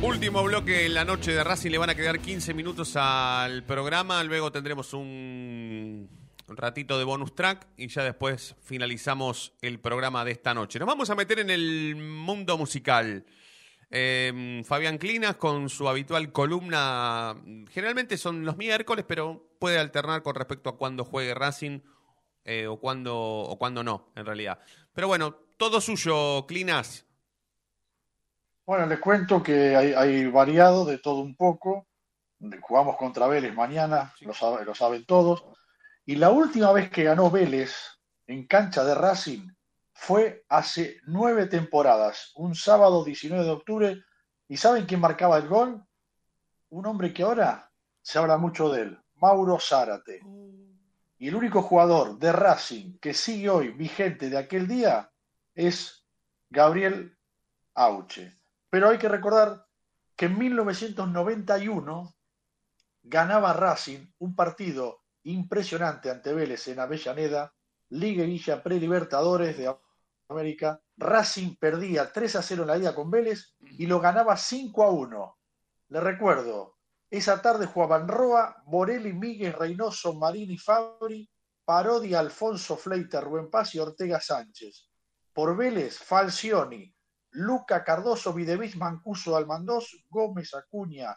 Último 0.00 0.44
bloque 0.44 0.86
en 0.86 0.94
la 0.94 1.04
noche 1.04 1.32
de 1.32 1.42
Racing. 1.42 1.70
Le 1.72 1.78
van 1.78 1.90
a 1.90 1.96
quedar 1.96 2.20
15 2.20 2.54
minutos 2.54 2.94
al 2.94 3.64
programa. 3.64 4.22
Luego 4.22 4.52
tendremos 4.52 4.92
un 4.94 5.55
ratito 6.48 6.98
de 6.98 7.04
bonus 7.04 7.34
track 7.34 7.66
y 7.76 7.88
ya 7.88 8.04
después 8.04 8.54
finalizamos 8.62 9.52
el 9.62 9.80
programa 9.80 10.24
de 10.24 10.32
esta 10.32 10.54
noche. 10.54 10.78
Nos 10.78 10.86
vamos 10.86 11.10
a 11.10 11.14
meter 11.14 11.40
en 11.40 11.50
el 11.50 11.96
mundo 11.96 12.56
musical. 12.56 13.24
Eh, 13.90 14.62
Fabián 14.64 14.98
Clinas 14.98 15.36
con 15.36 15.68
su 15.68 15.88
habitual 15.88 16.32
columna. 16.32 17.34
Generalmente 17.70 18.16
son 18.16 18.44
los 18.44 18.56
miércoles, 18.56 19.04
pero 19.08 19.48
puede 19.58 19.78
alternar 19.78 20.22
con 20.22 20.34
respecto 20.34 20.70
a 20.70 20.76
cuándo 20.76 21.04
juegue 21.04 21.34
Racing 21.34 21.80
eh, 22.44 22.66
o 22.66 22.78
cuándo 22.78 23.16
o 23.16 23.58
cuándo 23.58 23.82
no, 23.82 24.10
en 24.14 24.26
realidad. 24.26 24.60
Pero 24.92 25.08
bueno, 25.08 25.34
todo 25.56 25.80
suyo, 25.80 26.46
Clinas. 26.46 27.04
Bueno, 28.64 28.86
les 28.86 28.98
cuento 28.98 29.42
que 29.42 29.76
hay, 29.76 29.92
hay 29.92 30.26
variado 30.26 30.84
de 30.84 30.98
todo 30.98 31.20
un 31.20 31.36
poco. 31.36 31.86
Jugamos 32.60 32.96
contra 32.96 33.26
Vélez 33.28 33.54
mañana, 33.54 34.12
lo, 34.20 34.34
sabe- 34.34 34.64
lo 34.64 34.74
saben 34.74 35.04
todos. 35.06 35.44
Y 36.08 36.14
la 36.14 36.30
última 36.30 36.72
vez 36.72 36.88
que 36.88 37.02
ganó 37.02 37.32
Vélez 37.32 37.74
en 38.28 38.46
cancha 38.46 38.84
de 38.84 38.94
Racing 38.94 39.50
fue 39.92 40.44
hace 40.48 41.00
nueve 41.04 41.46
temporadas, 41.46 42.30
un 42.36 42.54
sábado 42.54 43.04
19 43.04 43.42
de 43.42 43.50
octubre. 43.50 44.04
¿Y 44.46 44.56
saben 44.56 44.86
quién 44.86 45.00
marcaba 45.00 45.36
el 45.36 45.48
gol? 45.48 45.84
Un 46.68 46.86
hombre 46.86 47.12
que 47.12 47.24
ahora 47.24 47.72
se 48.00 48.20
habla 48.20 48.38
mucho 48.38 48.70
de 48.70 48.82
él, 48.82 49.00
Mauro 49.16 49.58
Zárate. 49.58 50.20
Y 51.18 51.26
el 51.26 51.34
único 51.34 51.60
jugador 51.60 52.16
de 52.20 52.30
Racing 52.30 52.98
que 53.00 53.12
sigue 53.12 53.50
hoy 53.50 53.70
vigente 53.70 54.30
de 54.30 54.38
aquel 54.38 54.68
día 54.68 55.10
es 55.56 56.06
Gabriel 56.48 57.18
Auche. 57.74 58.32
Pero 58.70 58.90
hay 58.90 58.98
que 58.98 59.08
recordar 59.08 59.66
que 60.14 60.26
en 60.26 60.38
1991 60.38 62.14
ganaba 63.02 63.52
Racing 63.54 64.06
un 64.18 64.36
partido 64.36 65.05
impresionante 65.26 66.10
ante 66.10 66.32
Vélez 66.32 66.68
en 66.68 66.80
Avellaneda, 66.80 67.52
Liguilla 67.90 68.62
Prelibertadores 68.62 69.56
de 69.56 69.74
América. 70.28 70.80
Racing 70.96 71.56
perdía 71.56 72.12
3 72.12 72.36
a 72.36 72.42
0 72.42 72.62
en 72.62 72.68
la 72.68 72.78
ida 72.78 72.94
con 72.94 73.10
Vélez 73.10 73.54
y 73.60 73.86
lo 73.86 74.00
ganaba 74.00 74.36
5 74.36 74.84
a 74.84 74.90
1. 74.90 75.38
Le 75.88 76.00
recuerdo, 76.00 76.76
esa 77.10 77.42
tarde 77.42 77.66
jugaban 77.66 78.08
Roa, 78.08 78.62
Morelli, 78.66 79.12
Míguez, 79.12 79.54
Reynoso, 79.54 80.14
Marini, 80.14 80.58
Fabri, 80.58 81.28
Parodia, 81.64 82.20
Alfonso 82.20 82.76
Fleiter, 82.76 83.22
Rubén 83.22 83.50
Paz 83.50 83.74
y 83.74 83.80
Ortega 83.80 84.20
Sánchez. 84.20 84.88
Por 85.32 85.56
Vélez, 85.56 85.98
Falcioni, 85.98 86.94
Luca 87.30 87.84
Cardoso, 87.84 88.32
Videvis, 88.32 88.76
Mancuso, 88.76 89.36
Almandós, 89.36 90.04
Gómez, 90.08 90.54
Acuña, 90.54 91.16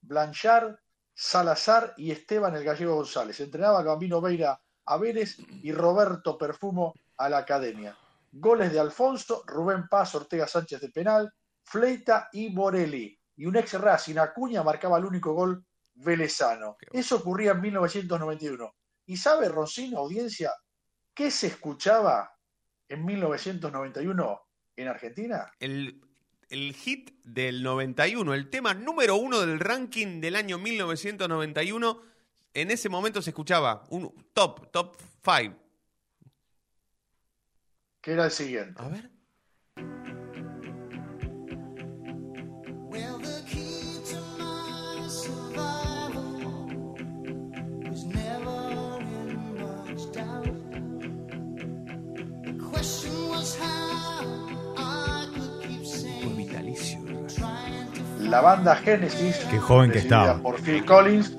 Blanchard, 0.00 0.76
Salazar 1.18 1.94
y 1.96 2.10
Esteban 2.10 2.54
el 2.54 2.62
Gallego 2.62 2.96
González. 2.96 3.40
Entrenaba 3.40 3.82
Gambino 3.82 4.20
Veira 4.20 4.60
a 4.84 4.98
Vélez 4.98 5.38
y 5.62 5.72
Roberto 5.72 6.36
Perfumo 6.36 6.94
a 7.16 7.30
la 7.30 7.38
Academia. 7.38 7.96
Goles 8.30 8.70
de 8.70 8.78
Alfonso, 8.78 9.42
Rubén 9.46 9.88
Paz, 9.88 10.14
Ortega 10.14 10.46
Sánchez 10.46 10.78
de 10.82 10.90
penal, 10.90 11.32
Fleita 11.64 12.28
y 12.32 12.50
Morelli. 12.50 13.18
Y 13.36 13.46
un 13.46 13.56
ex 13.56 13.80
Racing, 13.80 14.18
Acuña, 14.18 14.62
marcaba 14.62 14.98
el 14.98 15.06
único 15.06 15.32
gol 15.32 15.64
velezano. 15.94 16.76
Eso 16.92 17.16
ocurría 17.16 17.52
en 17.52 17.62
1991. 17.62 18.74
¿Y 19.06 19.16
sabe, 19.16 19.48
Roncino, 19.48 19.98
audiencia, 19.98 20.52
qué 21.14 21.30
se 21.30 21.46
escuchaba 21.46 22.30
en 22.88 23.04
1991 23.06 24.40
en 24.76 24.88
Argentina? 24.88 25.50
El, 25.58 26.05
el 26.48 26.74
hit 26.74 27.10
del 27.24 27.62
91, 27.62 28.34
el 28.34 28.50
tema 28.50 28.74
número 28.74 29.16
uno 29.16 29.40
del 29.40 29.58
ranking 29.60 30.20
del 30.20 30.36
año 30.36 30.58
1991. 30.58 32.02
En 32.54 32.70
ese 32.70 32.88
momento 32.88 33.20
se 33.20 33.30
escuchaba 33.30 33.84
un 33.90 34.12
top, 34.32 34.70
top 34.70 34.96
five. 35.22 35.54
Que 38.00 38.12
era 38.12 38.26
el 38.26 38.30
siguiente. 38.30 38.80
A 38.82 38.88
ver. 38.88 39.15
La 58.28 58.40
banda 58.40 58.74
Genesis, 58.76 59.36
Qué 59.50 59.58
joven 59.58 59.90
que 59.92 59.98
estaba. 59.98 60.40
por 60.42 60.60
Phil 60.60 60.84
Collins, 60.84 61.36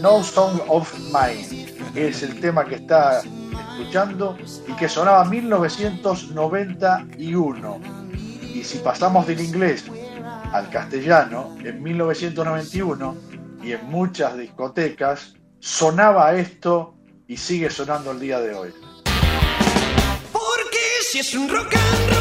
No 0.00 0.22
Song 0.22 0.60
of 0.68 0.92
Mine, 1.12 1.66
que 1.92 2.08
es 2.08 2.22
el 2.22 2.38
tema 2.40 2.64
que 2.64 2.76
está 2.76 3.20
escuchando 3.20 4.38
y 4.68 4.72
que 4.74 4.88
sonaba 4.88 5.24
en 5.24 5.30
1991. 5.30 7.80
Y 8.54 8.62
si 8.62 8.78
pasamos 8.78 9.26
del 9.26 9.40
inglés 9.40 9.84
al 10.52 10.70
castellano, 10.70 11.56
en 11.64 11.82
1991 11.82 13.16
y 13.62 13.72
en 13.72 13.84
muchas 13.90 14.36
discotecas 14.38 15.34
sonaba 15.58 16.32
esto 16.34 16.94
y 17.26 17.36
sigue 17.36 17.70
sonando 17.70 18.12
el 18.12 18.20
día 18.20 18.38
de 18.40 18.54
hoy. 18.54 18.70
Porque 20.32 20.78
si 21.10 21.18
es 21.18 21.34
un 21.34 21.48
rock 21.48 21.74
and 21.74 22.10
roll 22.12 22.17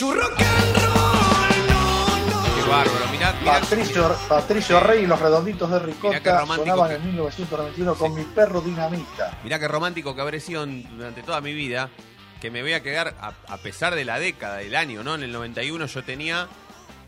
rock 0.00 0.40
and 0.40 0.76
roll, 0.76 1.68
no, 1.68 2.26
no. 2.26 2.54
Qué 2.54 2.68
bárbaro, 2.68 3.06
mirá, 3.12 3.32
mirá. 3.40 3.60
Patricio, 3.60 4.16
Patricio 4.28 4.80
Rey 4.80 5.04
y 5.04 5.06
los 5.06 5.20
redonditos 5.20 5.70
de 5.70 5.78
Ricota 5.78 6.46
sonaban 6.46 6.88
que- 6.90 6.94
en 6.96 7.06
1991 7.06 7.94
con 7.94 8.14
mi 8.14 8.24
perro 8.24 8.60
dinamita. 8.60 9.38
Mirá 9.44 9.58
qué 9.58 9.68
romántico 9.68 10.14
que 10.14 10.20
habré 10.20 10.40
sido 10.40 10.66
durante 10.66 11.22
toda 11.22 11.40
mi 11.40 11.52
vida, 11.54 11.90
que 12.40 12.50
me 12.50 12.62
voy 12.62 12.72
a 12.72 12.82
quedar, 12.82 13.14
a, 13.20 13.34
a 13.52 13.56
pesar 13.58 13.94
de 13.94 14.04
la 14.04 14.18
década, 14.18 14.56
del 14.58 14.74
año, 14.76 15.02
¿no? 15.04 15.14
En 15.14 15.22
el 15.22 15.32
91 15.32 15.86
yo 15.86 16.02
tenía... 16.04 16.48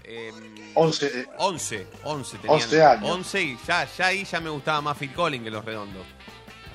eh, 0.04 0.30
11, 0.74 1.06
eh, 1.06 1.26
11, 1.38 1.86
11 2.04 2.38
tenía. 2.38 2.54
11 2.56 2.84
años. 2.84 3.10
11 3.10 3.42
y 3.42 3.58
ya, 3.66 3.84
ya 3.96 4.06
ahí 4.06 4.24
ya 4.24 4.40
me 4.40 4.50
gustaba 4.50 4.80
más 4.80 4.96
Phil 4.98 5.12
Collins 5.12 5.44
que 5.44 5.50
los 5.50 5.64
redondos. 5.64 6.04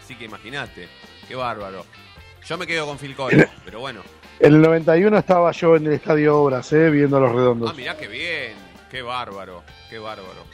Así 0.03 0.15
que 0.15 0.25
imagínate, 0.25 0.87
qué 1.27 1.35
bárbaro. 1.35 1.85
Yo 2.47 2.57
me 2.57 2.65
quedo 2.65 2.85
con 2.85 2.97
Phil 2.97 3.15
Collins, 3.15 3.47
pero 3.65 3.79
bueno. 3.79 4.01
En 4.39 4.53
el 4.53 4.61
91 4.61 5.17
estaba 5.17 5.51
yo 5.51 5.75
en 5.75 5.87
el 5.87 5.93
Estadio 5.93 6.37
Obras, 6.39 6.71
eh, 6.73 6.89
viendo 6.89 7.17
a 7.17 7.19
los 7.21 7.31
redondos. 7.31 7.71
Ah, 7.71 7.73
mirá 7.75 7.97
qué 7.97 8.07
bien, 8.07 8.53
qué 8.91 9.01
bárbaro, 9.01 9.63
qué 9.89 9.97
bárbaro. 9.97 10.45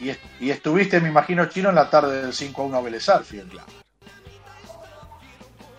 Y, 0.00 0.10
est- 0.10 0.20
y 0.40 0.50
estuviste, 0.50 1.00
me 1.00 1.08
imagino, 1.08 1.44
chino 1.46 1.68
en 1.70 1.74
la 1.74 1.90
tarde 1.90 2.22
del 2.22 2.32
5 2.32 2.62
a 2.62 2.66
1 2.66 2.76
a 2.76 2.80
Vélez 2.80 3.08
Arfield. 3.08 3.58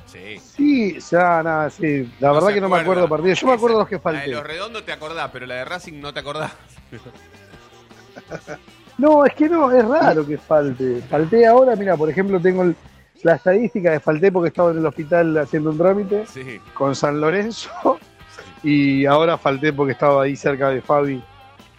Sí. 0.07 0.37
Sí, 0.39 0.99
ya, 1.11 1.41
nada, 1.41 1.69
sí. 1.69 2.11
La 2.19 2.27
No 2.29 2.33
verdad 2.35 2.53
que 2.53 2.61
no 2.61 2.69
me 2.69 2.79
acuerdo 2.79 3.07
partidos. 3.09 3.39
Yo 3.39 3.47
me 3.47 3.53
acuerdo 3.53 3.79
los 3.79 3.87
que 3.87 3.95
La 3.95 3.99
de 3.99 4.03
falté. 4.03 4.31
los 4.31 4.43
redondos 4.43 4.85
te 4.85 4.91
acordás, 4.91 5.29
pero 5.33 5.45
la 5.47 5.55
de 5.55 5.65
Racing 5.65 5.99
no 6.01 6.13
te 6.13 6.19
acordás. 6.19 6.51
No, 8.95 9.25
es 9.25 9.33
que 9.33 9.49
no, 9.49 9.71
es 9.71 9.83
raro 9.83 10.23
que 10.25 10.37
falte. 10.37 11.01
Falté 11.09 11.47
ahora, 11.47 11.75
mira, 11.75 11.97
por 11.97 12.11
ejemplo, 12.11 12.39
tengo 12.39 12.61
el, 12.61 12.75
la 13.23 13.35
estadística 13.35 13.91
de 13.91 13.99
falté 13.99 14.31
porque 14.31 14.49
estaba 14.49 14.71
en 14.71 14.77
el 14.77 14.85
hospital 14.85 15.37
haciendo 15.37 15.71
un 15.71 15.77
trámite 15.77 16.25
Sí. 16.27 16.59
con 16.73 16.95
San 16.95 17.19
Lorenzo 17.19 17.69
y 18.63 19.05
ahora 19.05 19.37
falté 19.37 19.73
porque 19.73 19.93
estaba 19.93 20.23
ahí 20.23 20.35
cerca 20.35 20.69
de 20.69 20.81
Fabi 20.81 21.23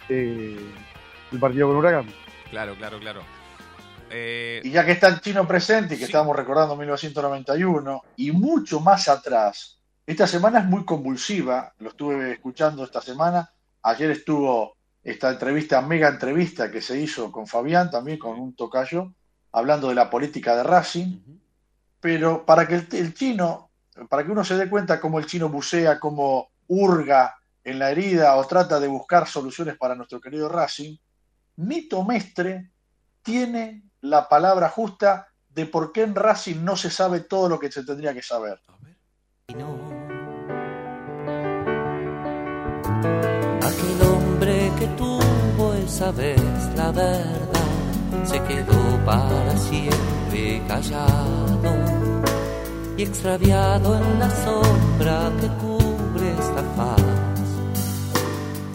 eh, 0.09 0.59
el 1.31 1.39
partido 1.39 1.67
con 1.67 1.77
Huracán. 1.77 2.05
Claro, 2.49 2.75
claro, 2.75 2.99
claro. 2.99 3.21
Eh, 4.09 4.61
Y 4.63 4.69
ya 4.71 4.85
que 4.85 4.91
está 4.93 5.07
el 5.07 5.19
chino 5.19 5.47
presente 5.47 5.95
y 5.95 5.97
que 5.97 6.05
estamos 6.05 6.35
recordando 6.35 6.75
1991 6.75 8.03
y 8.17 8.31
mucho 8.31 8.79
más 8.79 9.09
atrás, 9.09 9.79
esta 10.05 10.27
semana 10.27 10.59
es 10.59 10.65
muy 10.65 10.85
convulsiva, 10.85 11.73
lo 11.79 11.89
estuve 11.89 12.33
escuchando 12.33 12.83
esta 12.83 13.01
semana, 13.01 13.51
ayer 13.81 14.11
estuvo 14.11 14.75
esta 15.03 15.31
entrevista, 15.31 15.81
mega 15.81 16.07
entrevista 16.09 16.71
que 16.71 16.81
se 16.81 16.99
hizo 16.99 17.31
con 17.31 17.47
Fabián, 17.47 17.89
también 17.89 18.17
con 18.19 18.39
un 18.39 18.55
tocayo, 18.55 19.11
hablando 19.55 19.87
de 19.87 19.95
la 19.95 20.09
política 20.09 20.53
de 20.53 20.63
Racing, 20.63 21.17
pero 22.01 22.45
para 22.45 22.67
que 22.67 22.75
el, 22.75 22.87
el 22.91 23.13
chino, 23.13 23.69
para 24.09 24.25
que 24.25 24.31
uno 24.31 24.43
se 24.43 24.57
dé 24.57 24.69
cuenta 24.69 24.99
cómo 24.99 25.17
el 25.17 25.25
chino 25.25 25.47
bucea, 25.47 25.97
cómo 25.97 26.49
hurga 26.67 27.35
en 27.63 27.79
la 27.79 27.89
herida 27.89 28.35
o 28.35 28.45
trata 28.45 28.81
de 28.81 28.89
buscar 28.89 29.27
soluciones 29.27 29.77
para 29.77 29.95
nuestro 29.95 30.19
querido 30.19 30.49
Racing, 30.49 30.97
Mito 31.55 32.03
Mestre 32.03 32.69
tiene 33.23 33.83
la 34.01 34.27
palabra 34.27 34.67
justa 34.67 35.29
de 35.47 35.65
por 35.65 35.93
qué 35.93 36.03
en 36.03 36.15
Racing 36.15 36.61
no 36.61 36.75
se 36.75 36.89
sabe 36.89 37.21
todo 37.21 37.47
lo 37.47 37.57
que 37.57 37.71
se 37.71 37.85
tendría 37.85 38.13
que 38.13 38.21
saber. 38.21 38.59
Aquel 43.61 44.01
hombre 44.01 44.71
que 44.77 44.87
tuvo 44.97 45.73
esa 45.75 46.11
vez 46.11 46.41
la 46.75 46.91
verdad 46.91 47.54
se 48.35 48.41
quedó 48.43 49.05
para 49.05 49.57
siempre 49.57 50.61
callado 50.67 51.71
y 52.97 53.03
extraviado 53.03 53.97
en 53.97 54.19
la 54.19 54.29
sombra 54.29 55.31
que 55.39 55.47
cubre 55.63 56.31
esta 56.31 56.63
faz. 56.75 57.01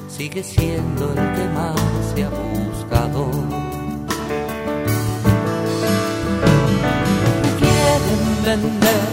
Sigue 0.09 0.43
siendo 0.43 1.11
el 1.11 1.35
que 1.37 1.47
más 1.59 1.81
se 2.15 2.25
ha 2.25 2.31
buscado. 2.31 3.31
Quieren 7.61 8.23
vender 8.47 9.09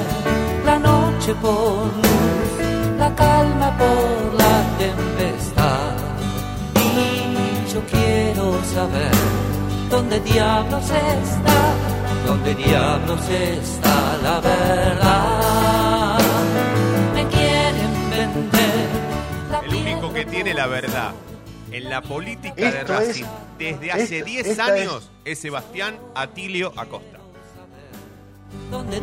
la 0.66 0.80
noche 0.80 1.34
por 1.42 1.88
luz, 2.04 2.98
la 2.98 3.14
calma 3.16 3.78
por 3.78 4.34
la 4.42 4.56
tempestad. 4.78 5.96
Y 6.76 7.74
yo 7.74 7.82
quiero 7.92 8.64
saber 8.76 9.47
dónde 9.90 10.20
diablos 10.22 10.84
está, 10.90 11.74
dónde 12.26 12.56
diablos 12.56 13.30
está 13.30 14.18
la 14.24 14.40
verdad. 14.40 16.20
Me 17.14 17.28
quieren 17.28 18.10
vender 18.10 18.90
la 19.52 19.60
el 19.60 19.76
único 19.76 20.14
que 20.14 20.26
tiene 20.26 20.54
la 20.54 20.68
verdad 20.68 21.12
en 21.72 21.90
la 21.90 22.02
política 22.02 22.56
de 22.56 22.68
Esto 22.68 22.94
es- 23.02 23.08
Racing 23.08 23.26
desde 23.58 23.92
hace 23.92 24.18
esto- 24.20 24.26
10 24.26 24.48
esta 24.48 24.66
años 24.66 25.10
es 25.26 25.40
Sebastián 25.40 25.98
Atilio 26.16 26.74
Acosta. 26.78 27.18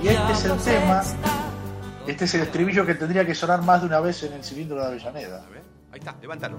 Y 0.03 0.09
este 0.09 0.33
es 0.33 0.45
el 0.45 0.57
tema, 0.59 1.03
este 2.07 2.25
es 2.25 2.35
el 2.35 2.43
estribillo 2.43 2.85
que 2.87 2.95
tendría 2.95 3.25
que 3.27 3.35
sonar 3.35 3.63
más 3.63 3.81
de 3.81 3.87
una 3.87 4.01
vez 4.01 4.23
en 4.23 4.33
el 4.35 4.45
cilindro 4.45 4.79
de 4.81 4.87
Avellaneda. 4.87 5.45
Ahí 5.93 5.99
está, 5.99 6.15
levántalo. 6.21 6.57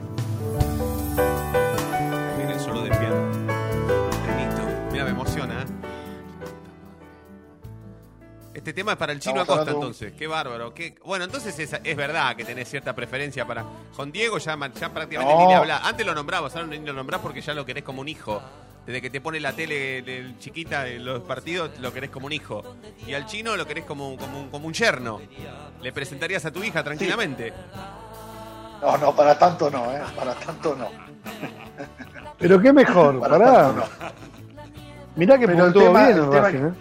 Emociona. 5.25 5.61
¿eh? 5.61 5.65
Este 8.53 8.71
tema 8.73 8.93
es 8.93 8.97
para 8.97 9.11
el 9.11 9.19
chino 9.19 9.41
Acosta, 9.41 9.71
entonces. 9.71 10.13
Qué 10.13 10.27
bárbaro. 10.27 10.73
Qué... 10.73 10.95
Bueno, 11.03 11.25
entonces 11.25 11.57
es, 11.59 11.73
es 11.83 11.97
verdad 11.97 12.35
que 12.35 12.45
tenés 12.45 12.69
cierta 12.69 12.93
preferencia 12.95 13.45
para. 13.45 13.65
Con 13.95 14.11
Diego 14.11 14.37
ya, 14.37 14.55
prácticamente 14.57 15.33
No. 15.33 15.41
ni 15.41 15.47
le 15.47 15.55
hablás. 15.55 15.81
Antes 15.83 16.05
lo 16.05 16.15
nombrabas, 16.15 16.55
ahora 16.55 16.67
ni 16.67 16.79
lo 16.79 16.93
nombrás 16.93 17.19
porque 17.21 17.41
ya 17.41 17.53
lo 17.53 17.65
querés 17.65 17.83
como 17.83 18.01
un 18.01 18.07
hijo. 18.07 18.41
Desde 18.85 19.01
que 19.01 19.09
te 19.09 19.19
pone 19.19 19.39
la 19.39 19.51
tele 19.51 20.03
del 20.03 20.37
chiquita 20.37 20.87
en 20.87 21.03
los 21.03 21.21
partidos, 21.23 21.71
lo 21.79 21.91
querés 21.91 22.11
como 22.11 22.27
un 22.27 22.31
hijo. 22.33 22.63
Y 23.05 23.13
al 23.15 23.25
chino 23.25 23.55
lo 23.57 23.65
querés 23.65 23.83
como, 23.83 24.09
un- 24.09 24.17
como, 24.17 24.39
un, 24.41 24.49
como 24.49 24.67
un 24.67 24.73
yerno. 24.73 25.19
Le 25.81 25.91
presentarías 25.91 26.45
a 26.45 26.51
tu 26.51 26.63
hija 26.63 26.83
tranquilamente. 26.83 27.51
No, 28.81 28.97
no, 28.97 29.15
para 29.15 29.37
tanto 29.37 29.69
no, 29.71 29.91
¿eh? 29.91 30.01
Para 30.15 30.33
tanto 30.35 30.75
no. 30.75 30.89
Pero 32.37 32.61
qué 32.61 32.71
mejor, 32.71 33.19
Para 33.19 33.37
pará. 33.39 33.53
tanto 33.63 33.75
no. 33.79 34.34
Mirá 35.15 35.37
que 35.37 35.47
Pero 35.47 35.65
el 35.67 35.73
tema- 35.73 36.05
bien 36.07 36.17
el 36.17 36.29
tema- 36.29 36.41
Racing, 36.41 36.65
¿eh? 36.65 36.73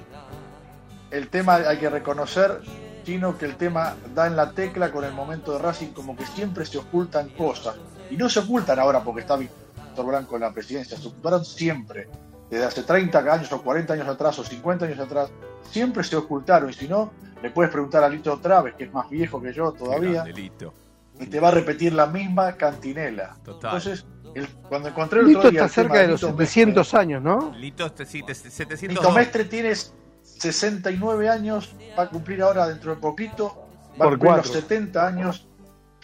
El 1.10 1.28
tema 1.28 1.54
hay 1.54 1.78
que 1.78 1.88
reconocer, 1.90 2.60
Chino, 3.04 3.38
que 3.38 3.44
el 3.44 3.56
tema 3.56 3.94
da 4.14 4.26
en 4.26 4.34
la 4.36 4.50
tecla 4.50 4.90
con 4.90 5.04
el 5.04 5.12
momento 5.12 5.52
de 5.52 5.58
Racing, 5.60 5.88
como 5.88 6.16
que 6.16 6.26
siempre 6.26 6.64
se 6.66 6.78
ocultan 6.78 7.28
cosas. 7.30 7.76
Y 8.10 8.16
no 8.16 8.28
se 8.28 8.40
ocultan 8.40 8.78
ahora 8.78 9.00
porque 9.04 9.20
está 9.20 9.36
Víctor 9.36 10.06
Blanco 10.06 10.34
en 10.34 10.40
la 10.42 10.52
presidencia, 10.52 10.96
se 10.98 11.06
ocultaron 11.08 11.44
siempre. 11.44 12.08
Desde 12.50 12.64
hace 12.64 12.82
30 12.82 13.18
años 13.20 13.52
o 13.52 13.62
40 13.62 13.94
años 13.94 14.08
atrás 14.08 14.38
o 14.38 14.44
50 14.44 14.86
años 14.86 14.98
atrás, 14.98 15.30
siempre 15.70 16.02
se 16.02 16.16
ocultaron. 16.16 16.70
Y 16.70 16.72
si 16.72 16.88
no, 16.88 17.12
le 17.42 17.50
puedes 17.50 17.70
preguntar 17.70 18.02
a 18.02 18.08
Lito 18.08 18.36
Traves, 18.40 18.74
que 18.74 18.84
es 18.84 18.92
más 18.92 19.08
viejo 19.08 19.40
que 19.40 19.52
yo 19.52 19.72
todavía, 19.72 20.24
Delito. 20.24 20.72
y 21.20 21.26
te 21.26 21.38
va 21.40 21.48
a 21.48 21.52
repetir 21.52 21.92
la 21.94 22.06
misma 22.06 22.52
cantinela. 22.56 23.36
Total. 23.44 23.70
Entonces, 23.76 24.04
el- 24.34 24.48
cuando 24.68 24.88
encontré 24.88 25.20
el 25.20 25.26
Lito 25.26 25.38
otro 25.40 25.50
día 25.50 25.64
está 25.64 25.74
cerca 25.82 25.98
de 26.00 26.08
los 26.08 26.22
Lito 26.22 26.32
700 26.36 26.94
años, 26.94 27.22
¿no? 27.22 27.52
Lito, 27.56 27.86
este, 27.86 28.04
sí, 28.06 28.22
te- 28.22 28.34
702. 28.34 28.88
Nito 29.04 29.10
Mestre 29.12 29.44
tienes 29.44 29.94
69 30.22 31.28
años, 31.28 31.74
va 31.98 32.04
a 32.04 32.10
cumplir 32.10 32.42
ahora 32.42 32.66
dentro 32.68 32.94
de 32.94 33.00
poquito, 33.00 33.54
va 33.92 33.94
a 33.94 33.98
Por 33.98 34.08
cumplir 34.10 34.32
cuatro. 34.32 34.52
los 34.52 34.62
70 34.62 35.06
años. 35.06 35.48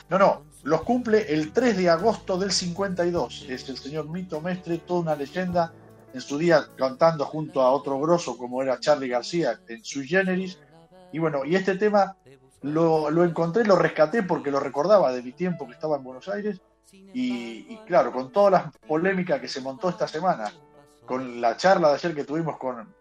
No, 0.09 0.19
no, 0.19 0.43
los 0.63 0.83
cumple 0.83 1.33
el 1.33 1.53
3 1.53 1.77
de 1.77 1.91
agosto 1.91 2.39
del 2.39 2.51
52. 2.53 3.47
Es 3.49 3.69
el 3.69 3.77
señor 3.79 4.09
Mito 4.09 4.41
Mestre, 4.41 4.79
toda 4.79 5.01
una 5.01 5.17
leyenda. 5.17 5.73
En 6.13 6.21
su 6.21 6.39
día 6.39 6.65
cantando 6.77 7.25
junto 7.25 7.61
a 7.63 7.71
otro 7.71 8.01
grosso 8.01 8.37
como 8.37 8.61
era 8.63 8.81
Charlie 8.81 9.09
García 9.09 9.61
en 9.69 9.85
Sui 9.85 10.09
Generis. 10.09 10.59
Y 11.13 11.21
bueno, 11.21 11.45
y 11.45 11.55
este 11.55 11.77
tema 11.77 12.17
lo, 12.63 13.11
lo 13.11 13.23
encontré, 13.25 13.65
lo 13.65 13.77
rescaté 13.77 14.25
porque 14.25 14.51
lo 14.51 14.59
recordaba 14.59 15.13
de 15.13 15.23
mi 15.23 15.31
tiempo 15.31 15.67
que 15.69 15.73
estaba 15.75 15.97
en 15.99 16.03
Buenos 16.03 16.29
Aires. 16.29 16.61
Y, 17.13 17.67
y 17.75 17.79
claro, 17.79 18.13
con 18.13 18.31
todas 18.31 18.53
las 18.53 18.73
polémicas 18.87 19.41
que 19.41 19.49
se 19.49 19.61
montó 19.61 19.89
esta 19.89 20.07
semana, 20.07 20.53
con 21.05 21.41
la 21.41 21.57
charla 21.57 21.89
de 21.89 21.95
ayer 21.95 22.15
que 22.15 22.25
tuvimos 22.25 22.57
con 22.57 22.95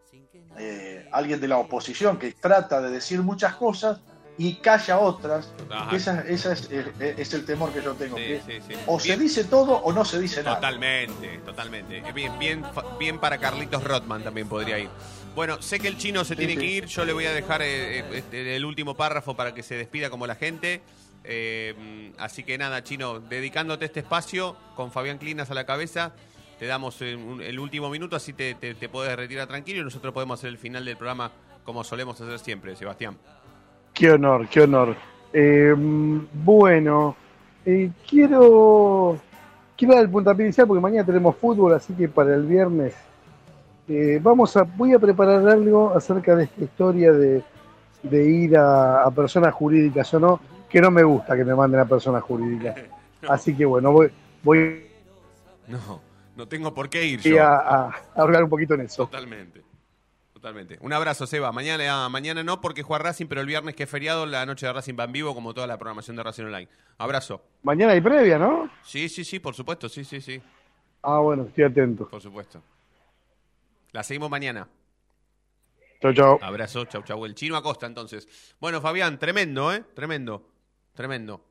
eh, 0.57 1.05
alguien 1.11 1.39
de 1.39 1.47
la 1.47 1.57
oposición 1.57 2.17
que 2.17 2.31
trata 2.33 2.81
de 2.81 2.89
decir 2.89 3.21
muchas 3.21 3.55
cosas 3.55 4.01
y 4.37 4.55
calla 4.55 4.99
otras, 4.99 5.53
esa, 5.95 6.21
esa 6.21 6.53
es, 6.53 6.67
eh, 6.71 7.15
es 7.17 7.33
el 7.33 7.45
temor 7.45 7.71
que 7.73 7.81
yo 7.81 7.93
tengo. 7.93 8.17
Sí, 8.17 8.23
que 8.23 8.41
sí, 8.41 8.59
sí. 8.67 8.73
O 8.87 8.99
se 8.99 9.17
dice 9.17 9.43
todo 9.43 9.73
o 9.77 9.91
no 9.93 10.03
se 10.05 10.17
dice 10.19 10.41
nada. 10.41 10.55
Totalmente, 10.55 11.39
totalmente. 11.45 12.01
Bien, 12.13 12.39
bien, 12.39 12.63
fa- 12.73 12.85
bien 12.97 13.19
para 13.19 13.37
Carlitos 13.37 13.83
Rotman 13.83 14.23
también 14.23 14.47
podría 14.47 14.79
ir. 14.79 14.89
Bueno, 15.39 15.61
sé 15.61 15.79
que 15.79 15.87
el 15.87 15.95
chino 15.95 16.25
se 16.25 16.33
Sí, 16.35 16.39
tiene 16.39 16.55
sí. 16.55 16.59
que 16.59 16.65
ir. 16.65 16.85
Yo 16.87 17.05
le 17.05 17.13
voy 17.13 17.23
a 17.25 17.31
dejar 17.31 17.61
eh, 17.61 17.99
eh, 17.99 18.03
este, 18.11 18.57
el 18.57 18.65
último 18.65 18.95
párrafo 18.95 19.37
para 19.37 19.53
que 19.53 19.63
se 19.63 19.75
despida 19.75 20.09
como 20.09 20.27
la 20.27 20.35
gente. 20.35 20.81
Eh, 21.23 22.11
así 22.17 22.43
que 22.43 22.57
nada, 22.57 22.83
chino, 22.83 23.21
dedicándote 23.21 23.85
este 23.85 24.01
espacio 24.01 24.57
con 24.75 24.91
Fabián 24.91 25.17
Clinas 25.17 25.49
a 25.49 25.53
la 25.53 25.65
cabeza, 25.65 26.11
te 26.59 26.65
damos 26.65 27.01
eh, 27.01 27.15
un- 27.15 27.41
el 27.41 27.57
último 27.57 27.89
minuto, 27.89 28.17
así 28.17 28.33
te, 28.33 28.53
te, 28.55 28.75
te 28.75 28.89
puedes 28.89 29.15
retirar 29.15 29.47
tranquilo 29.47 29.79
y 29.79 29.83
nosotros 29.85 30.13
podemos 30.13 30.37
hacer 30.41 30.49
el 30.49 30.57
final 30.57 30.83
del 30.83 30.97
programa 30.97 31.31
como 31.63 31.85
solemos 31.85 32.19
hacer 32.19 32.37
siempre, 32.39 32.75
Sebastián. 32.75 33.15
Qué 33.93 34.11
honor, 34.11 34.45
qué 34.49 34.59
honor. 34.63 34.97
Bueno, 36.33 37.15
eh, 37.65 37.89
quiero, 38.09 39.17
quiero 39.77 39.93
dar 39.93 40.03
el 40.03 40.09
puntapié 40.09 40.47
inicial 40.47 40.67
porque 40.67 40.81
mañana 40.81 41.05
tenemos 41.05 41.33
fútbol, 41.37 41.75
así 41.75 41.93
que 41.93 42.09
para 42.09 42.35
el 42.35 42.45
viernes 42.45 42.93
eh, 43.89 44.19
vamos 44.21 44.55
a, 44.55 44.63
voy 44.63 44.93
a 44.93 44.99
preparar 44.99 45.47
algo 45.49 45.93
acerca 45.95 46.35
de 46.35 46.43
esta 46.45 46.63
historia 46.63 47.11
de, 47.11 47.43
de 48.03 48.29
ir 48.29 48.55
a, 48.57 49.03
a 49.03 49.11
personas 49.11 49.53
jurídicas 49.53 50.13
o 50.13 50.19
no, 50.19 50.39
que 50.69 50.79
no 50.79 50.91
me 50.91 51.03
gusta 51.03 51.35
que 51.35 51.43
me 51.43 51.55
manden 51.55 51.79
a 51.79 51.85
personas 51.85 52.23
jurídicas. 52.23 52.75
Así 53.29 53.55
que 53.55 53.65
bueno, 53.65 53.91
voy, 53.91 54.09
voy 54.43 54.85
No, 55.67 56.01
no 56.37 56.47
tengo 56.47 56.73
por 56.73 56.89
qué 56.89 57.05
ir 57.05 57.19
yo. 57.21 57.43
a, 57.43 57.91
ahorrar 58.15 58.43
un 58.43 58.49
poquito 58.49 58.75
en 58.75 58.81
eso. 58.81 59.03
Totalmente. 59.05 59.63
Totalmente. 60.33 60.77
Un 60.79 60.93
abrazo, 60.93 61.27
Seba. 61.27 61.51
Mañana, 61.51 62.07
mañana 62.07 62.43
no 62.43 62.61
porque 62.61 62.81
juega 62.81 63.03
Racing, 63.03 63.25
pero 63.25 63.41
el 63.41 63.47
viernes 63.47 63.75
que 63.75 63.83
es 63.83 63.89
feriado, 63.89 64.25
la 64.25 64.45
noche 64.45 64.65
de 64.65 64.71
Racing 64.71 64.93
va 64.97 65.03
en 65.03 65.11
vivo, 65.11 65.33
como 65.35 65.53
toda 65.53 65.67
la 65.67 65.77
programación 65.77 66.15
de 66.15 66.23
Racing 66.23 66.45
Online. 66.45 66.69
Abrazo. 66.97 67.41
Mañana 67.63 67.91
hay 67.91 67.99
previa, 67.99 68.39
¿no? 68.39 68.69
Sí, 68.81 69.09
sí, 69.09 69.25
sí, 69.25 69.39
por 69.39 69.53
supuesto, 69.53 69.89
sí, 69.89 70.05
sí, 70.05 70.21
sí, 70.21 70.41
Ah, 71.03 71.19
bueno, 71.19 71.43
estoy 71.43 71.65
atento. 71.65 72.07
por 72.07 72.21
supuesto. 72.21 72.61
La 73.91 74.03
seguimos 74.03 74.29
mañana. 74.29 74.67
Chau, 76.01 76.13
chau. 76.13 76.39
Abrazo, 76.41 76.85
chau, 76.85 77.03
chau. 77.03 77.25
El 77.25 77.35
chino 77.35 77.57
Acosta, 77.57 77.85
entonces. 77.85 78.27
Bueno, 78.59 78.79
Fabián, 78.81 79.19
tremendo, 79.19 79.73
¿eh? 79.73 79.83
Tremendo. 79.93 80.49
Tremendo. 80.93 81.45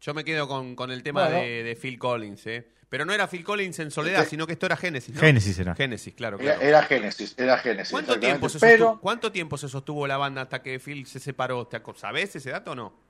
Yo 0.00 0.14
me 0.14 0.24
quedo 0.24 0.46
con, 0.48 0.74
con 0.76 0.90
el 0.90 1.02
tema 1.02 1.24
Bueno. 1.24 1.38
de, 1.40 1.62
de 1.62 1.76
Phil 1.76 1.98
Collins, 1.98 2.46
¿eh? 2.46 2.68
Pero 2.88 3.04
no 3.04 3.12
era 3.12 3.26
Phil 3.26 3.42
Collins 3.44 3.78
en 3.80 3.90
soledad, 3.90 4.20
Este- 4.20 4.30
sino 4.30 4.46
que 4.46 4.52
esto 4.52 4.66
era 4.66 4.76
Génesis. 4.76 5.14
¿no? 5.14 5.20
Génesis 5.20 5.58
era. 5.58 5.74
Génesis, 5.74 6.14
claro. 6.14 6.38
Era, 6.38 6.54
claro. 6.54 6.68
era 6.68 6.82
Génesis, 6.84 7.34
era 7.36 7.58
Génesis. 7.58 7.90
¿Cuánto, 7.90 8.20
tiempo 8.20 8.48
se 8.48 8.58
Pero, 8.60 8.84
sostuvo, 8.84 9.00
¿Cuánto 9.00 9.32
tiempo 9.32 9.58
se 9.58 9.68
sostuvo 9.68 10.06
la 10.06 10.16
banda 10.16 10.42
hasta 10.42 10.62
que 10.62 10.78
Phil 10.78 11.06
se 11.06 11.18
separó? 11.18 11.66
¿Te 11.66 11.76
aco- 11.82 11.94
¿Sabés 11.96 12.36
ese 12.36 12.50
dato 12.50 12.72
o 12.72 12.74
no? 12.74 13.03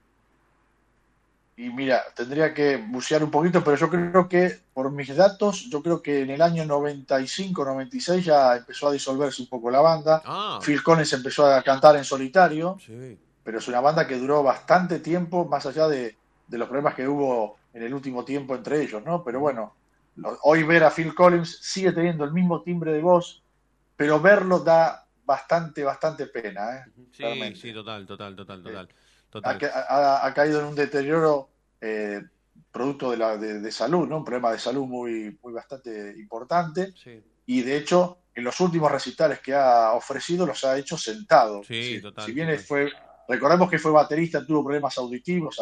Y 1.56 1.70
mira, 1.70 2.02
tendría 2.16 2.52
que 2.52 2.76
bucear 2.78 3.22
un 3.22 3.30
poquito, 3.30 3.62
pero 3.62 3.76
yo 3.76 3.88
creo 3.88 4.28
que, 4.28 4.60
por 4.72 4.90
mis 4.90 5.14
datos, 5.14 5.68
yo 5.70 5.82
creo 5.82 6.02
que 6.02 6.22
en 6.22 6.30
el 6.30 6.42
año 6.42 6.64
95, 6.64 7.64
96 7.64 8.24
ya 8.24 8.56
empezó 8.56 8.88
a 8.88 8.92
disolverse 8.92 9.42
un 9.42 9.48
poco 9.48 9.70
la 9.70 9.80
banda. 9.80 10.20
Ah. 10.24 10.58
Phil 10.64 10.82
Collins 10.82 11.12
empezó 11.12 11.46
a 11.46 11.62
cantar 11.62 11.94
en 11.96 12.04
solitario, 12.04 12.76
Sí. 12.84 13.16
pero 13.44 13.58
es 13.58 13.68
una 13.68 13.80
banda 13.80 14.06
que 14.06 14.18
duró 14.18 14.42
bastante 14.42 14.98
tiempo, 14.98 15.44
más 15.44 15.64
allá 15.66 15.86
de, 15.86 16.16
de 16.48 16.58
los 16.58 16.66
problemas 16.68 16.94
que 16.94 17.06
hubo 17.06 17.56
en 17.72 17.82
el 17.84 17.94
último 17.94 18.24
tiempo 18.24 18.54
entre 18.56 18.82
ellos, 18.82 19.02
¿no? 19.04 19.22
Pero 19.22 19.38
bueno, 19.40 19.74
lo- 20.16 20.38
hoy 20.42 20.62
ver 20.64 20.82
a 20.84 20.90
Phil 20.90 21.14
Collins 21.14 21.58
sigue 21.62 21.92
teniendo 21.92 22.24
el 22.24 22.32
mismo 22.32 22.62
timbre 22.62 22.92
de 22.92 23.00
voz, 23.00 23.42
pero 23.96 24.20
verlo 24.20 24.58
da 24.58 25.06
bastante, 25.24 25.84
bastante 25.84 26.26
pena, 26.26 26.76
¿eh? 26.78 26.84
Sí, 27.12 27.22
Realmente. 27.22 27.60
sí, 27.60 27.72
total, 27.72 28.06
total, 28.06 28.34
total, 28.36 28.62
total. 28.62 28.88
Total. 29.40 29.56
ha, 29.56 29.58
ca- 29.58 29.86
ha- 29.88 30.26
ha 30.26 30.34
caído 30.34 30.60
en 30.60 30.66
un 30.66 30.74
deterioro 30.74 31.48
eh, 31.80 32.22
producto 32.70 33.10
de, 33.10 33.16
la, 33.16 33.36
de, 33.36 33.60
de 33.60 33.72
salud, 33.72 34.08
¿no? 34.08 34.18
Un 34.18 34.24
problema 34.24 34.52
de 34.52 34.58
salud 34.58 34.86
muy, 34.86 35.38
muy 35.42 35.52
bastante 35.52 36.14
importante. 36.16 36.92
Sí. 36.96 37.20
Y 37.46 37.62
de 37.62 37.76
hecho, 37.76 38.18
en 38.34 38.44
los 38.44 38.58
últimos 38.60 38.90
recitales 38.90 39.40
que 39.40 39.54
ha 39.54 39.92
ofrecido 39.92 40.46
los 40.46 40.64
ha 40.64 40.76
hecho 40.78 40.96
sentado. 40.96 41.62
Sí, 41.64 42.00
total, 42.00 42.24
Si 42.26 42.32
bien 42.32 42.48
total. 42.48 42.64
fue, 42.64 42.92
recordemos 43.28 43.68
que 43.70 43.78
fue 43.78 43.90
baterista, 43.92 44.44
tuvo 44.46 44.64
problemas 44.64 44.96
auditivos 44.98 45.56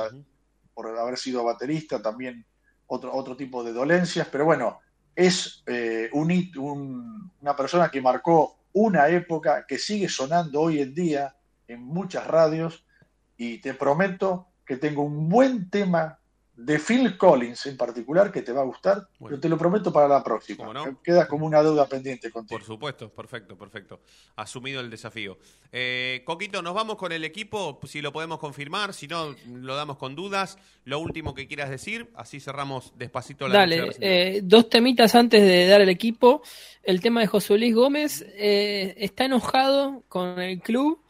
por 0.75 0.87
haber 0.99 1.19
sido 1.19 1.45
baterista, 1.45 2.01
también 2.01 2.45
otro, 2.87 3.13
otro 3.15 3.37
tipo 3.37 3.63
de 3.65 3.73
dolencias, 3.73 4.29
pero 4.31 4.45
bueno, 4.45 4.81
es 5.15 5.63
eh, 5.67 6.09
un 6.15 6.29
hit- 6.31 6.57
un- 6.57 7.31
una 7.41 7.55
persona 7.57 7.91
que 7.91 8.01
marcó 8.01 8.59
una 8.75 9.09
época 9.09 9.67
que 9.67 9.79
sigue 9.79 10.09
sonando 10.09 10.61
hoy 10.63 10.81
en 10.81 10.95
día 10.95 11.35
en 11.69 11.83
muchas 11.83 12.27
radios 12.27 12.85
y 13.37 13.59
te 13.59 13.75
prometo 13.75 14.49
que 14.65 14.77
tengo 14.77 15.03
un 15.03 15.29
buen 15.29 15.71
tema 15.71 16.19
de 16.55 16.79
Phil 16.79 17.17
Collins 17.17 17.65
en 17.67 17.77
particular 17.77 18.31
que 18.31 18.43
te 18.43 18.53
va 18.53 18.61
a 18.61 18.65
gustar, 18.65 19.09
pero 19.19 19.41
te 19.41 19.49
lo 19.49 19.57
prometo 19.57 19.93
para 19.93 20.07
la 20.07 20.23
próxima. 20.23 20.59
¿Cómo 20.59 20.75
no? 20.75 21.03
Queda 21.03 21.27
como 21.27 21.47
una 21.47 21.63
deuda 21.63 21.87
pendiente 21.87 22.31
contigo. 22.31 22.59
Por 22.59 22.67
supuesto, 22.67 23.09
perfecto, 23.09 23.57
perfecto. 23.57 24.01
Asumido 24.37 24.81
el 24.81 24.91
desafío. 24.91 25.39
Eh, 25.73 26.23
Coquito, 26.25 26.61
nos 26.61 26.75
vamos 26.75 26.97
con 26.97 27.11
el 27.11 27.25
equipo, 27.25 27.81
si 27.85 28.03
lo 28.03 28.13
podemos 28.13 28.39
confirmar, 28.39 28.93
si 28.93 29.09
no, 29.09 29.35
lo 29.49 29.75
damos 29.75 29.97
con 29.97 30.15
dudas. 30.15 30.59
Lo 30.85 30.99
último 31.01 31.35
que 31.35 31.49
quieras 31.49 31.71
decir, 31.71 32.11
así 32.15 32.39
cerramos 32.39 32.93
despacito 32.97 33.49
la 33.49 33.67
noche 33.67 33.75
de 33.75 33.81
Dale, 33.81 33.97
eh, 34.01 34.41
dos 34.45 34.69
temitas 34.69 35.15
antes 35.15 35.43
de 35.43 35.67
dar 35.67 35.81
el 35.81 35.89
equipo. 35.89 36.43
El 36.83 37.01
tema 37.01 37.21
de 37.21 37.29
José 37.29 37.57
Luis 37.57 37.75
Gómez 37.75 38.25
eh, 38.37 38.95
está 38.99 39.25
enojado 39.25 40.05
con 40.09 40.39
el 40.39 40.61
club 40.61 41.02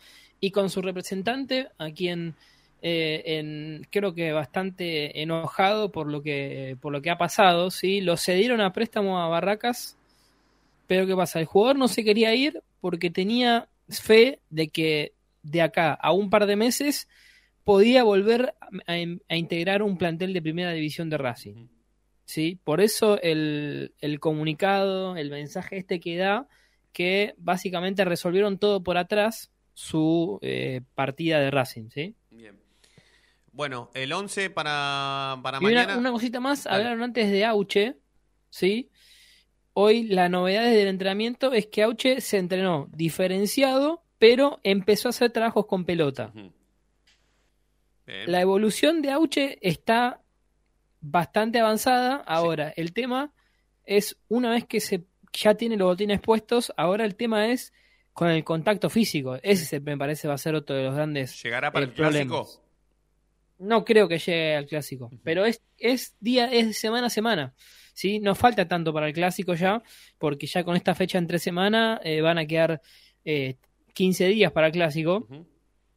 y 0.43 0.51
con 0.51 0.70
su 0.70 0.82
representante, 0.82 1.68
a 1.78 1.93
quien 1.93 2.34
eh, 2.82 3.22
en, 3.38 3.86
creo 3.90 4.12
que 4.12 4.32
bastante 4.32 5.22
enojado 5.22 5.93
por 5.93 6.09
lo 6.09 6.20
que 6.20 6.76
por 6.80 6.93
lo 6.93 7.01
que 7.01 7.11
ha 7.11 7.16
pasado. 7.16 7.70
¿sí? 7.70 8.01
Lo 8.01 8.16
cedieron 8.16 8.61
a 8.61 8.72
préstamo 8.72 9.20
a 9.20 9.28
Barracas, 9.28 9.97
pero 10.88 11.07
¿qué 11.07 11.14
pasa? 11.14 11.38
El 11.38 11.47
jugador 11.47 11.76
no 11.78 11.86
se 11.86 12.03
quería 12.03 12.34
ir 12.34 12.61
porque 12.80 13.09
tenía 13.09 13.68
fe 13.88 14.40
de 14.51 14.66
que 14.68 15.12
de 15.45 15.62
acá 15.62 15.95
a 15.95 16.11
un 16.11 16.28
par 16.28 16.47
de 16.47 16.57
meses 16.57 17.09
podía 17.62 18.03
volver 18.03 18.53
a, 18.88 18.93
a 19.28 19.36
integrar 19.36 19.84
un 19.84 19.97
plantel 19.97 20.32
de 20.32 20.43
primera 20.43 20.72
división 20.72 21.09
de 21.09 21.18
Racing. 21.18 21.68
¿sí? 22.24 22.59
Por 22.64 22.80
eso 22.80 23.20
el, 23.22 23.95
el 24.01 24.18
comunicado, 24.18 25.16
el 25.16 25.30
mensaje 25.30 25.76
este 25.78 26.01
que 26.01 26.16
da, 26.16 26.49
que 26.93 27.34
básicamente 27.38 28.05
resolvieron 28.05 28.59
todo 28.59 28.82
por 28.82 28.97
atrás 28.99 29.51
su 29.74 30.38
eh, 30.42 30.82
partida 30.94 31.40
de 31.40 31.50
Racing. 31.50 31.88
¿sí? 31.90 32.14
Bien. 32.30 32.58
Bueno, 33.52 33.90
el 33.94 34.12
11 34.12 34.50
para, 34.50 35.38
para 35.42 35.58
Y 35.60 35.64
una, 35.64 35.74
mañana. 35.82 35.98
una 35.98 36.10
cosita 36.12 36.40
más, 36.40 36.64
Dale. 36.64 36.76
hablaron 36.76 37.02
antes 37.02 37.30
de 37.30 37.44
Auche, 37.44 37.96
¿sí? 38.48 38.90
Hoy 39.74 40.04
la 40.04 40.28
novedad 40.28 40.64
del 40.64 40.88
entrenamiento 40.88 41.52
es 41.52 41.66
que 41.66 41.82
Auche 41.82 42.20
se 42.20 42.38
entrenó 42.38 42.88
diferenciado, 42.92 44.02
pero 44.18 44.60
empezó 44.62 45.08
a 45.08 45.10
hacer 45.10 45.30
trabajos 45.30 45.66
con 45.66 45.84
pelota. 45.84 46.32
La 48.26 48.40
evolución 48.40 49.00
de 49.00 49.10
Auche 49.10 49.58
está 49.62 50.20
bastante 51.00 51.58
avanzada. 51.60 52.16
Ahora, 52.16 52.72
el 52.76 52.92
tema 52.92 53.32
es, 53.84 54.18
una 54.28 54.50
vez 54.50 54.66
que 54.66 54.80
se 54.80 55.04
ya 55.32 55.54
tiene 55.54 55.76
los 55.76 55.88
botines 55.88 56.20
puestos, 56.20 56.72
ahora 56.76 57.04
el 57.06 57.14
tema 57.16 57.48
es 57.48 57.72
con 58.12 58.28
el 58.28 58.44
contacto 58.44 58.90
físico. 58.90 59.36
Ese 59.42 59.64
se- 59.64 59.80
me 59.80 59.96
parece 59.96 60.28
va 60.28 60.34
a 60.34 60.38
ser 60.38 60.54
otro 60.54 60.76
de 60.76 60.84
los 60.84 60.94
grandes 60.94 61.42
¿Llegará 61.42 61.70
para 61.72 61.84
eh, 61.84 61.88
el 61.88 61.94
clásico? 61.94 62.42
problemas. 62.44 62.60
No 63.58 63.84
creo 63.84 64.08
que 64.08 64.18
llegue 64.18 64.56
al 64.56 64.66
clásico, 64.66 65.10
pero 65.22 65.44
es, 65.44 65.62
es 65.78 66.16
día, 66.20 66.50
es 66.52 66.78
semana 66.78 67.06
a 67.06 67.10
semana. 67.10 67.54
¿sí? 67.94 68.18
No 68.18 68.34
falta 68.34 68.66
tanto 68.66 68.92
para 68.92 69.06
el 69.06 69.12
clásico 69.12 69.54
ya, 69.54 69.82
porque 70.18 70.46
ya 70.48 70.64
con 70.64 70.74
esta 70.74 70.94
fecha 70.96 71.18
entre 71.18 71.38
semana 71.38 72.00
eh, 72.02 72.20
van 72.22 72.38
a 72.38 72.46
quedar 72.46 72.80
eh, 73.24 73.56
15 73.92 74.26
días 74.28 74.50
para 74.50 74.66
el 74.68 74.72
clásico. 74.72 75.28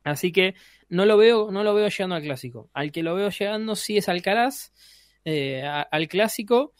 Así 0.03 0.31
que 0.31 0.53
no 0.89 1.05
lo 1.07 1.17
veo, 1.17 1.49
no 1.51 1.63
lo 1.63 1.73
veo 1.73 1.87
llegando 1.87 2.15
al 2.15 2.21
clásico. 2.21 2.69
Al 2.73 2.91
que 2.91 3.01
lo 3.01 3.15
veo 3.15 3.29
llegando 3.29 3.75
sí 3.75 3.97
es 3.97 4.09
Alcaraz, 4.09 4.71
eh, 5.23 5.63
a- 5.63 5.81
al 5.81 6.07
clásico 6.07 6.73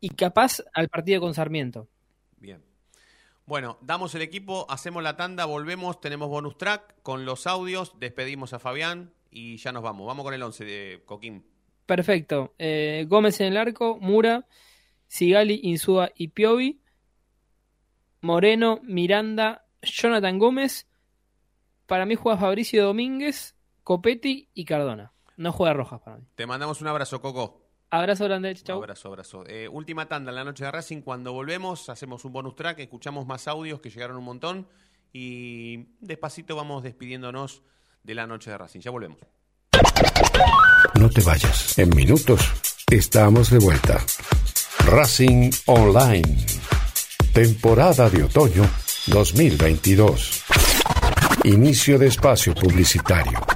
y 0.00 0.08
capaz 0.08 0.60
al 0.74 0.88
partido 0.88 1.20
con 1.20 1.34
Sarmiento. 1.34 1.88
Bien. 2.38 2.60
Bueno, 3.46 3.78
damos 3.80 4.12
el 4.16 4.22
equipo, 4.22 4.66
hacemos 4.68 5.04
la 5.04 5.16
tanda, 5.16 5.44
volvemos, 5.44 6.00
tenemos 6.00 6.28
bonus 6.28 6.58
track 6.58 7.00
con 7.02 7.24
los 7.24 7.46
audios, 7.46 7.92
despedimos 8.00 8.52
a 8.52 8.58
Fabián 8.58 9.12
y 9.30 9.56
ya 9.58 9.70
nos 9.70 9.84
vamos. 9.84 10.04
Vamos 10.04 10.24
con 10.24 10.34
el 10.34 10.42
11 10.42 10.64
de 10.64 11.02
Coquín. 11.06 11.46
Perfecto. 11.86 12.54
Eh, 12.58 13.06
Gómez 13.08 13.40
en 13.40 13.46
el 13.48 13.56
arco, 13.56 13.98
Mura, 14.00 14.46
Sigali, 15.06 15.60
Insúa 15.62 16.10
y 16.16 16.28
Piovi. 16.28 16.80
Moreno, 18.20 18.80
Miranda, 18.82 19.64
Jonathan 19.80 20.40
Gómez. 20.40 20.88
Para 21.86 22.04
mí 22.04 22.16
juega 22.16 22.40
Fabricio 22.40 22.84
Domínguez, 22.84 23.54
Copetti 23.84 24.48
y 24.54 24.64
Cardona. 24.64 25.12
No 25.36 25.52
juega 25.52 25.74
Rojas 25.74 26.00
para 26.00 26.16
mí. 26.16 26.24
Te 26.34 26.46
mandamos 26.46 26.80
un 26.80 26.88
abrazo, 26.88 27.20
Coco. 27.20 27.65
Abrazo 27.96 28.24
grande, 28.24 28.54
chau. 28.54 28.76
Abrazo, 28.76 29.08
abrazo. 29.08 29.44
Eh, 29.46 29.68
última 29.68 30.06
tanda 30.06 30.30
en 30.30 30.36
la 30.36 30.44
noche 30.44 30.64
de 30.64 30.70
Racing. 30.70 31.00
Cuando 31.00 31.32
volvemos, 31.32 31.88
hacemos 31.88 32.26
un 32.26 32.32
bonus 32.32 32.54
track, 32.54 32.80
escuchamos 32.80 33.26
más 33.26 33.48
audios 33.48 33.80
que 33.80 33.88
llegaron 33.88 34.18
un 34.18 34.24
montón 34.24 34.68
y 35.14 35.96
despacito 36.00 36.54
vamos 36.56 36.82
despidiéndonos 36.82 37.62
de 38.02 38.14
la 38.14 38.26
noche 38.26 38.50
de 38.50 38.58
Racing. 38.58 38.80
Ya 38.80 38.90
volvemos. 38.90 39.18
No 41.00 41.08
te 41.08 41.22
vayas. 41.22 41.78
En 41.78 41.88
minutos 41.96 42.42
estamos 42.90 43.48
de 43.48 43.60
vuelta. 43.60 43.98
Racing 44.84 45.50
Online. 45.64 46.36
Temporada 47.32 48.10
de 48.10 48.24
otoño 48.24 48.68
2022. 49.06 50.44
Inicio 51.44 51.98
de 51.98 52.08
espacio 52.08 52.54
publicitario. 52.54 53.55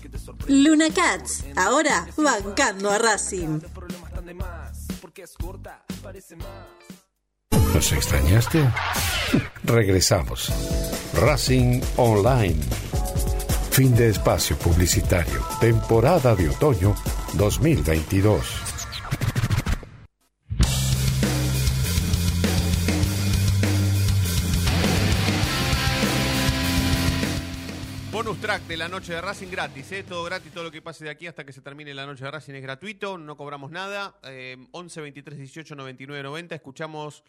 Luna 0.47 0.87
Cats, 0.93 1.45
ahora 1.55 2.07
bancando 2.17 2.89
a 2.89 2.97
Racing. 2.97 3.59
¿Nos 7.73 7.91
extrañaste? 7.91 8.69
Regresamos. 9.63 10.51
Racing 11.13 11.81
Online. 11.97 12.59
Fin 13.71 13.95
de 13.95 14.09
espacio 14.09 14.57
publicitario. 14.57 15.41
Temporada 15.59 16.35
de 16.35 16.49
otoño 16.49 16.95
2022. 17.33 18.70
La 28.81 28.87
noche 28.87 29.13
de 29.13 29.21
Racing 29.21 29.51
gratis, 29.51 29.91
¿eh? 29.91 30.03
todo 30.03 30.23
gratis, 30.23 30.51
todo 30.51 30.63
lo 30.63 30.71
que 30.71 30.81
pase 30.81 31.03
de 31.03 31.11
aquí 31.11 31.27
hasta 31.27 31.45
que 31.45 31.53
se 31.53 31.61
termine 31.61 31.93
la 31.93 32.07
noche 32.07 32.23
de 32.23 32.31
Racing 32.31 32.55
es 32.55 32.63
gratuito, 32.63 33.15
no 33.15 33.37
cobramos 33.37 33.69
nada. 33.69 34.15
Eh, 34.23 34.57
11 34.71 35.01
23 35.01 35.37
18 35.37 35.75
99 35.75 36.23
90. 36.23 36.55
Escuchamos 36.55 37.23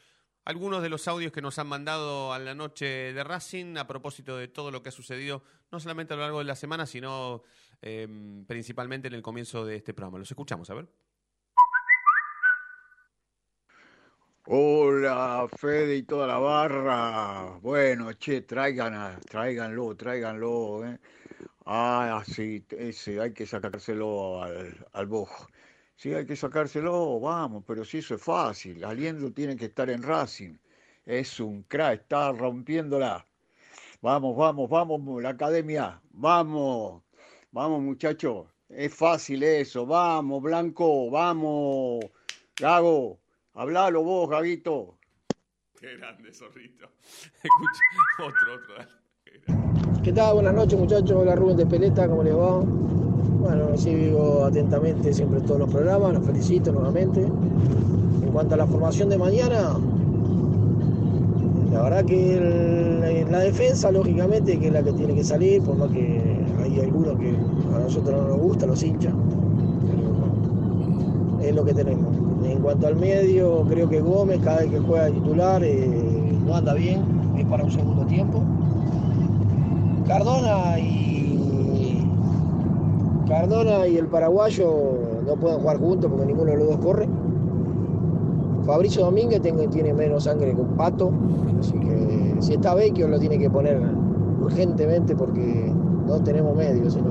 algunos 0.47 0.83
de 0.83 0.89
los 0.89 1.07
audios 1.09 1.31
que 1.31 1.43
nos 1.43 1.59
han 1.59 1.67
mandado 1.67 2.33
a 2.33 2.39
la 2.39 2.55
noche 2.55 3.13
de 3.13 3.23
Racing 3.23 3.77
a 3.77 3.87
propósito 3.87 4.39
de 4.39 4.49
todo 4.49 4.71
lo 4.71 4.83
que 4.83 4.89
ha 4.89 4.93
sucedido, 4.93 5.43
no 5.71 5.79
solamente 5.79 6.15
a 6.15 6.17
lo 6.17 6.23
largo 6.23 6.39
de 6.39 6.47
la 6.47 6.57
semana, 6.57 6.87
sino 6.87 7.43
eh, 7.83 8.09
principalmente 8.49 9.09
en 9.09 9.15
el 9.15 9.21
comienzo 9.21 9.67
de 9.67 9.77
este 9.77 9.93
programa. 9.93 10.21
Los 10.21 10.31
escuchamos, 10.31 10.71
a 10.71 10.75
ver. 10.75 10.89
Hola, 14.47 15.47
Fede 15.55 15.97
y 15.97 16.03
toda 16.05 16.27
la 16.27 16.39
barra. 16.39 17.59
Bueno, 17.61 18.11
che, 18.15 18.41
tráiganlo, 18.41 19.97
tráiganlo, 19.97 20.85
¿eh? 20.87 20.99
Ah, 21.65 22.23
sí, 22.27 22.65
ese, 22.71 23.21
hay 23.21 23.33
que 23.33 23.47
sacárselo 23.47 24.43
al, 24.43 24.87
al 24.93 25.07
bojo. 25.07 25.47
Sí, 25.97 26.13
hay 26.13 26.27
que 26.27 26.35
sacárselo, 26.35 27.21
vamos, 27.21 27.63
pero 27.67 27.85
si 27.85 27.99
eso 27.99 28.17
es 28.17 28.23
fácil. 28.23 28.85
Aliendo 28.85 29.33
tiene 29.33 29.57
que 29.57 29.67
estar 29.67 29.89
en 29.91 30.03
Racing. 30.03 30.57
Es 31.07 31.39
un 31.41 31.63
crack, 31.65 32.03
está 32.03 32.33
rompiéndola. 32.33 33.27
Vamos, 34.01 34.37
vamos, 34.37 34.69
vamos, 34.69 35.23
la 35.23 35.31
academia, 35.31 36.01
vamos, 36.11 37.05
vamos, 37.53 37.83
muchachos. 37.83 38.49
Es 38.69 38.93
fácil 38.95 39.43
eso, 39.45 39.87
vamos, 39.87 40.43
Blanco, 40.43 41.11
vamos, 41.11 42.05
Gago, 42.57 43.21
hablalo 43.55 44.03
vos, 44.03 44.29
Gaguito. 44.29 44.99
Qué 45.79 45.97
grande, 45.97 46.33
zorrito. 46.33 46.91
Escucha, 47.43 47.83
otro, 48.19 48.55
otro. 48.55 48.75
dale. 48.75 49.02
¿Qué 49.47 50.13
tal? 50.13 50.35
Buenas 50.35 50.55
noches 50.55 50.79
muchachos, 50.79 51.17
hola 51.21 51.35
Rubén 51.35 51.57
de 51.57 51.67
Peleta, 51.67 52.09
¿cómo 52.09 52.23
les 52.23 52.35
va? 52.35 52.61
Bueno, 52.61 53.77
sigo 53.77 54.45
atentamente 54.45 55.13
siempre 55.13 55.41
todos 55.41 55.61
los 55.61 55.71
programas, 55.71 56.15
los 56.15 56.25
felicito 56.25 56.71
nuevamente. 56.71 57.23
En 57.23 58.31
cuanto 58.33 58.55
a 58.55 58.59
la 58.59 58.67
formación 58.67 59.09
de 59.09 59.19
mañana, 59.19 59.77
la 61.73 61.83
verdad 61.83 62.05
que 62.05 63.27
la 63.29 63.41
defensa, 63.41 63.91
lógicamente, 63.91 64.59
que 64.59 64.69
es 64.69 64.73
la 64.73 64.83
que 64.83 64.93
tiene 64.93 65.15
que 65.15 65.25
salir, 65.25 65.61
por 65.63 65.77
más 65.77 65.91
que 65.91 66.39
hay 66.63 66.81
algunos 66.81 67.19
que 67.19 67.35
a 67.75 67.79
nosotros 67.81 68.23
no 68.23 68.29
nos 68.29 68.39
gusta, 68.39 68.67
los 68.67 68.83
hinchas, 68.83 69.13
pero 69.89 71.49
es 71.49 71.55
lo 71.55 71.65
que 71.65 71.75
tenemos. 71.75 72.15
En 72.45 72.59
cuanto 72.61 72.87
al 72.87 72.97
medio, 72.97 73.65
creo 73.69 73.89
que 73.89 74.01
Gómez, 74.01 74.41
cada 74.41 74.61
vez 74.61 74.71
que 74.71 74.79
juega 74.79 75.11
titular, 75.11 75.65
eh, 75.65 76.39
no 76.47 76.55
anda 76.55 76.75
bien, 76.75 77.03
es 77.37 77.45
para 77.47 77.65
un 77.65 77.73
segundo 77.73 78.05
tiempo. 78.07 78.43
Cardona 80.07 80.79
y 80.79 82.09
Cardona 83.29 83.87
y 83.87 83.97
el 83.97 84.09
paraguayo 84.09 84.69
no 85.27 85.37
pueden 85.37 85.61
jugar 85.61 85.79
juntos 85.79 86.11
porque 86.11 86.27
ninguno 86.27 86.51
de 86.51 86.57
los 86.59 86.69
dos 86.69 86.79
corre. 86.79 87.09
Fabricio 88.67 89.05
Domínguez 89.05 89.41
tiene 89.41 89.95
menos 89.95 90.25
sangre 90.25 90.55
que 90.55 90.61
un 90.61 90.77
pato, 90.77 91.11
así 91.59 91.73
que 91.73 92.37
si 92.41 92.55
está 92.55 92.75
Vecchio 92.75 93.09
lo 93.09 93.19
tiene 93.19 93.39
que 93.39 93.51
poner 93.51 93.81
urgentemente 94.41 95.17
porque 95.17 95.73
no 96.07 96.21
tenemos 96.23 96.57
medios, 96.57 96.93
sino. 96.93 97.11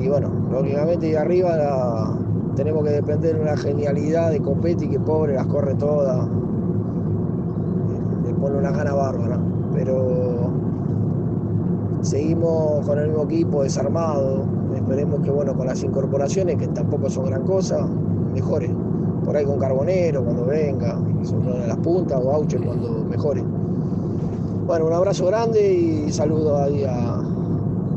Y 0.00 0.08
bueno, 0.08 0.30
lógicamente 0.50 1.06
de 1.06 1.18
arriba 1.18 2.16
tenemos 2.56 2.82
que 2.84 2.90
depender 2.90 3.36
de 3.36 3.42
una 3.42 3.56
genialidad 3.56 4.30
de 4.30 4.40
Copetti 4.40 4.88
que 4.88 4.98
pobre 4.98 5.34
las 5.34 5.46
corre 5.46 5.74
todas, 5.74 6.26
le 8.24 8.34
pone 8.34 8.58
una 8.58 8.70
gana 8.72 8.94
bárbara, 8.94 9.38
pero 9.72 10.31
seguimos 12.02 12.86
con 12.86 12.98
el 12.98 13.08
mismo 13.08 13.24
equipo 13.24 13.62
desarmado. 13.62 14.46
Esperemos 14.74 15.22
que 15.22 15.30
bueno 15.30 15.54
con 15.54 15.66
las 15.66 15.82
incorporaciones, 15.82 16.56
que 16.58 16.68
tampoco 16.68 17.08
son 17.08 17.26
gran 17.26 17.44
cosa, 17.44 17.86
mejore. 17.86 18.70
Por 19.24 19.36
ahí 19.36 19.44
con 19.44 19.58
Carbonero 19.58 20.24
cuando 20.24 20.44
venga, 20.44 20.98
que 21.18 21.24
son 21.24 21.46
una 21.46 21.60
de 21.60 21.68
las 21.68 21.78
puntas, 21.78 22.20
o 22.22 22.32
Auche 22.32 22.58
cuando 22.58 23.04
mejore. 23.04 23.42
Bueno, 23.42 24.86
un 24.86 24.92
abrazo 24.92 25.26
grande 25.26 25.72
y 25.72 26.12
saludo 26.12 26.62
ahí 26.62 26.84
a, 26.84 27.20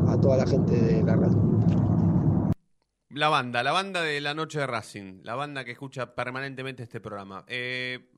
a 0.08 0.20
toda 0.20 0.36
la 0.36 0.46
gente 0.46 0.80
de 0.80 1.02
la 1.02 1.16
radio. 1.16 1.36
La 3.10 3.28
banda, 3.28 3.62
la 3.62 3.72
banda 3.72 4.02
de 4.02 4.20
la 4.20 4.34
noche 4.34 4.58
de 4.58 4.66
Racing, 4.66 5.20
la 5.22 5.34
banda 5.34 5.64
que 5.64 5.72
escucha 5.72 6.14
permanentemente 6.14 6.82
este 6.82 7.00
programa. 7.00 7.44
Eh, 7.48 8.10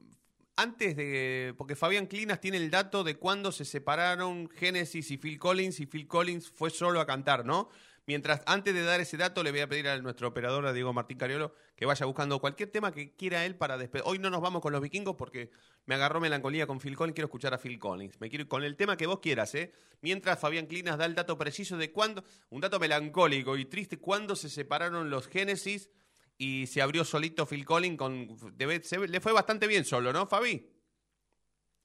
antes 0.59 0.97
de. 0.97 1.55
Porque 1.57 1.77
Fabián 1.77 2.07
Clinas 2.07 2.41
tiene 2.41 2.59
el 2.59 2.71
dato 2.71 3.05
de 3.05 3.15
cuándo 3.15 3.53
se 3.53 3.65
separaron 3.65 4.51
Genesis 4.51 5.11
y 5.13 5.17
Phil 5.17 5.39
Collins, 5.39 5.81
y 5.81 5.87
Phil 5.87 6.07
Collins 6.07 6.51
fue 6.51 6.71
solo 6.71 7.01
a 7.01 7.07
cantar, 7.07 7.47
¿no? 7.47 7.71
Mientras, 8.07 8.43
antes 8.47 8.75
de 8.75 8.83
dar 8.83 9.01
ese 9.01 9.17
dato, 9.17 9.43
le 9.43 9.51
voy 9.51 9.61
a 9.61 9.69
pedir 9.69 9.87
a 9.87 9.99
nuestro 9.99 10.29
operador, 10.29 10.67
a 10.67 10.73
Diego 10.73 10.93
Martín 10.93 11.19
Cariolo, 11.19 11.55
que 11.77 11.85
vaya 11.85 12.07
buscando 12.07 12.41
cualquier 12.41 12.71
tema 12.71 12.91
que 12.91 13.15
quiera 13.15 13.45
él 13.45 13.55
para 13.55 13.77
despedir. 13.77 14.03
Hoy 14.07 14.19
no 14.19 14.31
nos 14.31 14.41
vamos 14.41 14.63
con 14.63 14.73
los 14.73 14.81
vikingos 14.81 15.15
porque 15.15 15.51
me 15.85 15.95
agarró 15.95 16.19
melancolía 16.19 16.67
con 16.67 16.81
Phil 16.81 16.97
Collins, 16.97 17.15
quiero 17.15 17.27
escuchar 17.27 17.55
a 17.55 17.59
Phil 17.59 17.79
Collins. 17.79 18.19
Me 18.19 18.29
quiero 18.31 18.49
con 18.49 18.65
el 18.65 18.77
tema 18.77 18.97
que 18.97 19.07
vos 19.07 19.21
quieras, 19.21 19.55
¿eh? 19.55 19.73
Mientras 20.01 20.41
Fabián 20.41 20.67
Clinas 20.67 20.99
da 20.99 21.05
el 21.05 21.15
dato 21.15 21.37
preciso 21.39 21.77
de 21.77 21.93
cuándo, 21.93 22.25
un 22.51 22.63
dato 22.63 22.81
melancólico 22.81 23.57
y 23.59 23.67
triste, 23.67 23.99
cuándo 23.99 24.35
se 24.35 24.49
separaron 24.49 25.11
los 25.11 25.29
Genesis 25.29 25.91
y 26.39 26.67
se 26.69 26.81
abrió 26.81 27.05
solito 27.05 27.45
Phil 27.47 27.67
Collins 27.67 27.99
con. 27.99 28.29
debe- 28.57 28.83
se- 28.83 29.07
le 29.09 29.21
fue 29.21 29.33
bastante 29.33 29.67
bien 29.67 29.85
solo, 29.85 30.11
¿no, 30.13 30.27
Fabi? 30.27 30.65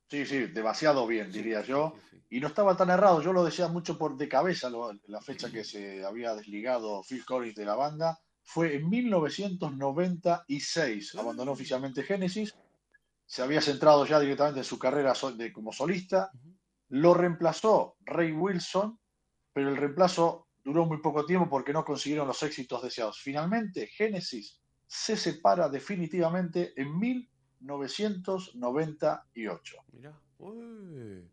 Sí, 0.10 0.26
sí, 0.28 0.46
demasiado 0.48 1.06
bien, 1.08 1.32
diría 1.32 1.62
yo. 1.64 1.96
Y 2.30 2.40
no 2.40 2.48
estaba 2.48 2.78
tan 2.78 2.90
errado, 2.92 3.20
yo 3.22 3.34
lo 3.34 3.44
decía 3.44 3.68
mucho 3.68 3.98
por 3.98 4.16
de 4.16 4.30
cabeza, 4.30 4.70
lo- 4.70 4.94
la 5.08 5.22
fecha 5.22 5.52
que 5.52 5.64
se 5.64 6.06
había 6.06 6.36
desligado 6.36 7.02
Phil 7.04 7.26
Collins 7.26 7.56
de 7.56 7.66
la 7.66 7.74
banda. 7.76 8.20
Fue 8.44 8.76
en 8.76 8.90
1996, 8.90 11.16
abandonó 11.16 11.54
oficialmente 11.54 12.04
Genesis, 12.04 12.54
se 13.26 13.42
había 13.42 13.62
centrado 13.62 14.06
ya 14.06 14.20
directamente 14.20 14.60
en 14.60 14.66
su 14.66 14.78
carrera 14.78 15.16
so- 15.16 15.32
de- 15.32 15.54
como 15.54 15.72
solista, 15.72 16.30
lo 16.90 17.14
reemplazó 17.14 17.96
Ray 18.02 18.34
Wilson, 18.34 19.00
pero 19.54 19.70
el 19.70 19.78
reemplazo 19.78 20.43
duró 20.64 20.86
muy 20.86 21.00
poco 21.00 21.26
tiempo 21.26 21.50
porque 21.50 21.74
no 21.74 21.84
consiguieron 21.84 22.28
los 22.28 22.42
éxitos 22.44 22.82
deseados. 22.82 23.20
Finalmente, 23.20 23.88
Genesis 23.88 24.60
se 24.88 25.18
separa 25.18 25.68
definitivamente 25.70 26.74
en 26.80 26.98
1998. 27.00 29.76
Mirá. 29.94 30.14
Uy. 30.40 31.24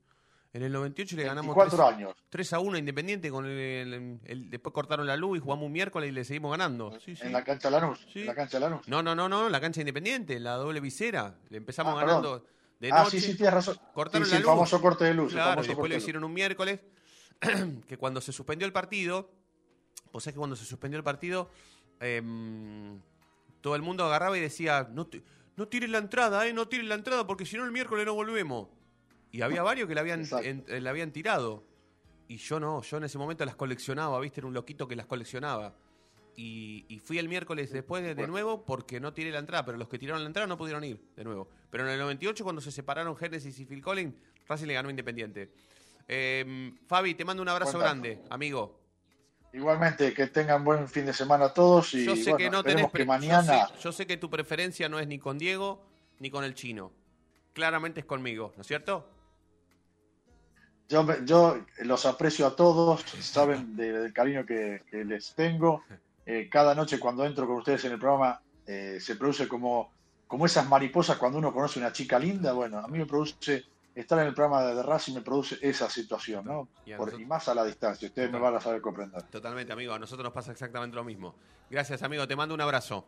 En 0.53 0.64
el 0.64 0.72
98 0.72 1.14
le 1.16 1.22
ganamos 1.24 1.55
24 1.55 1.87
3, 1.87 1.97
años. 1.97 2.16
3 2.28 2.53
a 2.55 2.59
1 2.59 2.74
a 2.74 2.78
Independiente. 2.81 3.31
Con 3.31 3.47
el, 3.47 3.53
el- 3.53 4.18
el- 4.24 4.51
después 4.51 4.72
cortaron 4.72 5.07
la 5.07 5.16
luz 5.16 5.39
y 5.39 5.41
jugamos 5.41 5.66
un 5.66 5.70
miércoles 5.72 6.09
y 6.09 6.12
le 6.12 6.24
seguimos 6.24 6.51
ganando. 6.51 6.99
Sí, 6.99 7.14
sí. 7.14 7.22
En 7.24 7.33
la 7.33 7.45
cancha 7.45 7.70
Lanús. 7.70 8.05
Sí. 8.12 8.22
En 8.22 8.26
la 8.26 8.35
cancha 8.35 8.59
Lanús. 8.59 8.89
No, 8.89 9.01
no, 9.03 9.14
no, 9.14 9.28
no, 9.28 9.49
la 9.49 9.61
cancha 9.61 9.81
Independiente, 9.81 10.35
en 10.37 10.43
la 10.45 10.55
doble 10.55 10.81
visera. 10.81 11.37
Le 11.51 11.59
empezamos 11.59 11.95
Ah, 11.97 12.01
ganando 12.05 12.41
perdón. 12.41 12.49
de 12.81 12.91
Ah, 12.91 13.05
noche. 13.05 13.20
sí, 13.20 13.26
sí, 13.31 13.37
tienes 13.37 13.55
razón. 13.55 13.76
Cortaron 13.95 14.24
Sí, 14.26 14.31
sí, 14.31 14.35
la 14.35 14.39
el 14.39 14.43
luz. 14.43 14.51
famoso 14.53 14.81
corte 14.81 15.05
de 15.05 15.14
luz, 15.14 15.28
el 15.33 15.37
Claro, 15.37 15.51
famoso 15.51 15.66
y 15.66 15.68
después 15.68 15.91
lo 15.93 15.97
hicieron 15.97 16.24
un 16.24 16.33
miércoles. 16.35 16.81
que 17.88 17.97
cuando 17.97 18.20
se 18.20 18.32
suspendió 18.32 18.66
el 18.66 18.72
partido, 18.72 19.30
pues 20.12 20.26
es 20.26 20.32
que 20.32 20.38
cuando 20.38 20.57
se 20.57 20.64
suspendió 20.64 20.99
el 20.99 21.05
partido, 21.05 21.51
em, 22.01 23.01
todo 23.61 23.76
el 23.76 23.82
mundo 23.82 24.05
agarraba 24.05 24.36
y 24.36 24.41
decía, 24.41 24.88
no, 24.93 25.09
no 25.57 25.68
tires 25.68 25.91
la 25.91 25.99
entrada, 25.99 26.47
eh, 26.47 26.53
no 26.53 26.68
tires 26.68 26.86
la 26.86 26.95
entrada, 26.95 27.26
porque 27.26 27.45
si 27.47 27.57
no 27.57 27.64
el 27.64 27.72
miércoles 27.72 28.07
no 28.07 28.14
volvemos. 28.14 28.68
Y 29.32 29.43
había 29.43 29.62
varios 29.62 29.86
que 29.88 29.95
la 29.95 30.01
habían, 30.01 30.24
en- 30.43 30.64
eh, 30.68 30.80
la 30.80 30.91
habían 30.91 31.12
tirado. 31.12 31.64
Y 32.26 32.36
yo 32.38 32.59
no, 32.61 32.82
yo 32.82 32.97
en 32.97 33.05
ese 33.05 33.18
momento 33.18 33.45
las 33.45 33.57
coleccionaba, 33.57 34.18
viste, 34.20 34.41
era 34.41 34.47
un 34.49 34.55
loquito 34.55 34.86
que 34.88 34.97
las 34.97 35.07
coleccionaba. 35.07 35.74
Y, 36.36 36.86
y 36.88 36.99
fui 37.01 37.18
el 37.18 37.28
miércoles 37.28 37.70
después 37.72 38.03
de, 38.03 38.14
de 38.14 38.26
nuevo 38.26 38.64
porque 38.64 38.99
no 39.01 39.12
tiré 39.12 39.30
la 39.30 39.41
entrada, 39.41 39.64
pero 39.64 39.76
los 39.78 39.88
que 39.88 39.99
tiraron 39.99 40.22
la 40.22 40.28
entrada 40.28 40.47
no 40.47 40.57
pudieron 40.57 40.82
ir 40.84 41.01
de 41.16 41.24
nuevo. 41.24 41.49
Pero 41.70 41.84
en 41.84 41.91
el 41.91 41.99
98, 41.99 42.45
cuando 42.45 42.62
se 42.62 42.70
separaron 42.72 43.16
Genesis 43.16 43.59
y 43.59 43.66
Phil 43.66 43.82
Collins, 43.82 44.14
Racing 44.49 44.66
le 44.66 44.74
ganó 44.74 44.91
Independiente. 44.91 45.53
Eh, 46.12 46.72
Fabi, 46.88 47.14
te 47.14 47.24
mando 47.24 47.40
un 47.40 47.48
abrazo 47.48 47.78
grande, 47.78 48.20
amigo. 48.30 48.80
Igualmente, 49.52 50.12
que 50.12 50.26
tengan 50.26 50.64
buen 50.64 50.88
fin 50.88 51.06
de 51.06 51.12
semana 51.12 51.50
todos 51.50 51.94
y 51.94 52.04
Yo 52.04 52.16
sé 52.16 52.30
bueno, 52.30 52.36
que 52.36 52.50
no 52.50 52.62
tenés 52.64 52.90
que 52.90 53.04
mañana... 53.04 53.42
Yo 53.61 53.66
sé, 53.68 53.82
yo 53.82 53.92
sé 53.92 54.06
que 54.08 54.16
tu 54.16 54.28
preferencia 54.28 54.88
no 54.88 54.98
es 54.98 55.06
ni 55.06 55.20
con 55.20 55.38
Diego 55.38 55.86
ni 56.18 56.28
con 56.28 56.42
el 56.42 56.54
chino. 56.54 56.90
Claramente 57.52 58.00
es 58.00 58.06
conmigo, 58.06 58.52
¿no 58.56 58.62
es 58.62 58.66
cierto? 58.66 59.08
Yo, 60.88 61.06
yo 61.24 61.64
los 61.82 62.04
aprecio 62.06 62.44
a 62.44 62.56
todos, 62.56 63.02
saben 63.20 63.76
de- 63.76 63.92
del 63.92 64.12
cariño 64.12 64.44
que, 64.44 64.82
que 64.90 65.04
les 65.04 65.32
tengo. 65.36 65.84
Eh, 66.26 66.48
cada 66.50 66.74
noche 66.74 66.98
cuando 66.98 67.24
entro 67.24 67.46
con 67.46 67.56
ustedes 67.58 67.84
en 67.84 67.92
el 67.92 68.00
programa 68.00 68.40
eh, 68.66 68.98
se 69.00 69.14
produce 69.14 69.46
como, 69.46 69.92
como 70.26 70.46
esas 70.46 70.68
mariposas 70.68 71.18
cuando 71.18 71.38
uno 71.38 71.52
conoce 71.52 71.78
una 71.78 71.92
chica 71.92 72.18
linda. 72.18 72.52
Bueno, 72.52 72.78
a 72.78 72.88
mí 72.88 72.98
me 72.98 73.06
produce, 73.06 73.64
estar 73.95 74.18
en 74.20 74.26
el 74.28 74.34
programa 74.34 74.62
de, 74.64 74.74
de 74.74 74.82
Racing 74.82 75.14
me 75.14 75.20
produce 75.22 75.59
esa 75.61 75.88
situación, 75.91 76.45
¿no? 76.45 76.68
Y 76.84 76.91
Por- 76.91 77.07
nosotros- 77.07 77.20
y 77.20 77.24
más 77.24 77.49
a 77.49 77.55
la 77.55 77.64
distancia, 77.64 78.09
ustedes 78.09 78.30
me 78.30 78.38
van 78.38 78.55
a 78.57 78.61
saber 78.61 78.80
comprender. 78.80 79.22
Totalmente, 79.24 79.72
amigo. 79.72 79.93
A 79.95 79.99
nosotros 79.99 80.24
nos 80.24 80.32
pasa 80.32 80.53
exactamente 80.53 80.95
lo 80.97 81.05
mismo. 81.05 81.34
Gracias, 81.68 82.03
amigo. 82.03 82.26
Te 82.26 82.36
mando 82.36 82.55
un 82.55 82.61
abrazo. 82.61 83.07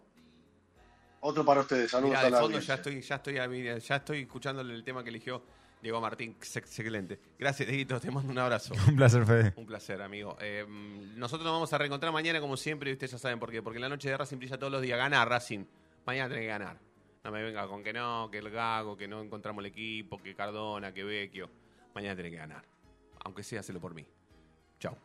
Otro 1.21 1.45
para 1.45 1.61
ustedes, 1.61 1.91
saludos 1.91 2.11
Mirá, 2.17 2.21
a 2.21 2.23
la 2.25 2.31
fondo 2.41 2.47
audiencia. 2.47 2.75
ya 2.75 2.75
estoy, 2.81 3.01
ya 3.01 3.15
estoy, 3.15 3.39
a 3.39 3.49
mí- 3.49 3.63
ya 3.81 3.97
estoy 3.97 4.23
escuchándole 4.23 4.75
el 4.75 4.83
tema 4.83 5.05
que 5.05 5.11
eligió 5.11 5.43
Diego 5.81 6.01
Martín. 6.01 6.35
Ex- 6.37 6.57
Excelente. 6.57 7.21
Gracias, 7.39 7.69
Dieguito. 7.69 8.01
Te 8.01 8.11
mando 8.11 8.33
un 8.33 8.39
abrazo. 8.39 8.75
Un 8.89 8.97
placer, 8.97 9.25
Fede. 9.25 9.53
Un 9.57 9.67
placer, 9.67 10.03
amigo. 10.03 10.37
Eh, 10.41 10.67
nosotros 11.17 11.45
nos 11.45 11.53
vamos 11.53 11.73
a 11.73 11.79
reencontrar 11.79 12.13
mañana, 12.13 12.41
como 12.41 12.57
siempre, 12.57 12.91
y 12.91 12.95
ustedes 12.95 13.13
ya 13.13 13.19
saben 13.19 13.39
por 13.39 13.53
qué. 13.53 13.63
Porque 13.63 13.79
la 13.79 13.89
noche 13.89 14.09
de 14.11 14.17
Racing 14.17 14.39
brilla 14.39 14.59
todos 14.59 14.73
los 14.73 14.83
días. 14.83 14.99
Gana 14.99 15.25
Racing. 15.25 15.65
Mañana 16.05 16.29
tiene 16.29 16.43
que 16.43 16.49
ganar. 16.49 16.79
No 17.25 17.31
me 17.31 17.43
venga 17.43 17.67
con 17.69 17.85
que 17.85 17.93
no, 17.93 18.29
que 18.31 18.39
el 18.39 18.51
Gago, 18.51 18.97
que 18.97 19.07
no 19.07 19.23
encontramos 19.23 19.63
el 19.63 19.71
equipo, 19.71 20.21
que 20.21 20.35
Cardona, 20.35 20.93
que 20.93 21.05
Vecchio. 21.05 21.49
Mañana 21.95 22.15
tiene 22.15 22.31
que 22.31 22.37
ganar. 22.37 22.65
Aunque 23.25 23.43
sea, 23.43 23.61
hacelo 23.61 23.81
por 23.81 23.95
mí. 23.95 24.05
Chao. 24.81 24.97